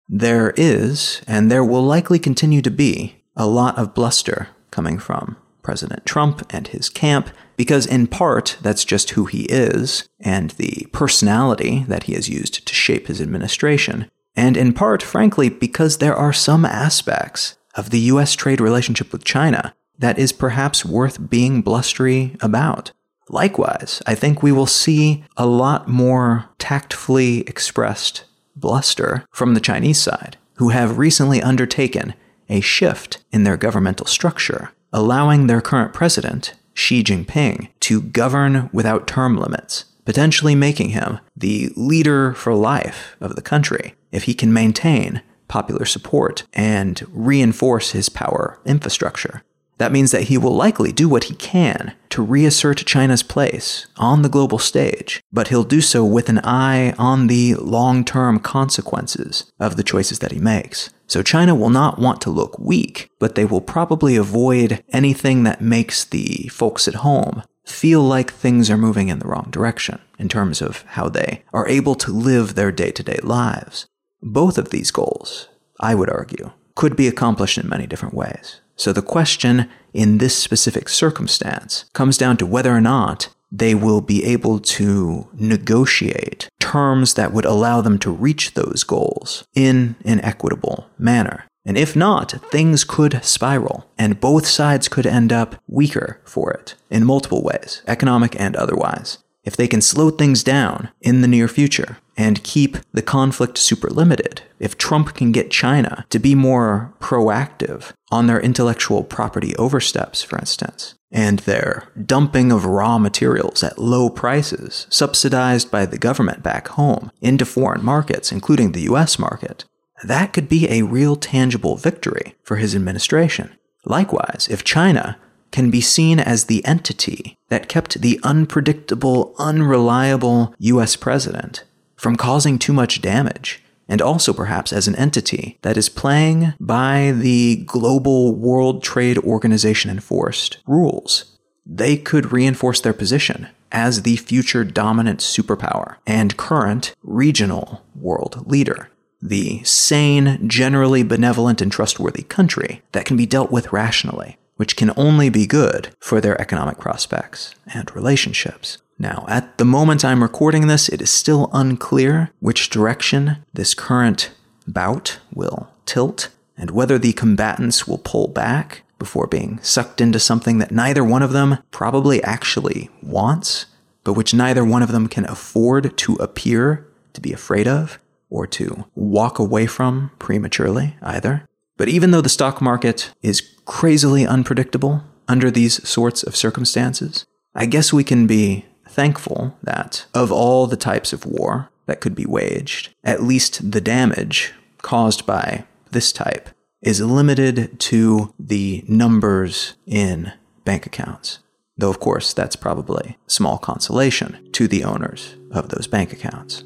There 0.08 0.52
is, 0.56 1.22
and 1.26 1.50
there 1.50 1.64
will 1.64 1.82
likely 1.82 2.18
continue 2.18 2.62
to 2.62 2.70
be, 2.70 3.21
a 3.36 3.46
lot 3.46 3.78
of 3.78 3.94
bluster 3.94 4.48
coming 4.70 4.98
from 4.98 5.36
President 5.62 6.04
Trump 6.04 6.42
and 6.50 6.68
his 6.68 6.88
camp, 6.88 7.30
because 7.56 7.86
in 7.86 8.06
part 8.06 8.58
that's 8.62 8.84
just 8.84 9.10
who 9.10 9.26
he 9.26 9.42
is 9.44 10.08
and 10.20 10.50
the 10.50 10.86
personality 10.92 11.84
that 11.88 12.04
he 12.04 12.14
has 12.14 12.28
used 12.28 12.66
to 12.66 12.74
shape 12.74 13.06
his 13.06 13.20
administration, 13.20 14.10
and 14.34 14.56
in 14.56 14.72
part, 14.72 15.02
frankly, 15.02 15.48
because 15.48 15.98
there 15.98 16.16
are 16.16 16.32
some 16.32 16.64
aspects 16.64 17.56
of 17.74 17.90
the 17.90 18.00
US 18.00 18.34
trade 18.34 18.60
relationship 18.60 19.12
with 19.12 19.24
China 19.24 19.74
that 19.98 20.18
is 20.18 20.32
perhaps 20.32 20.84
worth 20.84 21.30
being 21.30 21.62
blustery 21.62 22.36
about. 22.40 22.92
Likewise, 23.28 24.02
I 24.06 24.14
think 24.14 24.42
we 24.42 24.52
will 24.52 24.66
see 24.66 25.24
a 25.36 25.46
lot 25.46 25.88
more 25.88 26.48
tactfully 26.58 27.40
expressed 27.42 28.24
bluster 28.56 29.24
from 29.30 29.54
the 29.54 29.60
Chinese 29.60 29.98
side, 29.98 30.36
who 30.56 30.70
have 30.70 30.98
recently 30.98 31.40
undertaken 31.40 32.14
a 32.48 32.60
shift 32.60 33.22
in 33.32 33.44
their 33.44 33.56
governmental 33.56 34.06
structure, 34.06 34.72
allowing 34.92 35.46
their 35.46 35.60
current 35.60 35.92
president, 35.92 36.54
Xi 36.74 37.02
Jinping, 37.02 37.68
to 37.80 38.02
govern 38.02 38.70
without 38.72 39.06
term 39.06 39.36
limits, 39.36 39.84
potentially 40.04 40.54
making 40.54 40.90
him 40.90 41.20
the 41.36 41.70
leader 41.76 42.34
for 42.34 42.54
life 42.54 43.16
of 43.20 43.36
the 43.36 43.42
country 43.42 43.94
if 44.10 44.24
he 44.24 44.34
can 44.34 44.52
maintain 44.52 45.22
popular 45.48 45.84
support 45.84 46.44
and 46.54 47.02
reinforce 47.10 47.90
his 47.90 48.08
power 48.08 48.58
infrastructure. 48.64 49.42
That 49.82 49.90
means 49.90 50.12
that 50.12 50.28
he 50.28 50.38
will 50.38 50.54
likely 50.54 50.92
do 50.92 51.08
what 51.08 51.24
he 51.24 51.34
can 51.34 51.94
to 52.10 52.22
reassert 52.22 52.86
China's 52.86 53.24
place 53.24 53.88
on 53.96 54.22
the 54.22 54.28
global 54.28 54.60
stage, 54.60 55.20
but 55.32 55.48
he'll 55.48 55.64
do 55.64 55.80
so 55.80 56.04
with 56.04 56.28
an 56.28 56.38
eye 56.44 56.92
on 57.00 57.26
the 57.26 57.56
long 57.56 58.04
term 58.04 58.38
consequences 58.38 59.50
of 59.58 59.74
the 59.74 59.82
choices 59.82 60.20
that 60.20 60.30
he 60.30 60.38
makes. 60.38 60.90
So 61.08 61.20
China 61.20 61.56
will 61.56 61.68
not 61.68 61.98
want 61.98 62.20
to 62.20 62.30
look 62.30 62.60
weak, 62.60 63.10
but 63.18 63.34
they 63.34 63.44
will 63.44 63.60
probably 63.60 64.14
avoid 64.14 64.84
anything 64.92 65.42
that 65.42 65.60
makes 65.60 66.04
the 66.04 66.48
folks 66.52 66.86
at 66.86 67.02
home 67.02 67.42
feel 67.66 68.02
like 68.02 68.32
things 68.32 68.70
are 68.70 68.78
moving 68.78 69.08
in 69.08 69.18
the 69.18 69.26
wrong 69.26 69.48
direction 69.50 69.98
in 70.16 70.28
terms 70.28 70.62
of 70.62 70.82
how 70.90 71.08
they 71.08 71.42
are 71.52 71.66
able 71.66 71.96
to 71.96 72.12
live 72.12 72.54
their 72.54 72.70
day 72.70 72.92
to 72.92 73.02
day 73.02 73.18
lives. 73.24 73.88
Both 74.22 74.58
of 74.58 74.70
these 74.70 74.92
goals, 74.92 75.48
I 75.80 75.96
would 75.96 76.08
argue, 76.08 76.52
could 76.76 76.94
be 76.94 77.08
accomplished 77.08 77.58
in 77.58 77.68
many 77.68 77.88
different 77.88 78.14
ways. 78.14 78.60
So 78.82 78.92
the 78.92 79.00
question 79.00 79.68
in 79.94 80.18
this 80.18 80.36
specific 80.36 80.88
circumstance 80.88 81.84
comes 81.92 82.18
down 82.18 82.36
to 82.38 82.46
whether 82.46 82.74
or 82.74 82.80
not 82.80 83.28
they 83.52 83.76
will 83.76 84.00
be 84.00 84.24
able 84.24 84.58
to 84.58 85.28
negotiate 85.34 86.48
terms 86.58 87.14
that 87.14 87.32
would 87.32 87.44
allow 87.44 87.80
them 87.80 87.96
to 88.00 88.10
reach 88.10 88.54
those 88.54 88.82
goals 88.82 89.44
in 89.54 89.94
an 90.04 90.20
equitable 90.22 90.88
manner. 90.98 91.44
And 91.64 91.78
if 91.78 91.94
not, 91.94 92.32
things 92.50 92.82
could 92.82 93.24
spiral, 93.24 93.88
and 93.96 94.20
both 94.20 94.48
sides 94.48 94.88
could 94.88 95.06
end 95.06 95.32
up 95.32 95.62
weaker 95.68 96.20
for 96.24 96.50
it 96.50 96.74
in 96.90 97.04
multiple 97.04 97.44
ways, 97.44 97.82
economic 97.86 98.34
and 98.40 98.56
otherwise. 98.56 99.18
If 99.44 99.56
they 99.56 99.68
can 99.68 99.80
slow 99.80 100.10
things 100.10 100.42
down 100.42 100.88
in 101.00 101.20
the 101.20 101.28
near 101.28 101.46
future 101.46 101.98
and 102.16 102.42
keep 102.42 102.76
the 102.92 103.02
conflict 103.02 103.58
super 103.58 103.88
limited, 103.88 104.42
if 104.58 104.76
Trump 104.78 105.14
can 105.14 105.32
get 105.32 105.50
China 105.50 106.04
to 106.10 106.18
be 106.18 106.34
more 106.34 106.92
proactive 107.00 107.92
on 108.10 108.26
their 108.26 108.40
intellectual 108.40 109.02
property 109.02 109.56
oversteps, 109.56 110.22
for 110.22 110.38
instance, 110.38 110.94
and 111.10 111.40
their 111.40 111.88
dumping 112.04 112.52
of 112.52 112.64
raw 112.64 112.98
materials 112.98 113.62
at 113.62 113.78
low 113.78 114.08
prices, 114.08 114.86
subsidized 114.90 115.70
by 115.70 115.86
the 115.86 115.98
government 115.98 116.42
back 116.42 116.68
home, 116.68 117.10
into 117.20 117.44
foreign 117.44 117.84
markets, 117.84 118.32
including 118.32 118.72
the 118.72 118.82
US 118.82 119.18
market, 119.18 119.64
that 120.04 120.32
could 120.32 120.48
be 120.48 120.68
a 120.68 120.82
real 120.82 121.16
tangible 121.16 121.76
victory 121.76 122.34
for 122.42 122.56
his 122.56 122.74
administration. 122.74 123.56
Likewise, 123.84 124.48
if 124.50 124.64
China 124.64 125.18
can 125.50 125.70
be 125.70 125.80
seen 125.80 126.18
as 126.18 126.44
the 126.44 126.64
entity 126.64 127.36
that 127.48 127.68
kept 127.68 128.00
the 128.00 128.18
unpredictable, 128.22 129.34
unreliable 129.38 130.54
US 130.58 130.96
president 130.96 131.64
from 132.02 132.16
causing 132.16 132.58
too 132.58 132.72
much 132.72 133.00
damage, 133.00 133.62
and 133.88 134.02
also 134.02 134.32
perhaps 134.32 134.72
as 134.72 134.88
an 134.88 134.96
entity 134.96 135.56
that 135.62 135.76
is 135.76 135.88
playing 135.88 136.52
by 136.58 137.12
the 137.16 137.62
global 137.64 138.34
World 138.34 138.82
Trade 138.82 139.18
Organization 139.18 139.88
enforced 139.88 140.58
rules. 140.66 141.38
They 141.64 141.96
could 141.96 142.32
reinforce 142.32 142.80
their 142.80 142.92
position 142.92 143.46
as 143.70 144.02
the 144.02 144.16
future 144.16 144.64
dominant 144.64 145.20
superpower 145.20 145.98
and 146.04 146.36
current 146.36 146.92
regional 147.04 147.84
world 147.94 148.50
leader 148.50 148.88
the 149.24 149.62
sane, 149.62 150.48
generally 150.48 151.04
benevolent, 151.04 151.60
and 151.60 151.70
trustworthy 151.70 152.24
country 152.24 152.82
that 152.90 153.04
can 153.04 153.16
be 153.16 153.24
dealt 153.24 153.52
with 153.52 153.72
rationally, 153.72 154.36
which 154.56 154.74
can 154.74 154.90
only 154.96 155.28
be 155.28 155.46
good 155.46 155.94
for 156.00 156.20
their 156.20 156.40
economic 156.40 156.78
prospects 156.78 157.54
and 157.72 157.94
relationships. 157.94 158.78
Now, 158.98 159.24
at 159.28 159.58
the 159.58 159.64
moment 159.64 160.04
I'm 160.04 160.22
recording 160.22 160.66
this, 160.66 160.88
it 160.88 161.02
is 161.02 161.10
still 161.10 161.50
unclear 161.52 162.30
which 162.40 162.70
direction 162.70 163.38
this 163.52 163.74
current 163.74 164.30
bout 164.66 165.18
will 165.32 165.70
tilt 165.86 166.28
and 166.56 166.70
whether 166.70 166.98
the 166.98 167.12
combatants 167.12 167.88
will 167.88 167.98
pull 167.98 168.28
back 168.28 168.82
before 168.98 169.26
being 169.26 169.58
sucked 169.62 170.00
into 170.00 170.20
something 170.20 170.58
that 170.58 170.70
neither 170.70 171.02
one 171.02 171.22
of 171.22 171.32
them 171.32 171.58
probably 171.72 172.22
actually 172.22 172.88
wants, 173.02 173.66
but 174.04 174.12
which 174.12 174.32
neither 174.32 174.64
one 174.64 174.82
of 174.82 174.92
them 174.92 175.08
can 175.08 175.24
afford 175.24 175.96
to 175.98 176.14
appear 176.16 176.86
to 177.12 177.20
be 177.20 177.32
afraid 177.32 177.66
of 177.66 177.98
or 178.30 178.46
to 178.46 178.84
walk 178.94 179.38
away 179.38 179.66
from 179.66 180.10
prematurely 180.18 180.96
either. 181.02 181.44
But 181.76 181.88
even 181.88 182.12
though 182.12 182.20
the 182.20 182.28
stock 182.28 182.60
market 182.60 183.12
is 183.22 183.42
crazily 183.64 184.26
unpredictable 184.26 185.02
under 185.26 185.50
these 185.50 185.86
sorts 185.88 186.22
of 186.22 186.36
circumstances, 186.36 187.26
I 187.54 187.66
guess 187.66 187.92
we 187.92 188.04
can 188.04 188.26
be 188.26 188.66
thankful 188.92 189.56
that 189.62 190.06
of 190.14 190.30
all 190.30 190.66
the 190.66 190.76
types 190.76 191.12
of 191.12 191.26
war 191.26 191.70
that 191.86 192.00
could 192.00 192.14
be 192.14 192.26
waged, 192.26 192.94
at 193.02 193.22
least 193.22 193.72
the 193.72 193.80
damage 193.80 194.52
caused 194.82 195.26
by 195.26 195.64
this 195.90 196.12
type 196.12 196.50
is 196.82 197.00
limited 197.00 197.78
to 197.78 198.34
the 198.38 198.84
numbers 198.88 199.74
in 199.86 200.32
bank 200.64 200.86
accounts. 200.86 201.38
Though, 201.76 201.90
of 201.90 202.00
course, 202.00 202.32
that's 202.32 202.56
probably 202.56 203.18
small 203.26 203.58
consolation 203.58 204.50
to 204.52 204.68
the 204.68 204.84
owners 204.84 205.36
of 205.50 205.70
those 205.70 205.86
bank 205.86 206.12
accounts. 206.12 206.62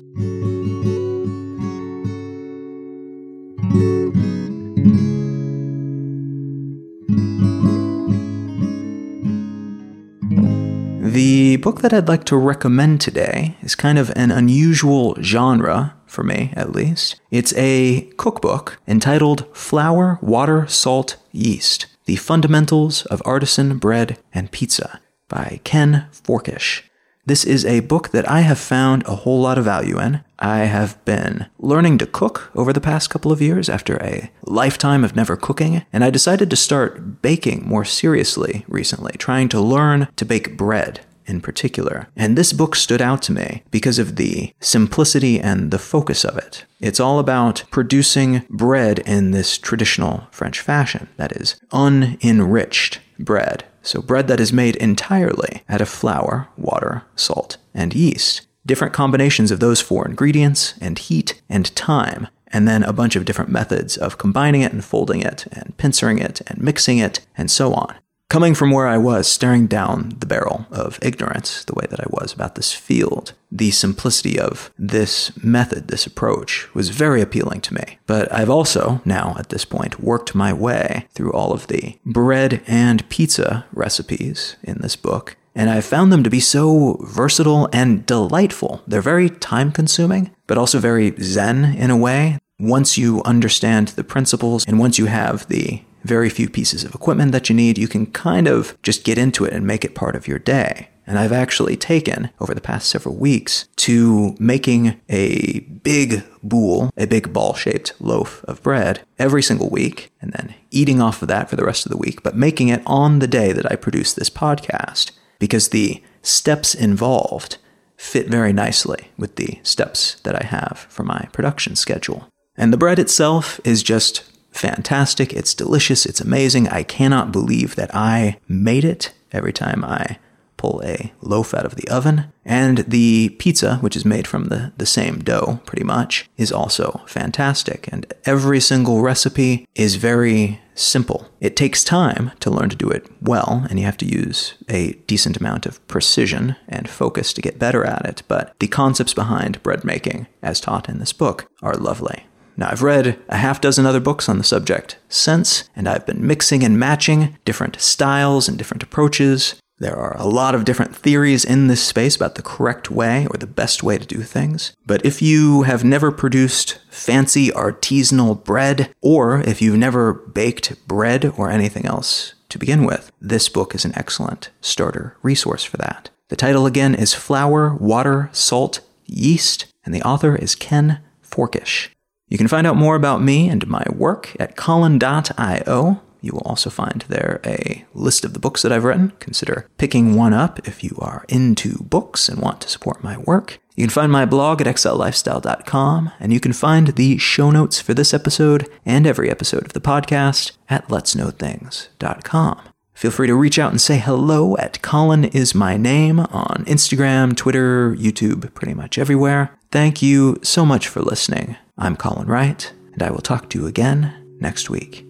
The 11.57 11.63
book 11.63 11.81
that 11.81 11.95
I'd 11.95 12.07
like 12.07 12.25
to 12.25 12.37
recommend 12.37 13.01
today 13.01 13.57
is 13.63 13.75
kind 13.75 13.97
of 13.97 14.13
an 14.15 14.31
unusual 14.31 15.17
genre, 15.23 15.97
for 16.05 16.23
me 16.23 16.53
at 16.55 16.73
least. 16.73 17.19
It's 17.31 17.55
a 17.57 18.11
cookbook 18.19 18.79
entitled 18.87 19.47
Flour, 19.57 20.19
Water, 20.21 20.67
Salt, 20.67 21.17
Yeast 21.33 21.87
The 22.05 22.17
Fundamentals 22.17 23.07
of 23.07 23.23
Artisan 23.25 23.79
Bread 23.79 24.19
and 24.35 24.53
Pizza 24.53 25.01
by 25.31 25.63
Ken 25.65 26.09
Forkish. 26.13 26.83
This 27.25 27.43
is 27.43 27.65
a 27.65 27.81
book 27.81 28.11
that 28.11 28.31
I 28.31 28.43
have 28.43 28.59
found 28.59 29.03
a 29.07 29.17
whole 29.17 29.41
lot 29.41 29.57
of 29.57 29.65
value 29.65 29.99
in. 29.99 30.23
I 30.39 30.59
have 30.59 31.03
been 31.07 31.47
learning 31.59 31.97
to 31.99 32.07
cook 32.07 32.53
over 32.55 32.75
the 32.75 32.83
past 32.83 33.09
couple 33.09 33.33
of 33.33 33.41
years 33.41 33.71
after 33.71 33.97
a 33.97 34.31
lifetime 34.43 35.05
of 35.05 35.17
never 35.17 35.37
cooking, 35.39 35.87
and 35.91 36.05
I 36.05 36.11
decided 36.11 36.51
to 36.51 36.57
start 36.57 37.23
baking 37.23 37.67
more 37.67 37.87
seriously 37.87 38.67
recently, 38.69 39.13
trying 39.17 39.49
to 39.49 39.61
learn 39.61 40.09
to 40.17 40.25
bake 40.27 40.59
bread 40.59 41.01
in 41.27 41.41
particular. 41.41 42.09
And 42.17 42.37
this 42.37 42.53
book 42.53 42.75
stood 42.77 43.03
out 43.03 43.23
to 43.23 43.33
me 43.33 43.63
because 43.71 43.99
of 43.99 44.17
the 44.17 44.53
simplicity 44.61 45.41
and 45.41 45.71
the 45.71 45.79
focus 45.79 46.25
of 46.25 46.39
it. 46.39 46.65
It's 46.81 47.01
all 47.01 47.19
about 47.19 47.65
producing 47.71 48.45
bread 48.49 49.01
in 49.01 49.31
this 49.31 49.59
traditional 49.59 50.27
French 50.31 50.61
fashion, 50.61 51.09
that 51.17 51.33
is, 51.33 51.61
unenriched 51.73 52.99
bread. 53.19 53.65
So, 53.83 54.03
bread 54.03 54.27
that 54.29 54.41
is 54.41 54.53
made 54.53 54.77
entirely 54.77 55.63
out 55.69 55.81
of 55.81 55.89
flour, 55.89 56.49
water, 56.57 57.05
salt, 57.15 57.57
and 57.73 57.95
yeast. 57.95 58.47
Different 58.67 58.93
combinations 58.93 59.53
of 59.53 59.61
those 59.61 59.81
four 59.81 60.07
ingredients, 60.09 60.75
and 60.81 60.99
heat, 60.99 61.41
and 61.49 61.75
time, 61.77 62.27
and 62.49 62.67
then 62.67 62.83
a 62.83 62.93
bunch 62.93 63.15
of 63.15 63.25
different 63.25 63.51
methods 63.51 63.97
of 63.97 64.19
combining 64.19 64.63
it 64.63 64.73
and 64.73 64.85
folding 64.85 65.23
it, 65.23 65.47
and 65.53 65.77
pincering 65.77 66.19
it, 66.19 66.41
and 66.49 66.61
mixing 66.61 66.99
it, 66.99 67.21
and 67.37 67.49
so 67.49 67.73
on. 67.75 67.95
Coming 68.29 68.55
from 68.55 68.73
where 68.73 68.89
I 68.89 68.99
was, 68.99 69.29
staring 69.29 69.69
down 69.69 70.17
the 70.19 70.27
barrel 70.27 70.67
of 70.73 70.99
ignorance, 71.01 71.65
the 71.65 71.75
way 71.75 71.87
that 71.89 72.01
I 72.01 72.07
was 72.11 72.33
about 72.33 72.57
this 72.57 72.73
field, 72.73 73.35
the 73.53 73.71
simplicity 73.71 74.39
of 74.39 74.73
this 74.77 75.31
method, 75.43 75.87
this 75.87 76.07
approach, 76.07 76.69
was 76.75 76.89
very 76.89 77.23
appealing 77.23 77.61
to 77.63 77.75
me. 77.75 77.99
But 78.07 78.31
I've 78.33 78.51
also, 78.51 79.01
now 79.05 79.37
at 79.39 79.51
this 79.51 79.65
point, 79.65 80.01
worked 80.01 80.35
my 80.35 80.53
way 80.53 81.07
through 81.15 81.33
all 81.33 81.53
of 81.53 81.69
the 81.69 81.99
bread 82.05 82.63
and 82.67 83.09
pizza 83.09 83.65
recipes 83.73 84.57
in 84.65 84.79
this 84.81 84.97
book, 84.97 85.37
and 85.55 85.71
I've 85.71 85.85
found 85.85 86.13
them 86.13 86.25
to 86.25 86.31
be 86.31 86.41
so 86.41 86.99
versatile 87.05 87.69
and 87.73 88.05
delightful. 88.07 88.83
They're 88.89 89.01
very 89.01 89.31
time 89.31 89.71
consuming, 89.71 90.33
but 90.49 90.59
also 90.59 90.81
very 90.81 91.15
zen 91.21 91.65
in 91.65 91.91
a 91.91 91.97
way. 91.97 92.39
Once 92.59 92.99
you 92.99 93.23
understand 93.25 93.89
the 93.89 94.05
principles 94.05 94.65
and 94.67 94.79
once 94.81 94.99
you 94.99 95.07
have 95.07 95.47
the 95.49 95.83
very 96.07 96.31
few 96.31 96.49
pieces 96.49 96.85
of 96.85 96.95
equipment 96.95 97.33
that 97.33 97.49
you 97.49 97.55
need. 97.55 97.79
You 97.79 97.89
can 97.89 98.07
kind 98.07 98.49
of 98.49 98.77
just 98.83 99.05
get 99.05 99.19
into 99.19 99.45
it 99.45 99.53
and 99.53 99.67
make 99.67 99.85
it 99.85 99.95
part 99.95 100.17
of 100.17 100.29
your 100.29 100.39
day. 100.39 100.89
And 101.07 101.19
I've 101.19 101.33
actually 101.33 101.77
taken 101.77 102.31
over 102.41 102.53
the 102.53 102.61
past 102.61 102.89
several 102.89 103.15
weeks 103.15 103.69
to 103.77 104.35
making 104.41 105.01
a 105.09 105.61
big 105.61 106.25
boule, 106.43 106.91
a 106.97 107.07
big 107.07 107.33
ball 107.33 107.55
shaped 107.55 107.93
loaf 108.01 108.45
of 108.45 108.63
bread 108.63 109.03
every 109.19 109.43
single 109.43 109.71
week, 109.71 110.11
and 110.21 110.33
then 110.33 110.55
eating 110.71 111.01
off 111.01 111.23
of 111.23 111.29
that 111.29 111.49
for 111.49 111.55
the 111.55 111.65
rest 111.65 111.87
of 111.87 111.91
the 111.91 111.99
week, 111.99 112.23
but 112.25 112.37
making 112.37 112.69
it 112.69 112.83
on 112.87 113.21
the 113.21 113.29
day 113.29 113.53
that 113.53 113.71
I 113.71 113.77
produce 113.77 114.13
this 114.13 114.31
podcast 114.31 115.13
because 115.39 115.69
the 115.69 116.03
steps 116.23 116.75
involved 116.75 117.59
fit 117.97 118.29
very 118.29 118.53
nicely 118.53 119.11
with 119.17 119.37
the 119.37 119.61
steps 119.63 120.17
that 120.25 120.35
I 120.35 120.45
have 120.47 120.87
for 120.91 121.05
my 121.05 121.29
production 121.33 121.77
schedule. 121.77 122.29
And 122.57 122.73
the 122.73 122.79
bread 122.79 122.99
itself 122.99 123.61
is 123.65 123.83
just 123.83 124.25
fantastic. 124.57 125.33
It's 125.33 125.55
delicious. 125.55 126.07
It's 126.07 126.21
amazing. 126.21 126.69
I 126.69 126.83
cannot 126.83 127.33
believe 127.33 127.77
that 127.77 127.95
I 127.95 128.39
made 128.49 128.85
it 128.85 129.13
every 129.33 129.53
time 129.53 129.85
I 129.85 130.19
pull 130.57 130.83
a 130.85 131.13
loaf 131.21 131.55
out 131.55 131.67
of 131.67 131.75
the 131.77 131.89
oven. 131.89 132.33
And 132.45 132.79
the 132.79 133.31
pizza, 133.39 133.77
which 133.77 133.97
is 133.97 134.05
made 134.05 134.27
from 134.27 134.45
the, 134.47 134.73
the 134.79 134.87
same 134.87 135.19
dough 135.19 135.61
pretty 135.67 135.85
much, 135.85 136.29
is 136.37 136.53
also 136.53 137.03
fantastic. 137.07 137.89
And 137.93 138.13
every 138.25 138.61
single 138.61 139.03
recipe 139.03 139.67
is 139.75 139.97
very 139.97 140.61
simple. 140.75 141.29
It 141.41 141.57
takes 141.57 141.85
time 141.85 142.33
to 142.41 142.51
learn 142.51 142.69
to 142.71 142.77
do 142.77 142.89
it 142.89 143.07
well, 143.21 143.67
and 143.69 143.79
you 143.79 143.87
have 143.87 143.97
to 143.99 144.07
use 144.07 144.55
a 144.69 144.93
decent 145.07 145.37
amount 145.37 145.67
of 145.67 145.87
precision 145.89 146.57
and 146.69 146.89
focus 146.89 147.33
to 147.33 147.43
get 147.43 147.59
better 147.59 147.85
at 147.85 148.05
it. 148.07 148.23
But 148.29 148.55
the 148.59 148.69
concepts 148.69 149.15
behind 149.15 149.63
bread 149.63 149.85
making, 149.85 150.27
as 150.43 150.61
taught 150.61 150.89
in 150.89 150.99
this 150.99 151.13
book, 151.13 151.51
are 151.63 151.75
lovely. 151.75 152.27
Now, 152.57 152.69
I've 152.71 152.83
read 152.83 153.19
a 153.29 153.37
half 153.37 153.61
dozen 153.61 153.85
other 153.85 154.01
books 154.01 154.29
on 154.29 154.39
the 154.39 154.45
subject 154.45 154.99
since, 155.09 155.69
and 155.77 155.89
I've 155.89 156.07
been 156.07 156.27
mixing 156.27 156.63
and 156.63 156.79
matching 156.79 157.37
different 157.45 157.81
styles 157.81 158.49
and 158.49 158.57
different 158.57 158.83
approaches. 158.83 159.57
There 159.79 159.97
are 159.97 160.17
a 160.17 160.27
lot 160.27 160.55
of 160.55 160.65
different 160.65 160.97
theories 160.97 161.45
in 161.45 161.67
this 161.67 161.83
space 161.83 162.17
about 162.17 162.37
the 162.37 162.43
correct 162.43 162.91
way 162.91 163.27
or 163.31 163.37
the 163.37 163.47
best 163.47 163.83
way 163.83 163.99
to 163.99 164.07
do 164.07 164.23
things. 164.23 164.75
But 164.87 165.05
if 165.05 165.21
you 165.21 165.63
have 165.63 165.85
never 165.85 166.11
produced 166.11 166.79
fancy 166.89 167.51
artisanal 167.51 168.43
bread, 168.43 168.95
or 169.03 169.41
if 169.41 169.61
you've 169.61 169.77
never 169.77 170.15
baked 170.15 170.89
bread 170.89 171.27
or 171.37 171.51
anything 171.51 171.85
else 171.85 172.33
to 172.49 172.59
begin 172.59 172.85
with, 172.85 173.13
this 173.21 173.51
book 173.51 173.75
is 173.75 173.85
an 173.85 173.93
excellent 173.95 174.49
starter 174.63 175.19
resource 175.23 175.63
for 175.63 175.77
that. 175.77 176.09
The 176.29 176.37
title 176.37 176.65
again 176.65 176.95
is 176.95 177.13
Flour, 177.13 177.75
Water, 177.75 178.31
Salt, 178.33 178.81
Yeast, 179.05 179.67
and 179.85 179.95
the 179.95 180.03
author 180.03 180.37
is 180.37 180.55
Ken 180.55 181.01
Forkish. 181.23 181.91
You 182.29 182.39
can 182.39 182.49
find 182.49 182.67
out 182.67 182.77
more 182.77 182.97
about 182.97 183.23
me 183.23 183.49
and 183.49 183.67
my 183.67 183.85
work 183.95 184.35
at 184.41 184.57
colin.io. 184.57 186.01
You 186.21 186.33
will 186.33 186.43
also 186.45 186.71
find 186.71 187.05
there 187.09 187.41
a 187.45 187.85
list 187.95 188.25
of 188.25 188.33
the 188.33 188.41
books 188.41 188.63
that 188.63 188.73
I've 188.73 188.85
written. 188.85 189.13
Consider 189.21 189.69
picking 189.79 190.17
one 190.17 190.33
up 190.33 190.67
if 190.67 190.83
you 190.83 190.97
are 191.01 191.25
into 191.29 191.79
books 191.85 192.29
and 192.29 192.41
want 192.41 192.61
to 192.63 192.69
support 192.69 193.05
my 193.05 193.17
work. 193.17 193.61
You 193.77 193.85
can 193.85 193.91
find 193.91 194.11
my 194.11 194.25
blog 194.25 194.61
at 194.61 194.67
exilelifestyle.com, 194.67 196.11
and 196.19 196.33
you 196.33 196.41
can 196.41 196.55
find 196.55 196.89
the 196.89 197.19
show 197.19 197.51
notes 197.51 197.81
for 197.81 197.95
this 197.95 198.15
episode 198.15 198.69
and 198.85 199.07
every 199.07 199.31
episode 199.31 199.65
of 199.67 199.75
the 199.75 199.81
podcast 199.81 200.53
at 200.69 200.89
letsknowthings.com. 200.89 202.61
Feel 202.95 203.11
free 203.11 203.27
to 203.27 203.35
reach 203.35 203.59
out 203.59 203.71
and 203.71 203.81
say 203.81 203.99
hello 203.99 204.57
at 204.57 204.81
Colin 204.81 205.25
is 205.27 205.55
my 205.55 205.77
name 205.77 206.21
on 206.21 206.65
Instagram, 206.67 207.37
Twitter, 207.37 207.95
YouTube, 207.95 208.53
pretty 208.55 208.73
much 208.73 208.97
everywhere. 208.97 209.57
Thank 209.71 210.01
you 210.01 210.41
so 210.43 210.65
much 210.65 210.89
for 210.89 211.03
listening. 211.03 211.57
I'm 211.79 211.97
Colin 211.97 212.27
Wright, 212.27 212.73
and 212.95 213.03
I 213.03 213.11
will 213.11 213.21
talk 213.21 213.51
to 213.51 213.61
you 213.61 213.67
again 213.67 214.15
next 214.41 214.71
week. 214.71 215.07